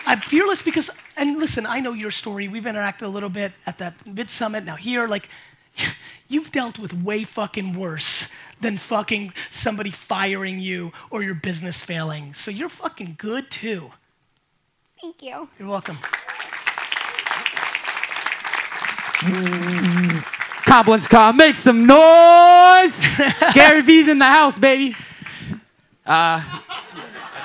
I'm 0.06 0.20
fearless 0.20 0.60
because, 0.60 0.90
and 1.16 1.38
listen, 1.38 1.66
I 1.66 1.80
know 1.80 1.92
your 1.92 2.10
story. 2.10 2.48
We've 2.48 2.64
interacted 2.64 3.02
a 3.02 3.08
little 3.08 3.30
bit 3.30 3.52
at 3.64 3.78
that 3.78 3.94
Vid 4.04 4.28
Summit. 4.28 4.64
Now, 4.64 4.76
here, 4.76 5.06
like, 5.06 5.28
you've 6.28 6.52
dealt 6.52 6.78
with 6.78 6.92
way 6.92 7.24
fucking 7.24 7.78
worse 7.78 8.28
than 8.60 8.78
fucking 8.78 9.32
somebody 9.50 9.90
firing 9.90 10.58
you 10.58 10.92
or 11.10 11.22
your 11.22 11.34
business 11.34 11.84
failing. 11.84 12.34
So 12.34 12.50
you're 12.50 12.68
fucking 12.68 13.16
good 13.18 13.50
too. 13.50 13.90
Thank 15.00 15.22
you. 15.22 15.48
You're 15.58 15.68
welcome. 15.68 15.98
Compliments 20.64 21.06
come. 21.06 21.36
Make 21.36 21.56
some 21.56 21.86
noise. 21.86 23.00
Gary 23.54 23.82
V's 23.82 24.08
in 24.08 24.18
the 24.18 24.26
house, 24.26 24.58
baby. 24.58 24.96
Uh, 26.06 26.42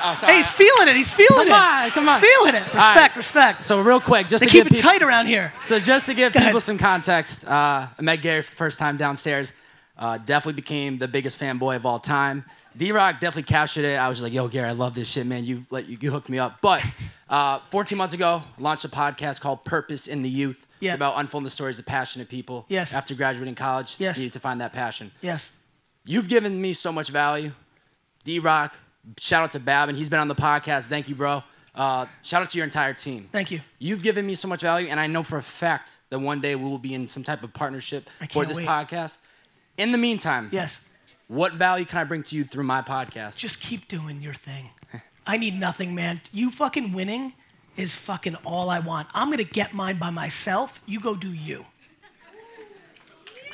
oh, 0.04 0.16
sorry. 0.16 0.34
Hey, 0.34 0.38
he's 0.40 0.52
feeling 0.52 0.88
it. 0.88 0.96
He's 0.96 1.12
feeling 1.12 1.48
come 1.48 1.48
it. 1.48 1.52
on, 1.86 1.92
come 1.92 2.10
on. 2.10 2.20
He's 2.22 2.30
feeling 2.30 2.56
it. 2.56 2.68
All 2.70 2.74
right. 2.76 2.94
Respect, 2.94 3.18
respect. 3.18 3.64
So 3.64 3.82
real 3.82 4.00
quick, 4.02 4.28
just 4.28 4.42
They 4.42 4.48
to 4.48 4.52
keep 4.52 4.66
it 4.66 4.74
peop- 4.74 4.82
tight 4.82 5.04
around 5.04 5.28
here. 5.28 5.54
So 5.60 5.80
just 5.80 6.06
to 6.08 6.14
give 6.14 6.34
Go 6.34 6.40
people 6.40 6.50
ahead. 6.58 6.62
some 6.64 6.78
context, 6.78 7.46
uh, 7.46 7.88
I 7.98 8.02
met 8.02 8.22
Gary 8.22 8.42
for 8.42 8.50
the 8.52 8.56
first 8.58 8.80
time 8.80 8.98
downstairs. 8.98 9.54
Uh, 9.98 10.18
definitely 10.18 10.54
became 10.62 10.98
the 10.98 11.08
biggest 11.08 11.40
fanboy 11.40 11.76
of 11.76 11.86
all 11.86 12.00
time. 12.00 12.46
D 12.78 12.92
Rock 12.92 13.20
definitely 13.20 13.44
captured 13.44 13.84
it. 13.84 13.96
I 13.98 14.08
was 14.08 14.20
just 14.20 14.24
like, 14.24 14.32
"Yo, 14.32 14.48
Gary, 14.48 14.70
I 14.70 14.72
love 14.72 14.94
this 14.94 15.08
shit, 15.10 15.26
man. 15.26 15.44
You 15.44 15.66
let 15.72 15.88
you, 15.90 15.98
you 16.00 16.12
hooked 16.12 16.30
me 16.30 16.40
up." 16.40 16.62
But 16.62 16.82
uh, 17.30 17.60
14 17.68 17.98
months 17.98 18.14
ago, 18.14 18.42
I 18.58 18.62
launched 18.62 18.86
a 18.86 18.90
podcast 18.90 19.42
called 19.42 19.66
Purpose 19.66 20.08
in 20.08 20.22
the 20.22 20.30
Youth. 20.30 20.66
Yeah. 20.80 20.92
It's 20.92 20.96
about 20.96 21.16
unfolding 21.18 21.44
the 21.44 21.50
stories 21.50 21.80
of 21.80 21.86
passionate 21.86 22.30
people. 22.30 22.66
Yes. 22.70 22.94
After 22.94 23.14
graduating 23.16 23.56
college, 23.56 23.96
Yes. 24.00 24.18
you 24.18 24.24
need 24.24 24.34
to 24.34 24.40
find 24.40 24.62
that 24.62 24.72
passion. 24.72 25.12
Yes. 25.22 25.50
You've 26.06 26.30
given 26.30 26.62
me 26.62 26.72
so 26.72 26.94
much 26.94 27.10
value. 27.10 27.52
D 28.24 28.40
Rock, 28.40 28.78
shout 29.20 29.44
out 29.44 29.52
to 29.52 29.60
Babin. 29.60 29.96
He's 29.96 30.10
been 30.10 30.20
on 30.20 30.28
the 30.28 30.36
podcast. 30.36 30.86
Thank 30.86 31.10
you, 31.10 31.16
bro. 31.16 31.44
Uh, 31.76 32.06
shout 32.24 32.42
out 32.42 32.50
to 32.50 32.58
your 32.58 32.66
entire 32.66 32.94
team. 32.94 33.30
Thank 33.32 33.52
you. 33.52 33.62
You've 33.78 34.02
given 34.02 34.26
me 34.26 34.36
so 34.36 34.48
much 34.48 34.62
value, 34.62 34.88
and 34.90 35.00
I 35.00 35.08
know 35.08 35.24
for 35.24 35.38
a 35.38 35.44
fact 35.44 35.96
that 36.10 36.20
one 36.20 36.42
day 36.42 36.56
we 36.56 36.64
will 36.70 36.78
be 36.80 36.94
in 36.94 37.08
some 37.08 37.24
type 37.24 37.44
of 37.44 37.54
partnership 37.54 38.10
for 38.32 38.44
this 38.46 38.58
wait. 38.58 38.68
podcast. 38.68 39.20
In 39.78 39.92
the 39.92 39.98
meantime, 39.98 40.50
Yes. 40.52 40.82
what 41.28 41.54
value 41.54 41.86
can 41.86 42.00
I 42.00 42.04
bring 42.04 42.24
to 42.24 42.36
you 42.36 42.44
through 42.44 42.66
my 42.66 42.82
podcast? 42.82 43.38
Just 43.38 43.62
keep 43.62 43.88
doing 43.88 44.22
your 44.22 44.34
thing. 44.34 44.70
I 45.26 45.38
need 45.38 45.58
nothing, 45.60 45.94
man. 45.96 46.22
You 46.34 46.50
fucking 46.50 46.92
winning 46.92 47.34
is 47.78 47.94
fucking 47.94 48.36
all 48.44 48.70
I 48.70 48.80
want. 48.80 49.08
I'm 49.14 49.30
gonna 49.30 49.44
get 49.44 49.74
mine 49.74 49.98
by 50.00 50.10
myself. 50.10 50.82
You 50.86 51.00
go 51.00 51.16
do 51.16 51.32
you. 51.32 51.66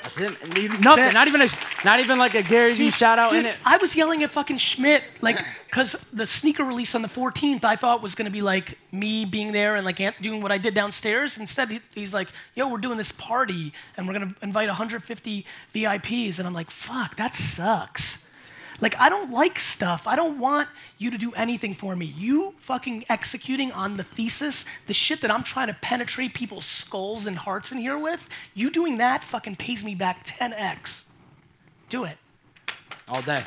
That's 0.06 0.20
it. 0.20 0.80
Nothing. 0.82 1.06
it. 1.06 1.14
Not 1.14 1.28
even 1.28 1.42
a, 1.42 1.48
not 1.84 2.00
even 2.00 2.20
like 2.20 2.36
a 2.36 2.44
Gary 2.44 2.74
Vee 2.74 2.86
Dude, 2.86 2.94
shout 2.94 3.18
out 3.18 3.34
in 3.36 3.46
it. 3.46 3.56
I 3.66 3.78
was 3.78 3.96
yelling 3.96 4.22
at 4.24 4.30
fucking 4.30 4.58
Schmidt, 4.58 5.04
like, 5.22 5.40
because 5.66 5.96
the 6.14 6.28
sneaker 6.28 6.64
release 6.64 6.94
on 6.94 7.02
the 7.02 7.08
14th, 7.08 7.64
I 7.64 7.76
thought 7.76 8.04
was 8.04 8.14
gonna 8.14 8.30
be 8.30 8.42
like 8.42 8.78
me 8.92 9.26
being 9.26 9.52
there 9.52 9.76
and 9.76 9.86
like 9.86 9.98
doing 10.22 10.42
what 10.42 10.52
I 10.52 10.60
did 10.60 10.76
downstairs. 10.76 11.38
Instead, 11.38 11.72
he, 11.72 11.82
he's 11.94 12.14
like, 12.14 12.30
"Yo, 12.54 12.68
we're 12.68 12.78
doing 12.78 12.98
this 12.98 13.12
party 13.12 13.74
and 13.98 14.08
we're 14.08 14.14
gonna 14.14 14.36
invite 14.42 14.68
150 14.68 15.46
VIPs," 15.74 16.38
and 16.38 16.48
I'm 16.48 16.54
like, 16.54 16.70
"Fuck, 16.70 17.18
that 17.18 17.34
sucks." 17.34 18.20
Like, 18.82 19.00
I 19.00 19.10
don't 19.10 19.32
like 19.32 19.60
stuff. 19.60 20.08
I 20.08 20.16
don't 20.16 20.40
want 20.40 20.68
you 20.98 21.12
to 21.12 21.18
do 21.18 21.32
anything 21.34 21.76
for 21.76 21.96
me. 21.96 22.06
You 22.06 22.54
fucking 22.60 23.06
executing 23.10 23.72
on 23.72 23.98
the 23.98 24.04
thesis, 24.04 24.66
the 24.88 24.94
shit 24.94 25.22
that 25.22 25.32
I'm 25.32 25.44
trying 25.44 25.68
to 25.68 25.74
penetrate 25.76 26.34
people's 26.34 26.66
skulls 26.66 27.26
and 27.26 27.38
hearts 27.38 27.72
in 27.72 27.78
here 27.78 27.98
with, 27.98 28.28
you 28.54 28.70
doing 28.70 28.98
that 28.98 29.24
fucking 29.24 29.56
pays 29.56 29.84
me 29.84 29.96
back 29.96 30.26
10x. 30.26 31.04
Do 31.90 32.04
it. 32.04 32.18
All 33.08 33.22
day. 33.22 33.44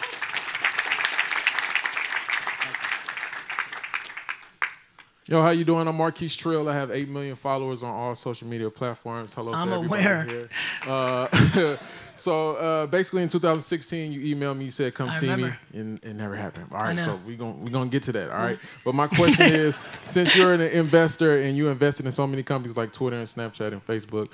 Yo, 5.31 5.43
how 5.43 5.51
you 5.51 5.63
doing? 5.63 5.87
I'm 5.87 5.95
Marquise 5.95 6.35
Trill. 6.35 6.71
I 6.71 6.73
have 6.73 6.91
8 6.91 7.07
million 7.07 7.37
followers 7.37 7.83
on 7.83 7.91
all 7.91 8.15
social 8.15 8.49
media 8.49 8.71
platforms. 8.71 9.35
Hello 9.35 9.53
to 9.53 9.59
I'm 9.59 9.71
everybody 9.71 10.03
aware. 10.03 10.25
here. 10.25 10.49
Uh, 10.87 11.77
so 12.15 12.57
uh, 12.57 12.87
basically 12.87 13.25
in 13.25 13.29
2016, 13.29 14.11
you 14.11 14.35
emailed 14.35 14.57
me, 14.57 14.65
you 14.65 14.71
said 14.71 14.95
come 14.95 15.11
I 15.11 15.21
see 15.21 15.29
remember. 15.29 15.59
me, 15.71 15.81
and 15.81 16.03
it 16.03 16.15
never 16.15 16.35
happened. 16.35 16.69
All 16.73 16.81
right, 16.81 16.99
so 16.99 17.21
we're 17.27 17.37
going 17.37 17.63
we 17.63 17.71
gonna 17.71 17.91
get 17.91 18.05
to 18.05 18.13
that, 18.13 18.31
all 18.31 18.39
right? 18.39 18.59
But 18.87 18.95
my 18.95 19.07
question 19.07 19.45
is, 19.53 19.83
since 20.03 20.35
you're 20.35 20.55
an 20.55 20.63
investor 20.63 21.43
and 21.43 21.59
you 21.59 21.69
invested 21.69 22.07
in 22.07 22.13
so 22.13 22.27
many 22.27 22.43
companies 22.43 22.79
like 22.79 22.95
Twitter 22.95 23.17
and 23.17 23.29
Snapchat 23.29 23.73
and 23.73 23.87
Facebook, 23.87 24.29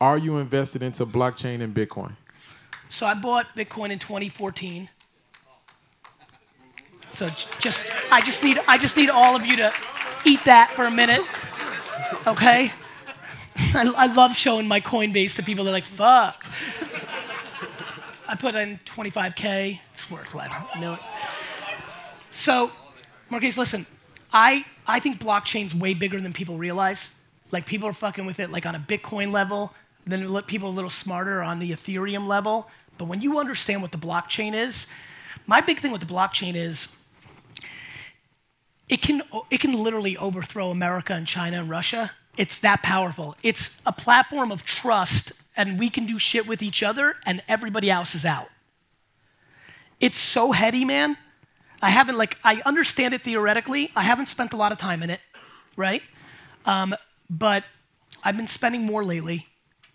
are 0.00 0.18
you 0.18 0.38
invested 0.38 0.82
into 0.82 1.06
blockchain 1.06 1.60
and 1.60 1.72
Bitcoin? 1.72 2.16
So 2.88 3.06
I 3.06 3.14
bought 3.14 3.54
Bitcoin 3.54 3.90
in 3.90 4.00
2014. 4.00 4.88
So 7.10 7.28
just 7.60 7.84
I 8.10 8.20
just 8.20 8.42
need 8.42 8.60
I 8.66 8.78
just 8.78 8.96
need 8.96 9.10
all 9.10 9.36
of 9.36 9.46
you 9.46 9.54
to 9.58 9.72
eat 10.24 10.44
that 10.44 10.70
for 10.70 10.84
a 10.84 10.90
minute. 10.90 11.22
Okay? 12.26 12.72
I, 13.56 13.92
I 13.96 14.06
love 14.06 14.36
showing 14.36 14.66
my 14.66 14.80
Coinbase 14.80 15.36
to 15.36 15.42
people. 15.42 15.64
They're 15.64 15.72
like, 15.72 15.84
"Fuck." 15.84 16.44
I 18.26 18.34
put 18.34 18.54
in 18.54 18.80
25k. 18.84 19.78
It's 19.92 20.10
worth 20.10 20.34
a 20.34 20.78
million. 20.80 20.98
So, 22.30 22.72
Marquise, 23.30 23.58
listen. 23.58 23.86
I 24.32 24.64
I 24.86 24.98
think 25.00 25.20
blockchain's 25.20 25.74
way 25.74 25.94
bigger 25.94 26.20
than 26.20 26.32
people 26.32 26.58
realize. 26.58 27.10
Like 27.50 27.66
people 27.66 27.88
are 27.88 27.92
fucking 27.92 28.26
with 28.26 28.40
it 28.40 28.50
like 28.50 28.66
on 28.66 28.74
a 28.74 28.80
Bitcoin 28.80 29.30
level. 29.30 29.72
Then 30.06 30.42
people 30.42 30.68
a 30.68 30.70
little 30.70 30.90
smarter 30.90 31.42
on 31.42 31.58
the 31.58 31.70
Ethereum 31.70 32.26
level. 32.26 32.68
But 32.98 33.06
when 33.06 33.20
you 33.20 33.38
understand 33.38 33.82
what 33.82 33.92
the 33.92 33.98
blockchain 33.98 34.54
is, 34.54 34.86
my 35.46 35.60
big 35.60 35.78
thing 35.78 35.92
with 35.92 36.00
the 36.00 36.12
blockchain 36.12 36.54
is 36.54 36.88
it 38.88 39.02
can 39.02 39.22
it 39.50 39.60
can 39.60 39.72
literally 39.72 40.16
overthrow 40.16 40.70
America 40.70 41.14
and 41.14 41.26
China 41.26 41.60
and 41.60 41.70
Russia. 41.70 42.12
It's 42.36 42.58
that 42.58 42.82
powerful. 42.82 43.36
It's 43.42 43.70
a 43.86 43.92
platform 43.92 44.50
of 44.50 44.64
trust, 44.64 45.32
and 45.56 45.78
we 45.78 45.88
can 45.88 46.06
do 46.06 46.18
shit 46.18 46.46
with 46.46 46.62
each 46.62 46.82
other, 46.82 47.16
and 47.24 47.42
everybody 47.48 47.90
else 47.90 48.14
is 48.14 48.24
out. 48.24 48.48
It's 50.00 50.18
so 50.18 50.52
heady, 50.52 50.84
man. 50.84 51.16
I 51.80 51.90
haven't 51.90 52.16
like 52.16 52.38
I 52.44 52.60
understand 52.66 53.14
it 53.14 53.22
theoretically. 53.22 53.90
I 53.94 54.02
haven't 54.02 54.26
spent 54.26 54.52
a 54.52 54.56
lot 54.56 54.72
of 54.72 54.78
time 54.78 55.02
in 55.02 55.10
it, 55.10 55.20
right? 55.76 56.02
Um, 56.66 56.94
but 57.30 57.64
I've 58.22 58.36
been 58.36 58.46
spending 58.46 58.82
more 58.82 59.04
lately. 59.04 59.46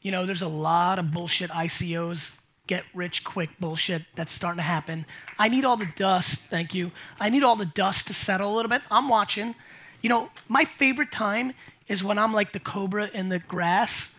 You 0.01 0.11
know, 0.11 0.25
there's 0.25 0.41
a 0.41 0.47
lot 0.47 0.97
of 0.97 1.11
bullshit 1.11 1.51
ICOs, 1.51 2.31
get 2.69 2.85
rich 2.93 3.23
quick 3.23 3.49
bullshit 3.59 4.03
that's 4.15 4.31
starting 4.31 4.59
to 4.59 4.63
happen. 4.63 5.03
I 5.39 5.49
need 5.49 5.65
all 5.65 5.75
the 5.75 5.89
dust, 5.95 6.39
thank 6.51 6.75
you. 6.75 6.91
I 7.19 7.29
need 7.29 7.41
all 7.41 7.55
the 7.55 7.65
dust 7.65 8.05
to 8.07 8.13
settle 8.13 8.53
a 8.53 8.55
little 8.55 8.69
bit. 8.69 8.83
I'm 8.91 9.09
watching. 9.09 9.55
You 10.01 10.09
know, 10.09 10.29
my 10.47 10.65
favorite 10.65 11.11
time 11.11 11.53
is 11.87 12.03
when 12.03 12.19
I'm 12.19 12.31
like 12.31 12.53
the 12.53 12.59
cobra 12.59 13.09
in 13.11 13.29
the 13.29 13.39
grass. 13.39 14.11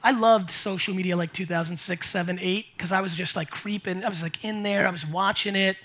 I 0.00 0.12
loved 0.12 0.52
social 0.52 0.94
media 0.94 1.16
like 1.16 1.32
2006, 1.32 2.08
7, 2.08 2.38
8, 2.40 2.66
because 2.76 2.92
I 2.92 3.00
was 3.00 3.16
just 3.16 3.34
like 3.34 3.50
creeping. 3.50 4.04
I 4.04 4.08
was 4.08 4.22
like 4.22 4.44
in 4.44 4.62
there, 4.62 4.86
I 4.86 4.90
was 4.92 5.04
watching 5.04 5.56
it. 5.56 5.76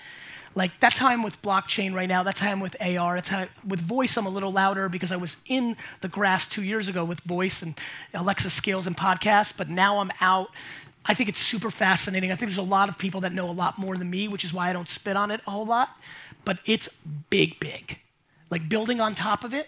Like 0.56 0.72
that's 0.80 1.00
how 1.00 1.08
I'm 1.08 1.24
with 1.24 1.42
blockchain 1.42 1.96
right 1.96 2.08
now. 2.08 2.22
That's 2.22 2.40
how 2.40 2.52
I'm 2.52 2.60
with 2.60 2.76
AR. 2.80 3.16
That's 3.16 3.30
how 3.30 3.48
with 3.68 3.82
voice 3.82 4.18
I'm 4.18 4.28
a 4.28 4.30
little 4.30 4.52
louder 4.52 4.88
because 4.88 5.12
I 5.12 5.16
was 5.16 5.38
in 5.48 5.76
the 6.02 6.08
grass 6.08 6.46
two 6.46 6.62
years 6.62 6.88
ago 6.90 7.04
with 7.04 7.22
voice 7.22 7.64
and 7.64 7.74
Alexa 8.14 8.52
skills 8.52 8.86
and 8.86 8.96
podcasts, 8.96 9.52
but 9.56 9.68
now 9.68 9.98
I'm 9.98 10.12
out. 10.22 10.50
I 11.06 11.14
think 11.14 11.30
it's 11.30 11.40
super 11.40 11.70
fascinating. 11.70 12.32
I 12.32 12.36
think 12.36 12.50
there's 12.50 12.58
a 12.58 12.62
lot 12.62 12.90
of 12.90 12.98
people 12.98 13.22
that 13.22 13.34
know 13.34 13.50
a 13.50 13.52
lot 13.52 13.78
more 13.78 13.98
than 13.98 14.10
me, 14.10 14.28
which 14.28 14.44
is 14.44 14.54
why 14.54 14.70
I 14.70 14.74
don't 14.74 14.88
spit 14.88 15.18
on 15.18 15.32
it 15.32 15.42
a 15.46 15.52
whole 15.52 15.66
lot. 15.66 15.90
But 16.46 16.60
it's 16.66 16.90
big, 17.30 17.60
big. 17.60 18.00
Like 18.50 18.70
building 18.70 19.02
on 19.02 19.16
top 19.16 19.44
of 19.44 19.54
it, 19.54 19.68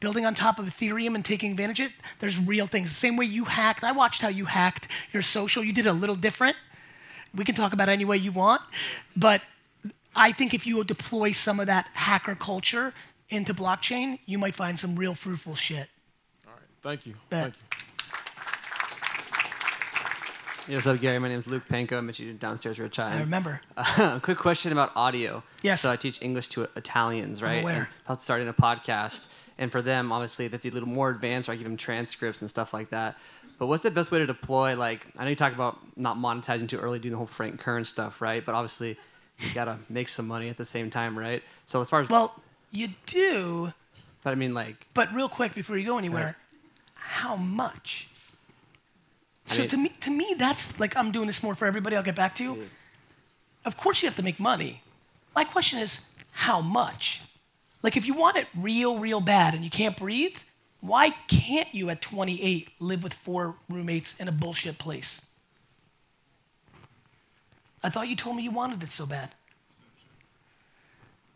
building 0.00 0.26
on 0.26 0.34
top 0.34 0.58
of 0.58 0.66
Ethereum 0.66 1.14
and 1.14 1.24
taking 1.24 1.52
advantage 1.52 1.80
of 1.80 1.86
it, 1.86 1.92
there's 2.18 2.38
real 2.38 2.66
things. 2.66 2.88
The 2.90 2.96
same 2.96 3.16
way 3.16 3.26
you 3.26 3.44
hacked, 3.44 3.84
I 3.84 3.92
watched 3.92 4.20
how 4.22 4.28
you 4.28 4.46
hacked 4.46 4.88
your 5.12 5.22
social. 5.22 5.62
You 5.62 5.72
did 5.72 5.86
it 5.86 5.90
a 5.90 5.92
little 5.92 6.16
different. 6.16 6.56
We 7.34 7.44
can 7.44 7.54
talk 7.54 7.72
about 7.72 7.88
it 7.88 7.92
any 7.92 8.04
way 8.04 8.16
you 8.16 8.32
want. 8.32 8.62
But 9.16 9.42
I 10.16 10.32
think 10.32 10.52
if 10.52 10.66
you 10.66 10.82
deploy 10.84 11.30
some 11.30 11.60
of 11.60 11.66
that 11.66 11.86
hacker 11.94 12.34
culture 12.34 12.92
into 13.28 13.54
blockchain, 13.54 14.18
you 14.26 14.38
might 14.38 14.54
find 14.54 14.78
some 14.78 14.96
real 14.96 15.14
fruitful 15.14 15.54
shit. 15.54 15.88
All 16.46 16.52
right. 16.52 16.62
Thank 16.82 17.06
you. 17.06 17.14
Bet. 17.30 17.42
Thank 17.42 17.54
you. 17.54 17.91
Hey, 20.66 20.76
what's 20.76 20.86
up, 20.86 21.00
Gary? 21.00 21.18
My 21.18 21.26
name 21.26 21.40
is 21.40 21.48
Luke 21.48 21.64
Panko. 21.68 21.98
I 21.98 22.00
met 22.02 22.20
you 22.20 22.34
downstairs 22.34 22.76
for 22.76 22.84
a 22.84 22.88
chat. 22.88 23.12
I 23.12 23.18
remember. 23.18 23.60
Uh, 23.76 24.18
quick 24.22 24.38
question 24.38 24.70
about 24.70 24.92
audio. 24.94 25.42
Yes. 25.62 25.80
So 25.80 25.90
I 25.90 25.96
teach 25.96 26.22
English 26.22 26.48
to 26.50 26.68
Italians, 26.76 27.42
right? 27.42 27.64
And 27.64 27.88
about 28.06 28.22
starting 28.22 28.46
a 28.46 28.52
podcast, 28.52 29.26
and 29.58 29.72
for 29.72 29.82
them, 29.82 30.12
obviously, 30.12 30.46
they 30.46 30.58
do 30.58 30.70
a 30.70 30.74
little 30.74 30.88
more 30.88 31.10
advanced. 31.10 31.48
Or 31.48 31.52
I 31.52 31.56
give 31.56 31.64
them 31.64 31.76
transcripts 31.76 32.42
and 32.42 32.48
stuff 32.48 32.72
like 32.72 32.90
that. 32.90 33.18
But 33.58 33.66
what's 33.66 33.82
the 33.82 33.90
best 33.90 34.12
way 34.12 34.20
to 34.20 34.26
deploy? 34.26 34.76
Like, 34.76 35.04
I 35.18 35.24
know 35.24 35.30
you 35.30 35.36
talk 35.36 35.52
about 35.52 35.78
not 35.96 36.16
monetizing 36.16 36.68
too 36.68 36.78
early, 36.78 37.00
doing 37.00 37.10
the 37.10 37.18
whole 37.18 37.26
Frank 37.26 37.58
Kern 37.58 37.84
stuff, 37.84 38.22
right? 38.22 38.44
But 38.44 38.54
obviously, 38.54 38.96
you 39.40 39.52
gotta 39.54 39.78
make 39.88 40.08
some 40.08 40.28
money 40.28 40.48
at 40.48 40.58
the 40.58 40.64
same 40.64 40.90
time, 40.90 41.18
right? 41.18 41.42
So 41.66 41.80
as 41.80 41.90
far 41.90 42.02
as 42.02 42.08
Well, 42.08 42.40
you 42.70 42.90
do, 43.06 43.72
but 44.22 44.30
I 44.30 44.36
mean, 44.36 44.54
like, 44.54 44.86
but 44.94 45.12
real 45.12 45.28
quick 45.28 45.54
before 45.54 45.76
you 45.76 45.86
go 45.86 45.98
anywhere, 45.98 46.36
how 46.94 47.34
much? 47.34 48.08
I 49.48 49.54
So 49.54 49.60
mean- 49.60 49.68
to 49.70 49.76
me, 49.76 49.88
to 50.00 50.10
me, 50.10 50.34
that's 50.38 50.78
like 50.78 50.96
I'm 50.96 51.12
doing 51.12 51.26
this 51.26 51.42
more 51.42 51.54
for 51.54 51.66
everybody. 51.66 51.96
I'll 51.96 52.02
get 52.02 52.14
back 52.16 52.34
to 52.36 52.44
you. 52.44 52.68
Of 53.64 53.76
course, 53.76 54.02
you 54.02 54.08
have 54.08 54.16
to 54.16 54.22
make 54.22 54.40
money. 54.40 54.82
My 55.34 55.44
question 55.44 55.78
is, 55.78 56.00
how 56.32 56.60
much? 56.60 57.20
Like, 57.82 57.96
if 57.96 58.06
you 58.06 58.14
want 58.14 58.36
it 58.36 58.46
real, 58.56 58.98
real 58.98 59.20
bad, 59.20 59.54
and 59.54 59.64
you 59.64 59.70
can't 59.70 59.96
breathe, 59.96 60.36
why 60.80 61.10
can't 61.28 61.72
you 61.74 61.90
at 61.90 62.00
28 62.02 62.70
live 62.80 63.02
with 63.02 63.14
four 63.14 63.56
roommates 63.68 64.14
in 64.18 64.28
a 64.28 64.32
bullshit 64.32 64.78
place? 64.78 65.20
I 67.82 67.90
thought 67.90 68.08
you 68.08 68.16
told 68.16 68.36
me 68.36 68.42
you 68.42 68.50
wanted 68.50 68.82
it 68.82 68.90
so 68.90 69.06
bad. 69.06 69.30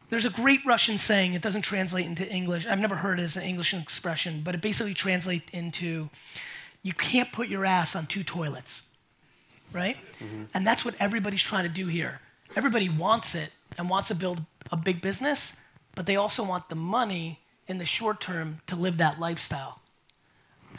There's 0.08 0.24
a 0.24 0.30
great 0.30 0.60
Russian 0.64 0.98
saying, 0.98 1.34
it 1.34 1.42
doesn't 1.42 1.62
translate 1.62 2.06
into 2.06 2.28
English. 2.28 2.66
I've 2.66 2.78
never 2.78 2.94
heard 2.94 3.18
it 3.18 3.24
as 3.24 3.36
an 3.36 3.42
English 3.42 3.74
expression, 3.74 4.42
but 4.44 4.54
it 4.54 4.60
basically 4.60 4.94
translates 4.94 5.48
into 5.52 6.08
you 6.86 6.92
can't 6.92 7.32
put 7.32 7.48
your 7.48 7.64
ass 7.64 7.96
on 7.96 8.06
two 8.06 8.22
toilets, 8.22 8.84
right? 9.72 9.96
Mm-hmm. 10.20 10.44
And 10.54 10.64
that's 10.64 10.84
what 10.84 10.94
everybody's 11.00 11.42
trying 11.42 11.64
to 11.64 11.68
do 11.68 11.88
here. 11.88 12.20
Everybody 12.54 12.88
wants 12.88 13.34
it 13.34 13.50
and 13.76 13.90
wants 13.90 14.06
to 14.06 14.14
build 14.14 14.40
a 14.70 14.76
big 14.76 15.02
business, 15.02 15.56
but 15.96 16.06
they 16.06 16.14
also 16.14 16.44
want 16.44 16.68
the 16.68 16.76
money 16.76 17.40
in 17.66 17.78
the 17.78 17.84
short 17.84 18.20
term 18.20 18.60
to 18.68 18.76
live 18.76 18.98
that 18.98 19.18
lifestyle. 19.18 19.80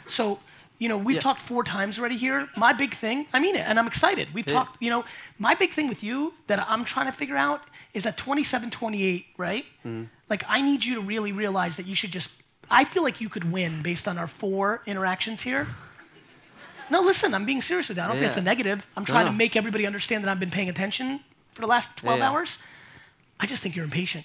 So, 0.06 0.40
you 0.78 0.88
know, 0.88 0.96
we've 0.96 1.18
talked 1.18 1.42
four 1.42 1.62
times 1.62 1.98
already 1.98 2.16
here. 2.16 2.48
My 2.56 2.72
big 2.72 2.94
thing, 2.94 3.26
I 3.34 3.38
mean 3.38 3.54
it, 3.54 3.66
and 3.68 3.78
I'm 3.78 3.86
excited. 3.86 4.28
We've 4.32 4.48
Yeah. 4.48 4.54
talked, 4.54 4.82
you 4.82 4.88
know, 4.88 5.04
my 5.38 5.54
big 5.56 5.74
thing 5.74 5.88
with 5.90 6.02
you 6.02 6.32
that 6.46 6.58
I'm 6.70 6.86
trying 6.86 7.04
to 7.12 7.12
figure 7.12 7.36
out 7.36 7.60
is 7.92 8.06
at 8.06 8.16
27, 8.16 8.70
28, 8.70 9.26
right? 9.36 9.66
Mm-hmm. 9.84 10.04
Like, 10.30 10.42
I 10.48 10.62
need 10.62 10.86
you 10.86 10.94
to 10.94 11.02
really 11.02 11.32
realize 11.32 11.76
that 11.76 11.84
you 11.86 11.94
should 11.94 12.12
just, 12.12 12.30
I 12.70 12.84
feel 12.84 13.02
like 13.02 13.20
you 13.20 13.28
could 13.28 13.52
win 13.52 13.82
based 13.82 14.08
on 14.08 14.16
our 14.16 14.26
four 14.26 14.82
interactions 14.86 15.42
here. 15.42 15.66
No, 16.90 17.00
listen, 17.00 17.34
I'm 17.34 17.44
being 17.44 17.62
serious 17.62 17.88
with 17.88 17.96
that. 17.96 18.04
I 18.04 18.08
don't 18.08 18.16
think 18.18 18.28
it's 18.28 18.36
a 18.38 18.42
negative. 18.42 18.86
I'm 18.96 19.04
trying 19.04 19.26
No. 19.26 19.32
to 19.32 19.36
make 19.36 19.56
everybody 19.56 19.86
understand 19.86 20.24
that 20.24 20.30
I've 20.30 20.40
been 20.40 20.50
paying 20.50 20.68
attention 20.68 21.20
for 21.52 21.60
the 21.60 21.66
last 21.66 21.96
12 21.96 22.18
Yeah. 22.18 22.28
hours. 22.30 22.58
I 23.40 23.46
just 23.46 23.62
think 23.62 23.76
you're 23.76 23.84
impatient. 23.84 24.24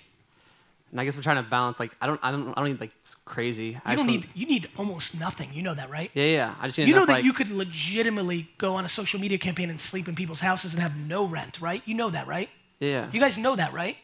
and 0.91 1.01
I 1.01 1.05
guess 1.05 1.15
we're 1.17 1.23
trying 1.23 1.43
to 1.43 1.49
balance. 1.49 1.79
Like, 1.79 1.91
I 1.99 2.05
don't, 2.05 2.19
I 2.21 2.29
don't, 2.29 2.49
I 2.49 2.61
don't 2.61 2.65
need 2.69 2.79
like 2.79 2.91
it's 3.01 3.15
crazy. 3.15 3.79
I 3.83 3.93
You 3.93 3.97
just 3.97 3.97
don't 3.97 4.05
need, 4.05 4.29
you 4.35 4.45
need 4.45 4.69
almost 4.77 5.19
nothing. 5.19 5.51
You 5.51 5.63
know 5.63 5.73
that, 5.73 5.89
right? 5.89 6.11
Yeah, 6.13 6.25
yeah. 6.25 6.55
I 6.61 6.67
just 6.67 6.77
You 6.77 6.93
know 6.93 7.07
that 7.07 7.13
like, 7.13 7.25
you 7.25 7.33
could 7.33 7.49
legitimately 7.49 8.47
go 8.59 8.75
on 8.75 8.85
a 8.85 8.89
social 8.89 9.19
media 9.19 9.39
campaign 9.39 9.71
and 9.71 9.81
sleep 9.81 10.07
in 10.07 10.13
people's 10.13 10.39
houses 10.41 10.71
and 10.73 10.81
have 10.83 10.95
no 10.95 11.25
rent, 11.25 11.59
right? 11.61 11.81
You 11.87 11.95
know 11.95 12.11
that, 12.11 12.27
right? 12.27 12.47
Yeah. 12.79 13.09
You 13.11 13.19
guys 13.19 13.39
know 13.39 13.55
that, 13.55 13.73
right? 13.73 13.97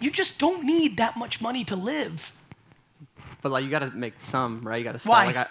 You 0.00 0.10
just 0.10 0.38
don't 0.38 0.64
need 0.64 0.96
that 0.96 1.16
much 1.18 1.42
money 1.42 1.62
to 1.66 1.76
live. 1.76 2.32
But 3.44 3.52
like 3.52 3.62
you 3.62 3.68
gotta 3.68 3.90
make 3.90 4.14
some, 4.20 4.62
right? 4.66 4.78
You 4.78 4.84
gotta 4.84 4.98
sell. 4.98 5.12
Why? 5.12 5.26
Like 5.26 5.36
I, 5.36 5.46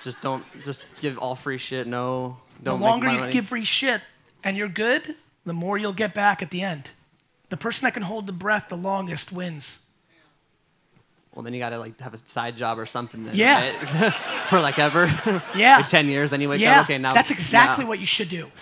just 0.00 0.20
don't 0.20 0.44
just 0.62 0.84
give 1.00 1.18
all 1.18 1.34
free 1.34 1.58
shit. 1.58 1.88
No, 1.88 2.36
don't 2.62 2.78
the 2.78 2.86
longer 2.86 3.10
you 3.10 3.18
money. 3.18 3.32
give 3.32 3.48
free 3.48 3.64
shit 3.64 4.00
and 4.44 4.56
you're 4.56 4.68
good, 4.68 5.16
the 5.44 5.52
more 5.52 5.76
you'll 5.76 5.92
get 5.92 6.14
back 6.14 6.40
at 6.40 6.52
the 6.52 6.62
end. 6.62 6.90
The 7.48 7.56
person 7.56 7.84
that 7.84 7.94
can 7.94 8.04
hold 8.04 8.28
the 8.28 8.32
breath 8.32 8.66
the 8.68 8.76
longest 8.76 9.32
wins. 9.32 9.80
Well, 11.34 11.42
then 11.42 11.52
you 11.52 11.58
gotta 11.58 11.78
like 11.78 11.98
have 11.98 12.14
a 12.14 12.18
side 12.18 12.56
job 12.56 12.78
or 12.78 12.86
something. 12.86 13.24
Then, 13.24 13.34
Yeah. 13.34 13.74
right? 14.00 14.14
For 14.48 14.60
like 14.60 14.78
ever. 14.78 15.06
Yeah. 15.56 15.76
like 15.78 15.88
ten 15.88 16.08
years. 16.08 16.30
Then 16.30 16.40
you 16.40 16.48
wake 16.48 16.60
yeah, 16.60 16.82
up. 16.82 16.86
Okay, 16.86 16.98
now 16.98 17.12
that's 17.12 17.32
exactly 17.32 17.82
now- 17.82 17.88
what 17.88 17.98
you 17.98 18.06
should 18.06 18.28
do. 18.28 18.52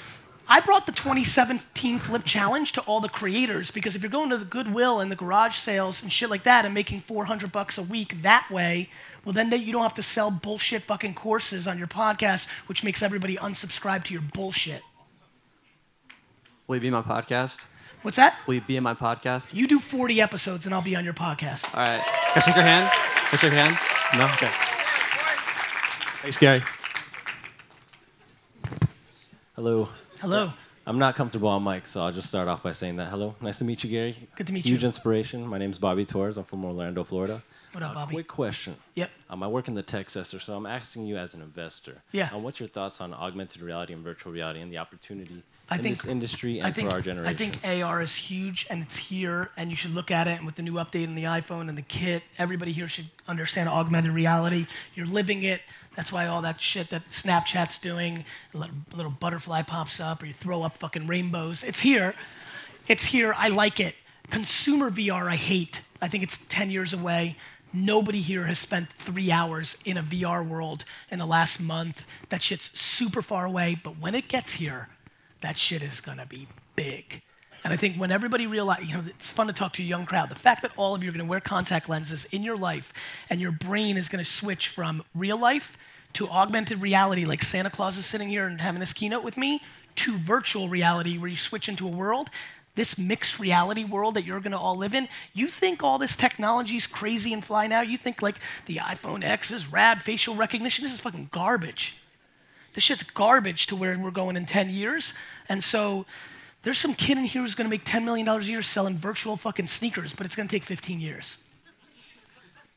I 0.46 0.60
brought 0.60 0.84
the 0.86 0.92
2017 0.92 1.98
Flip 1.98 2.22
Challenge 2.24 2.70
to 2.72 2.82
all 2.82 3.00
the 3.00 3.08
creators 3.08 3.70
because 3.70 3.94
if 3.96 4.02
you're 4.02 4.10
going 4.10 4.28
to 4.30 4.36
the 4.36 4.44
Goodwill 4.44 5.00
and 5.00 5.10
the 5.10 5.16
garage 5.16 5.56
sales 5.56 6.02
and 6.02 6.12
shit 6.12 6.28
like 6.28 6.44
that 6.44 6.66
and 6.66 6.74
making 6.74 7.00
400 7.00 7.50
bucks 7.50 7.78
a 7.78 7.82
week 7.82 8.20
that 8.22 8.50
way, 8.50 8.90
well 9.24 9.32
then 9.32 9.50
you 9.50 9.72
don't 9.72 9.82
have 9.82 9.94
to 9.94 10.02
sell 10.02 10.30
bullshit 10.30 10.82
fucking 10.82 11.14
courses 11.14 11.66
on 11.66 11.78
your 11.78 11.86
podcast, 11.86 12.46
which 12.66 12.84
makes 12.84 13.02
everybody 13.02 13.36
unsubscribe 13.36 14.04
to 14.04 14.12
your 14.12 14.22
bullshit. 14.34 14.82
Will 16.66 16.76
you 16.76 16.80
be 16.80 16.88
in 16.88 16.92
my 16.94 17.02
podcast? 17.02 17.64
What's 18.02 18.18
that? 18.18 18.36
Will 18.46 18.54
you 18.54 18.60
be 18.60 18.76
in 18.76 18.82
my 18.82 18.94
podcast? 18.94 19.54
You 19.54 19.66
do 19.66 19.80
40 19.80 20.20
episodes 20.20 20.66
and 20.66 20.74
I'll 20.74 20.82
be 20.82 20.94
on 20.94 21.04
your 21.06 21.14
podcast. 21.14 21.74
All 21.74 21.82
right. 21.82 22.04
Can 22.04 22.32
I 22.36 22.40
shake 22.40 22.54
your 22.54 22.64
hand? 22.64 22.90
Can 22.90 23.28
I 23.32 23.36
shake 23.38 23.52
your 23.52 23.60
hand? 23.60 23.78
No. 24.18 24.24
Okay. 24.34 24.50
Thanks, 26.20 26.36
Gary. 26.36 26.62
Hello. 29.56 29.88
Hello. 30.24 30.54
I'm 30.86 30.98
not 30.98 31.16
comfortable 31.16 31.50
on 31.50 31.62
mic, 31.62 31.86
so 31.86 32.00
I'll 32.00 32.10
just 32.10 32.28
start 32.28 32.48
off 32.48 32.62
by 32.62 32.72
saying 32.72 32.96
that. 32.96 33.10
Hello. 33.10 33.34
Nice 33.42 33.58
to 33.58 33.66
meet 33.66 33.84
you, 33.84 33.90
Gary. 33.90 34.16
Good 34.36 34.46
to 34.46 34.54
meet 34.54 34.60
Huge 34.60 34.70
you. 34.70 34.76
Huge 34.76 34.84
inspiration. 34.84 35.46
My 35.46 35.58
name 35.58 35.70
is 35.70 35.76
Bobby 35.76 36.06
Torres. 36.06 36.38
I'm 36.38 36.44
from 36.44 36.64
Orlando, 36.64 37.04
Florida. 37.04 37.42
What 37.74 37.82
up, 37.82 37.90
A 37.90 37.94
Bobby? 37.94 38.14
Quick 38.14 38.28
question. 38.28 38.76
Yep. 38.94 39.10
Um, 39.30 39.42
I 39.42 39.48
work 39.48 39.66
in 39.66 39.74
the 39.74 39.82
tech 39.82 40.08
sector, 40.08 40.38
so 40.38 40.54
I'm 40.54 40.64
asking 40.64 41.06
you 41.06 41.16
as 41.16 41.34
an 41.34 41.42
investor. 41.42 42.02
Yeah. 42.12 42.30
Um, 42.32 42.44
what's 42.44 42.60
your 42.60 42.68
thoughts 42.68 43.00
on 43.00 43.12
augmented 43.12 43.62
reality 43.62 43.92
and 43.92 44.04
virtual 44.04 44.32
reality 44.32 44.60
and 44.60 44.72
the 44.72 44.78
opportunity 44.78 45.42
I 45.68 45.74
in 45.74 45.82
think 45.82 45.96
this 45.96 46.04
industry 46.04 46.60
and 46.60 46.72
think, 46.72 46.88
for 46.88 46.94
our 46.94 47.00
generation? 47.00 47.34
I 47.34 47.36
think 47.36 47.82
AR 47.82 48.00
is 48.00 48.14
huge 48.14 48.68
and 48.70 48.80
it's 48.84 48.96
here, 48.96 49.50
and 49.56 49.70
you 49.70 49.76
should 49.76 49.92
look 49.92 50.12
at 50.12 50.28
it. 50.28 50.36
And 50.36 50.46
with 50.46 50.54
the 50.54 50.62
new 50.62 50.74
update 50.74 51.02
in 51.02 51.16
the 51.16 51.24
iPhone 51.24 51.68
and 51.68 51.76
the 51.76 51.82
kit, 51.82 52.22
everybody 52.38 52.70
here 52.70 52.86
should 52.86 53.10
understand 53.26 53.68
augmented 53.68 54.12
reality. 54.12 54.68
You're 54.94 55.06
living 55.06 55.42
it. 55.42 55.60
That's 55.96 56.12
why 56.12 56.28
all 56.28 56.42
that 56.42 56.60
shit 56.60 56.90
that 56.90 57.10
Snapchat's 57.10 57.80
doing, 57.80 58.24
a 58.54 58.56
little, 58.56 58.76
a 58.92 58.96
little 58.96 59.12
butterfly 59.12 59.62
pops 59.62 59.98
up, 59.98 60.22
or 60.22 60.26
you 60.26 60.32
throw 60.32 60.62
up 60.62 60.78
fucking 60.78 61.08
rainbows. 61.08 61.64
It's 61.64 61.80
here. 61.80 62.14
It's 62.86 63.06
here. 63.06 63.34
I 63.36 63.48
like 63.48 63.80
it. 63.80 63.96
Consumer 64.30 64.92
VR, 64.92 65.26
I 65.26 65.36
hate. 65.36 65.80
I 66.00 66.08
think 66.08 66.22
it's 66.22 66.38
10 66.48 66.70
years 66.70 66.92
away. 66.92 67.36
Nobody 67.76 68.20
here 68.20 68.44
has 68.44 68.60
spent 68.60 68.88
three 68.88 69.32
hours 69.32 69.76
in 69.84 69.96
a 69.96 70.02
VR 70.02 70.46
world 70.46 70.84
in 71.10 71.18
the 71.18 71.26
last 71.26 71.58
month. 71.58 72.06
That 72.28 72.40
shit's 72.40 72.78
super 72.78 73.20
far 73.20 73.46
away, 73.46 73.76
but 73.82 73.98
when 73.98 74.14
it 74.14 74.28
gets 74.28 74.52
here, 74.52 74.88
that 75.40 75.58
shit 75.58 75.82
is 75.82 76.00
gonna 76.00 76.24
be 76.24 76.46
big. 76.76 77.20
And 77.64 77.72
I 77.72 77.76
think 77.76 77.96
when 77.96 78.12
everybody 78.12 78.46
realizes, 78.46 78.88
you 78.88 78.96
know, 78.96 79.02
it's 79.08 79.28
fun 79.28 79.48
to 79.48 79.52
talk 79.52 79.72
to 79.72 79.82
a 79.82 79.86
young 79.86 80.06
crowd. 80.06 80.28
The 80.28 80.36
fact 80.36 80.62
that 80.62 80.70
all 80.76 80.94
of 80.94 81.02
you 81.02 81.08
are 81.08 81.12
gonna 81.12 81.24
wear 81.24 81.40
contact 81.40 81.88
lenses 81.88 82.26
in 82.26 82.44
your 82.44 82.56
life 82.56 82.92
and 83.28 83.40
your 83.40 83.50
brain 83.50 83.96
is 83.96 84.08
gonna 84.08 84.22
switch 84.22 84.68
from 84.68 85.02
real 85.12 85.36
life 85.36 85.76
to 86.12 86.28
augmented 86.28 86.80
reality, 86.80 87.24
like 87.24 87.42
Santa 87.42 87.70
Claus 87.70 87.98
is 87.98 88.06
sitting 88.06 88.28
here 88.28 88.46
and 88.46 88.60
having 88.60 88.78
this 88.78 88.92
keynote 88.92 89.24
with 89.24 89.36
me, 89.36 89.60
to 89.96 90.16
virtual 90.16 90.68
reality 90.68 91.18
where 91.18 91.28
you 91.28 91.36
switch 91.36 91.68
into 91.68 91.88
a 91.88 91.90
world, 91.90 92.30
this 92.74 92.98
mixed 92.98 93.38
reality 93.38 93.84
world 93.84 94.14
that 94.14 94.24
you're 94.24 94.40
gonna 94.40 94.60
all 94.60 94.76
live 94.76 94.94
in, 94.94 95.08
you 95.32 95.46
think 95.48 95.82
all 95.82 95.98
this 95.98 96.16
technology 96.16 96.76
is 96.76 96.86
crazy 96.86 97.32
and 97.32 97.44
fly 97.44 97.66
now? 97.66 97.80
You 97.80 97.96
think 97.96 98.22
like 98.22 98.40
the 98.66 98.76
iPhone 98.76 99.24
X 99.24 99.50
is 99.50 99.70
rad, 99.70 100.02
facial 100.02 100.34
recognition? 100.34 100.84
This 100.84 100.92
is 100.92 101.00
fucking 101.00 101.28
garbage 101.32 101.96
this 102.74 102.84
shit's 102.84 103.04
garbage 103.04 103.66
to 103.68 103.76
where 103.76 103.96
we're 103.98 104.10
going 104.10 104.36
in 104.36 104.46
10 104.46 104.68
years. 104.68 105.14
And 105.48 105.62
so 105.62 106.04
there's 106.62 106.78
some 106.78 106.94
kid 106.94 107.16
in 107.16 107.24
here 107.24 107.42
who's 107.42 107.54
gonna 107.54 107.68
make 107.68 107.84
$10 107.84 108.04
million 108.04 108.28
a 108.28 108.38
year 108.40 108.62
selling 108.62 108.98
virtual 108.98 109.36
fucking 109.36 109.68
sneakers, 109.68 110.12
but 110.12 110.26
it's 110.26 110.36
gonna 110.36 110.48
take 110.48 110.64
15 110.64 111.00
years. 111.00 111.38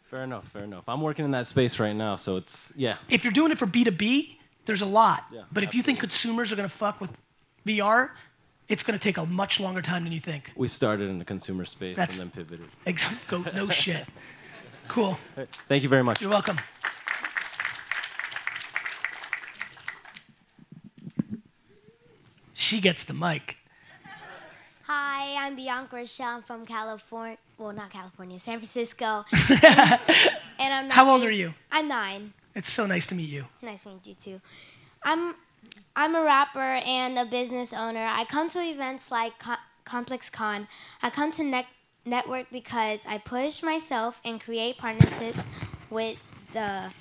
Fair 0.09 0.23
enough. 0.23 0.47
Fair 0.49 0.63
enough. 0.63 0.87
I'm 0.87 1.01
working 1.01 1.25
in 1.25 1.31
that 1.31 1.47
space 1.47 1.79
right 1.79 1.95
now, 1.95 2.15
so 2.15 2.37
it's 2.37 2.71
yeah. 2.77 2.95
If 3.09 3.25
you're 3.25 3.33
doing 3.33 3.51
it 3.51 3.57
for 3.57 3.67
B2B, 3.67 4.37
there's 4.65 4.81
a 4.81 4.85
lot. 4.85 5.25
Yeah, 5.33 5.41
but 5.51 5.63
if 5.63 5.75
you 5.75 5.83
think 5.83 5.99
consumers 5.99 6.53
are 6.53 6.55
gonna 6.55 6.69
fuck 6.69 7.01
with 7.01 7.11
VR, 7.65 8.11
it's 8.69 8.83
gonna 8.83 8.99
take 8.99 9.17
a 9.17 9.25
much 9.25 9.59
longer 9.59 9.81
time 9.81 10.03
than 10.03 10.13
you 10.13 10.19
think. 10.19 10.51
We 10.55 10.67
started 10.67 11.09
in 11.09 11.19
the 11.19 11.25
consumer 11.25 11.65
space 11.65 11.95
That's- 11.95 12.19
and 12.19 12.31
then 12.31 12.45
pivoted. 12.45 12.67
Ex- 12.85 13.05
Go, 13.29 13.43
no 13.53 13.69
shit. 13.69 14.05
Cool. 14.87 15.17
Thank 15.67 15.83
you 15.83 15.89
very 15.89 16.03
much. 16.03 16.21
You're 16.21 16.29
welcome. 16.31 16.57
She 22.53 22.81
gets 22.81 23.03
the 23.03 23.13
mic. 23.13 23.57
Hi, 24.83 25.35
I'm 25.45 25.55
Bianca 25.55 25.95
Rochelle. 25.97 26.37
I'm 26.37 26.43
from 26.43 26.65
California. 26.65 27.37
Well, 27.57 27.73
not 27.73 27.89
California, 27.91 28.39
San 28.39 28.59
Francisco. 28.59 29.25
and 29.49 29.59
I'm 30.59 30.87
nine. 30.87 30.89
How 30.89 31.09
old 31.09 31.21
nine 31.21 31.29
are 31.29 31.31
you? 31.31 31.53
I'm 31.71 31.87
nine. 31.87 32.33
It's 32.55 32.71
so 32.71 32.85
nice 32.85 33.05
to 33.07 33.15
meet 33.15 33.29
you. 33.29 33.45
Nice 33.61 33.83
to 33.83 33.89
meet 33.89 34.07
you 34.07 34.15
too. 34.15 34.41
I'm 35.03 35.35
I'm 35.95 36.15
a 36.15 36.21
rapper 36.23 36.59
and 36.59 37.17
a 37.17 37.25
business 37.25 37.73
owner. 37.73 38.05
I 38.05 38.25
come 38.25 38.49
to 38.49 38.59
events 38.59 39.09
like 39.11 39.39
Co- 39.39 39.55
Complex 39.83 40.29
Con. 40.29 40.67
I 41.01 41.09
come 41.09 41.31
to 41.33 41.43
net- 41.43 41.65
network 42.05 42.47
because 42.51 42.99
I 43.07 43.17
push 43.17 43.63
myself 43.63 44.19
and 44.23 44.39
create 44.39 44.77
partnerships 44.77 45.39
with 45.89 46.17
the 46.53 46.91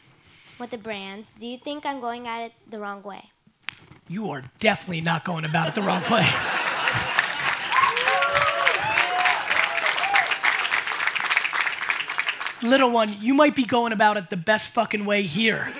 with 0.59 0.71
the 0.71 0.79
brands. 0.79 1.33
Do 1.39 1.47
you 1.47 1.59
think 1.59 1.85
I'm 1.85 2.01
going 2.01 2.27
at 2.27 2.41
it 2.47 2.53
the 2.71 2.81
wrong 2.81 3.03
way? 3.03 3.31
You 4.09 4.31
are 4.31 4.43
definitely 4.59 5.03
not 5.03 5.25
going 5.25 5.45
about 5.45 5.69
it 5.69 5.75
the 5.75 5.83
wrong 5.83 6.03
way. 6.11 6.27
Little 12.63 12.91
one, 12.91 13.19
you 13.21 13.35
might 13.35 13.55
be 13.55 13.65
going 13.65 13.93
about 13.93 14.17
it 14.17 14.31
the 14.31 14.37
best 14.37 14.71
fucking 14.71 15.05
way 15.05 15.23
here. 15.23 15.71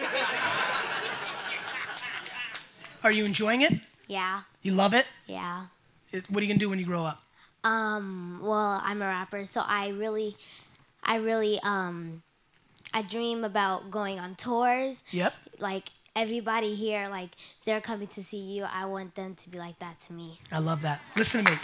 Are 3.07 3.13
you 3.13 3.25
enjoying 3.25 3.61
it? 3.63 3.73
Yeah. 4.09 4.41
You 4.63 4.73
love 4.73 4.93
it? 4.93 5.07
Yeah. 5.29 5.67
It- 6.11 6.29
What 6.29 6.41
are 6.41 6.45
you 6.45 6.49
gonna 6.53 6.59
do 6.59 6.69
when 6.69 6.81
you 6.81 6.85
grow 6.85 7.05
up? 7.05 7.23
Um, 7.63 8.41
well, 8.43 8.83
I'm 8.85 9.01
a 9.01 9.07
rapper, 9.07 9.45
so 9.45 9.61
I 9.65 9.89
really, 9.91 10.37
I 11.05 11.17
really, 11.17 11.61
um, 11.63 12.23
I 12.93 13.03
dream 13.03 13.45
about 13.45 13.93
going 13.93 14.19
on 14.19 14.35
tours. 14.35 15.05
Yep. 15.13 15.33
Like 15.61 15.91
everybody 16.17 16.75
here, 16.75 17.09
like 17.09 17.31
they're 17.65 17.81
coming 17.81 18.09
to 18.09 18.25
see 18.25 18.39
you. 18.39 18.65
I 18.65 18.87
want 18.87 19.15
them 19.15 19.37
to 19.37 19.49
be 19.51 19.59
like 19.59 19.79
that 19.79 20.01
to 20.07 20.13
me. 20.13 20.41
I 20.51 20.59
love 20.59 20.83
that. 20.83 21.01
Listen 21.17 21.45
to 21.45 21.53
me. 21.53 21.59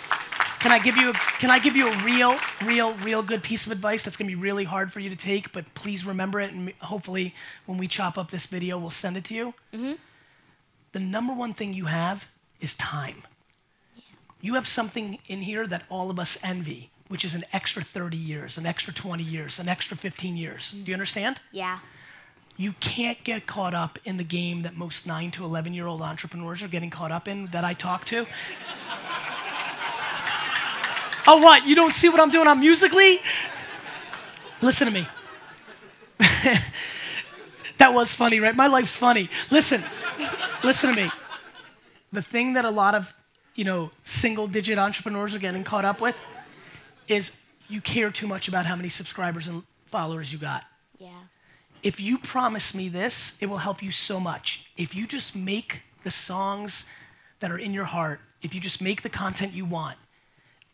Can 0.60 0.70
I 0.70 0.78
give 0.78 0.96
you 0.96 1.10
a, 1.10 1.12
can 1.12 1.50
I 1.50 1.58
give 1.58 1.74
you 1.74 1.88
a 1.88 2.04
real, 2.04 2.38
real, 2.64 2.94
real 2.98 3.20
good 3.24 3.42
piece 3.42 3.66
of 3.66 3.72
advice 3.72 4.04
that's 4.04 4.16
gonna 4.16 4.28
be 4.28 4.36
really 4.36 4.62
hard 4.62 4.92
for 4.92 5.00
you 5.00 5.10
to 5.10 5.16
take, 5.16 5.52
but 5.52 5.64
please 5.74 6.04
remember 6.06 6.38
it, 6.38 6.52
and 6.52 6.72
hopefully 6.82 7.34
when 7.66 7.78
we 7.78 7.88
chop 7.88 8.16
up 8.16 8.30
this 8.30 8.46
video, 8.46 8.78
we'll 8.78 8.90
send 8.90 9.16
it 9.16 9.24
to 9.24 9.34
you. 9.34 9.54
Mhm. 9.74 9.98
The 10.92 11.00
number 11.00 11.32
one 11.32 11.54
thing 11.54 11.72
you 11.72 11.86
have 11.86 12.26
is 12.60 12.74
time. 12.74 13.22
You 14.40 14.54
have 14.54 14.68
something 14.68 15.18
in 15.28 15.42
here 15.42 15.66
that 15.66 15.84
all 15.88 16.10
of 16.10 16.18
us 16.18 16.36
envy, 16.42 16.90
which 17.08 17.24
is 17.24 17.34
an 17.34 17.44
extra 17.52 17.82
30 17.82 18.16
years, 18.16 18.58
an 18.58 18.66
extra 18.66 18.92
20 18.92 19.22
years, 19.22 19.58
an 19.58 19.68
extra 19.68 19.96
15 19.96 20.36
years. 20.36 20.72
Do 20.72 20.90
you 20.90 20.94
understand? 20.94 21.40
Yeah. 21.50 21.78
You 22.56 22.72
can't 22.80 23.22
get 23.24 23.46
caught 23.46 23.72
up 23.72 23.98
in 24.04 24.18
the 24.18 24.24
game 24.24 24.62
that 24.62 24.76
most 24.76 25.06
9 25.06 25.30
to 25.32 25.44
11 25.44 25.72
year 25.72 25.86
old 25.86 26.02
entrepreneurs 26.02 26.62
are 26.62 26.68
getting 26.68 26.90
caught 26.90 27.10
up 27.10 27.26
in 27.26 27.46
that 27.46 27.64
I 27.64 27.72
talk 27.72 28.04
to. 28.06 28.26
oh, 31.26 31.38
what? 31.38 31.66
You 31.66 31.74
don't 31.74 31.94
see 31.94 32.10
what 32.10 32.20
I'm 32.20 32.30
doing 32.30 32.46
on 32.46 32.60
Musical.ly? 32.60 33.20
Listen 34.60 34.86
to 34.86 34.92
me. 34.92 35.08
that 37.78 37.94
was 37.94 38.12
funny, 38.12 38.38
right? 38.40 38.54
My 38.54 38.66
life's 38.66 38.94
funny. 38.94 39.30
Listen, 39.50 39.82
listen 40.64 40.94
to 40.94 41.02
me. 41.04 41.10
The 42.12 42.22
thing 42.22 42.54
that 42.54 42.64
a 42.64 42.70
lot 42.70 42.94
of, 42.94 43.14
you 43.54 43.64
know, 43.64 43.90
single 44.04 44.46
digit 44.46 44.78
entrepreneurs 44.78 45.34
are 45.34 45.38
getting 45.38 45.64
caught 45.64 45.84
up 45.84 46.00
with 46.00 46.16
is 47.08 47.32
you 47.68 47.80
care 47.80 48.10
too 48.10 48.26
much 48.26 48.48
about 48.48 48.66
how 48.66 48.76
many 48.76 48.88
subscribers 48.88 49.48
and 49.48 49.62
followers 49.86 50.32
you 50.32 50.38
got. 50.38 50.64
Yeah. 50.98 51.10
If 51.82 52.00
you 52.00 52.18
promise 52.18 52.74
me 52.74 52.88
this, 52.88 53.36
it 53.40 53.46
will 53.46 53.58
help 53.58 53.82
you 53.82 53.90
so 53.90 54.20
much. 54.20 54.66
If 54.76 54.94
you 54.94 55.06
just 55.06 55.34
make 55.34 55.82
the 56.04 56.10
songs 56.10 56.86
that 57.40 57.50
are 57.50 57.58
in 57.58 57.72
your 57.72 57.84
heart, 57.84 58.20
if 58.42 58.54
you 58.54 58.60
just 58.60 58.80
make 58.80 59.02
the 59.02 59.08
content 59.08 59.52
you 59.52 59.64
want, 59.64 59.98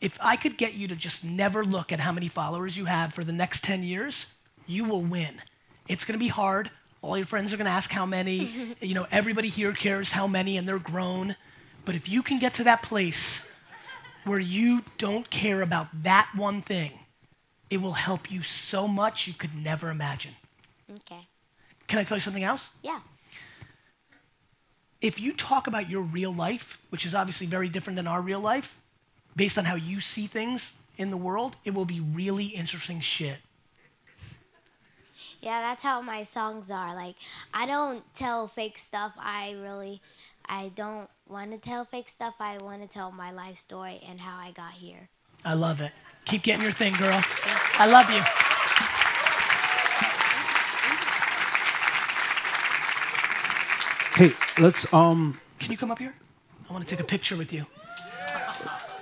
if 0.00 0.16
I 0.20 0.36
could 0.36 0.56
get 0.56 0.74
you 0.74 0.86
to 0.88 0.96
just 0.96 1.24
never 1.24 1.64
look 1.64 1.92
at 1.92 2.00
how 2.00 2.12
many 2.12 2.28
followers 2.28 2.76
you 2.76 2.84
have 2.84 3.12
for 3.12 3.24
the 3.24 3.32
next 3.32 3.64
10 3.64 3.82
years, 3.82 4.26
you 4.66 4.84
will 4.84 5.02
win. 5.02 5.40
It's 5.88 6.04
gonna 6.04 6.18
be 6.18 6.28
hard. 6.28 6.70
All 7.02 7.16
your 7.16 7.26
friends 7.26 7.52
are 7.52 7.56
gonna 7.56 7.70
ask 7.70 7.90
how 7.90 8.06
many. 8.06 8.76
you 8.80 8.94
know, 8.94 9.06
everybody 9.10 9.48
here 9.48 9.72
cares 9.72 10.12
how 10.12 10.26
many, 10.26 10.56
and 10.56 10.68
they're 10.68 10.78
grown. 10.78 11.36
But 11.84 11.94
if 11.94 12.08
you 12.08 12.22
can 12.22 12.38
get 12.38 12.54
to 12.54 12.64
that 12.64 12.82
place 12.82 13.46
where 14.24 14.38
you 14.38 14.84
don't 14.98 15.28
care 15.30 15.62
about 15.62 15.88
that 16.02 16.28
one 16.34 16.60
thing, 16.60 16.92
it 17.70 17.78
will 17.78 17.92
help 17.92 18.30
you 18.30 18.42
so 18.42 18.86
much 18.86 19.26
you 19.26 19.34
could 19.34 19.54
never 19.54 19.90
imagine. 19.90 20.34
Okay. 20.90 21.26
Can 21.86 21.98
I 21.98 22.04
tell 22.04 22.16
you 22.16 22.20
something 22.20 22.44
else? 22.44 22.70
Yeah. 22.82 23.00
If 25.00 25.20
you 25.20 25.32
talk 25.32 25.66
about 25.66 25.88
your 25.88 26.02
real 26.02 26.34
life, 26.34 26.78
which 26.90 27.06
is 27.06 27.14
obviously 27.14 27.46
very 27.46 27.68
different 27.68 27.96
than 27.96 28.06
our 28.06 28.20
real 28.20 28.40
life, 28.40 28.78
based 29.36 29.56
on 29.56 29.64
how 29.64 29.76
you 29.76 30.00
see 30.00 30.26
things 30.26 30.72
in 30.96 31.10
the 31.10 31.16
world, 31.16 31.56
it 31.64 31.72
will 31.72 31.84
be 31.84 32.00
really 32.00 32.46
interesting 32.46 33.00
shit. 33.00 33.38
Yeah, 35.40 35.60
that's 35.60 35.82
how 35.82 36.00
my 36.00 36.24
songs 36.24 36.70
are. 36.70 36.94
Like, 36.94 37.16
I 37.54 37.66
don't 37.66 38.02
tell 38.14 38.48
fake 38.48 38.78
stuff. 38.78 39.12
I 39.18 39.52
really, 39.52 40.00
I 40.48 40.72
don't 40.74 41.08
want 41.28 41.52
to 41.52 41.58
tell 41.58 41.84
fake 41.84 42.08
stuff. 42.08 42.34
I 42.40 42.58
want 42.58 42.82
to 42.82 42.88
tell 42.88 43.12
my 43.12 43.30
life 43.30 43.56
story 43.56 44.00
and 44.08 44.20
how 44.20 44.36
I 44.36 44.50
got 44.50 44.72
here. 44.72 45.08
I 45.44 45.54
love 45.54 45.80
it. 45.80 45.92
Keep 46.24 46.42
getting 46.42 46.62
your 46.62 46.72
thing, 46.72 46.94
girl. 46.94 47.22
I 47.78 47.86
love 47.86 48.10
you. 48.10 48.22
Hey, 54.18 54.34
let's 54.60 54.92
um. 54.92 55.40
Can 55.60 55.70
you 55.70 55.78
come 55.78 55.92
up 55.92 55.98
here? 56.00 56.12
I 56.68 56.72
want 56.72 56.86
to 56.86 56.90
take 56.90 57.00
a 57.00 57.06
picture 57.06 57.36
with 57.36 57.52
you. 57.52 57.64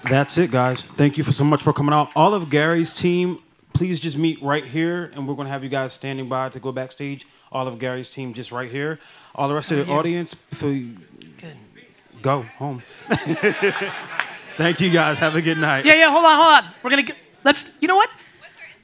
That's 0.05 0.37
it, 0.37 0.51
guys. 0.51 0.83
Thank 0.83 1.17
you 1.17 1.25
for 1.25 1.33
so 1.33 1.43
much 1.43 1.63
for 1.63 1.73
coming 1.73 1.95
out. 1.95 2.11
All 2.15 2.35
of 2.35 2.51
Gary's 2.51 2.95
team, 2.95 3.39
please 3.77 4.01
just 4.01 4.17
meet 4.17 4.43
right 4.43 4.65
here, 4.65 5.11
and 5.15 5.29
we're 5.29 5.35
gonna 5.35 5.49
have 5.51 5.63
you 5.63 5.69
guys 5.69 5.93
standing 5.93 6.29
by 6.29 6.49
to 6.49 6.59
go 6.61 6.73
backstage. 6.73 7.27
All 7.53 7.69
of 7.69 7.79
Gary's 7.79 8.09
team, 8.11 8.33
just 8.33 8.51
right 8.53 8.71
here. 8.71 8.99
All 9.35 9.49
the 9.49 9.55
rest 9.55 9.71
of 9.71 9.79
Oh, 9.79 9.83
the 9.85 9.91
yeah. 9.91 9.97
audience, 9.99 10.35
feel 10.35 10.93
Good. 11.39 11.57
go 12.23 12.43
home. 12.59 12.83
Thank 14.57 14.81
you, 14.81 14.91
guys. 14.91 15.19
Have 15.19 15.37
a 15.37 15.43
good 15.43 15.59
night. 15.59 15.85
Yeah, 15.85 15.95
yeah, 15.95 16.11
hold 16.11 16.25
on, 16.25 16.37
hold 16.39 16.65
on. 16.65 16.75
We're 16.83 16.91
gonna 16.91 17.03
get, 17.03 17.17
let's, 17.45 17.67
you 17.81 17.89
know 17.89 17.97
what? 17.97 18.09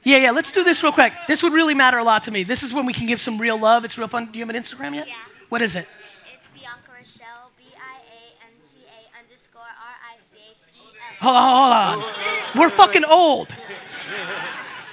Yeah, 0.03 0.17
yeah, 0.17 0.31
let's 0.31 0.51
do 0.51 0.63
this 0.63 0.83
real 0.83 0.91
quick. 0.91 1.13
This 1.27 1.41
would 1.43 1.53
really 1.53 1.73
matter 1.73 1.97
a 1.97 2.03
lot 2.03 2.23
to 2.23 2.31
me. 2.31 2.43
This 2.43 2.61
is 2.61 2.73
when 2.73 2.85
we 2.85 2.93
can 2.93 3.07
give 3.07 3.19
some 3.21 3.37
real 3.39 3.57
love. 3.59 3.85
It's 3.85 3.97
real 3.97 4.07
fun. 4.07 4.25
Do 4.31 4.37
you 4.37 4.45
have 4.45 4.53
an 4.53 4.61
Instagram 4.61 4.93
yet? 4.93 5.07
Yeah. 5.07 5.15
What 5.49 5.61
is 5.61 5.75
it? 5.75 5.87
It's 6.33 6.49
Bianca 6.49 6.91
Rochelle, 6.95 7.51
B 7.57 7.63
I 7.73 7.97
A 7.99 8.45
N 8.45 8.51
T 8.71 8.79
A 8.85 9.19
underscore 9.19 9.61
R 9.61 9.95
I 10.11 10.17
C 10.31 10.37
H 10.51 10.57
E 10.75 10.79
L. 11.21 11.25
Hold 11.25 11.35
on, 11.37 11.99
hold 12.01 12.03
on. 12.03 12.59
We're 12.59 12.69
fucking 12.69 13.05
old. 13.05 13.55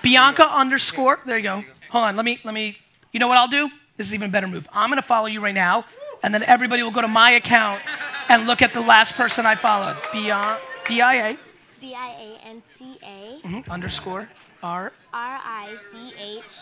Bianca 0.03 0.48
underscore. 0.51 1.20
There 1.26 1.36
you 1.36 1.42
go. 1.42 1.64
Hold 1.90 2.05
on. 2.05 2.16
Let 2.16 2.24
me. 2.24 2.40
Let 2.44 2.55
me. 2.55 2.76
You 3.12 3.20
know 3.20 3.28
what 3.28 3.38
I'll 3.38 3.48
do? 3.48 3.68
This 3.96 4.07
is 4.07 4.14
even 4.14 4.30
a 4.30 4.32
better 4.32 4.46
move. 4.46 4.68
I'm 4.72 4.88
gonna 4.88 5.03
follow 5.03 5.26
you 5.26 5.40
right 5.40 5.55
now, 5.55 5.84
and 6.22 6.32
then 6.32 6.42
everybody 6.44 6.82
will 6.82 6.90
go 6.90 7.03
to 7.03 7.09
my 7.09 7.32
account 7.32 7.82
and 8.28 8.46
look 8.46 8.62
at 8.62 8.72
the 8.72 8.80
last 8.80 9.14
person 9.14 9.46
I 9.46 9.57
followed. 9.57 9.96
Bian- 10.12 10.59
B 10.88 11.01
I 11.01 11.28
A 11.30 11.36
B 11.80 11.94
I 11.94 12.09
A 12.09 12.46
N 12.46 12.62
T 12.78 12.98
A 13.03 13.40
mhm, 13.46 13.68
underscore 13.68 14.28
R. 14.62 14.92
R 15.12 15.40
I 15.44 15.76
C 15.92 16.12
H 16.18 16.61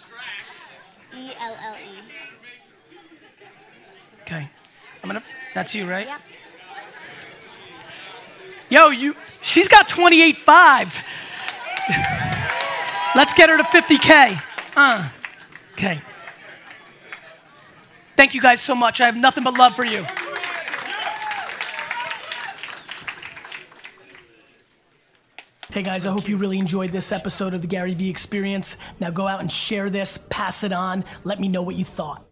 E 1.15 1.33
L 1.39 1.57
L 1.63 1.75
E. 1.77 2.01
Okay. 4.23 4.49
I'm 5.03 5.09
gonna. 5.09 5.23
That's 5.55 5.75
you, 5.75 5.89
right? 5.89 6.07
Yep. 6.07 6.21
Yo, 8.71 8.89
you. 8.89 9.15
She's 9.43 9.69
got 9.69 9.89
28.5. 9.89 12.35
Let's 13.19 13.35
get 13.35 13.49
her 13.49 13.57
to 13.57 13.65
50k. 13.65 14.41
Uh. 14.77 15.09
Okay. 15.73 16.01
Thank 18.17 18.33
you 18.33 18.41
guys 18.41 18.61
so 18.61 18.77
much. 18.77 19.01
I 19.01 19.07
have 19.07 19.17
nothing 19.17 19.43
but 19.43 19.59
love 19.59 19.75
for 19.75 19.85
you. 19.85 20.07
Hey 25.73 25.83
guys, 25.83 26.07
I 26.07 26.13
hope 26.13 26.29
you 26.29 26.37
really 26.37 26.61
enjoyed 26.61 26.93
this 26.93 27.11
episode 27.11 27.55
of 27.55 27.63
the 27.63 27.67
Gary 27.67 27.93
Vee 27.93 28.09
Experience. 28.09 28.77
Now 29.01 29.11
go 29.11 29.27
out 29.27 29.41
and 29.41 29.51
share 29.51 29.91
this, 29.91 30.17
pass 30.31 30.63
it 30.63 30.73
on, 30.73 31.05
let 31.25 31.41
me 31.41 31.49
know 31.49 31.63
what 31.63 31.75
you 31.75 31.85
thought. 31.85 32.28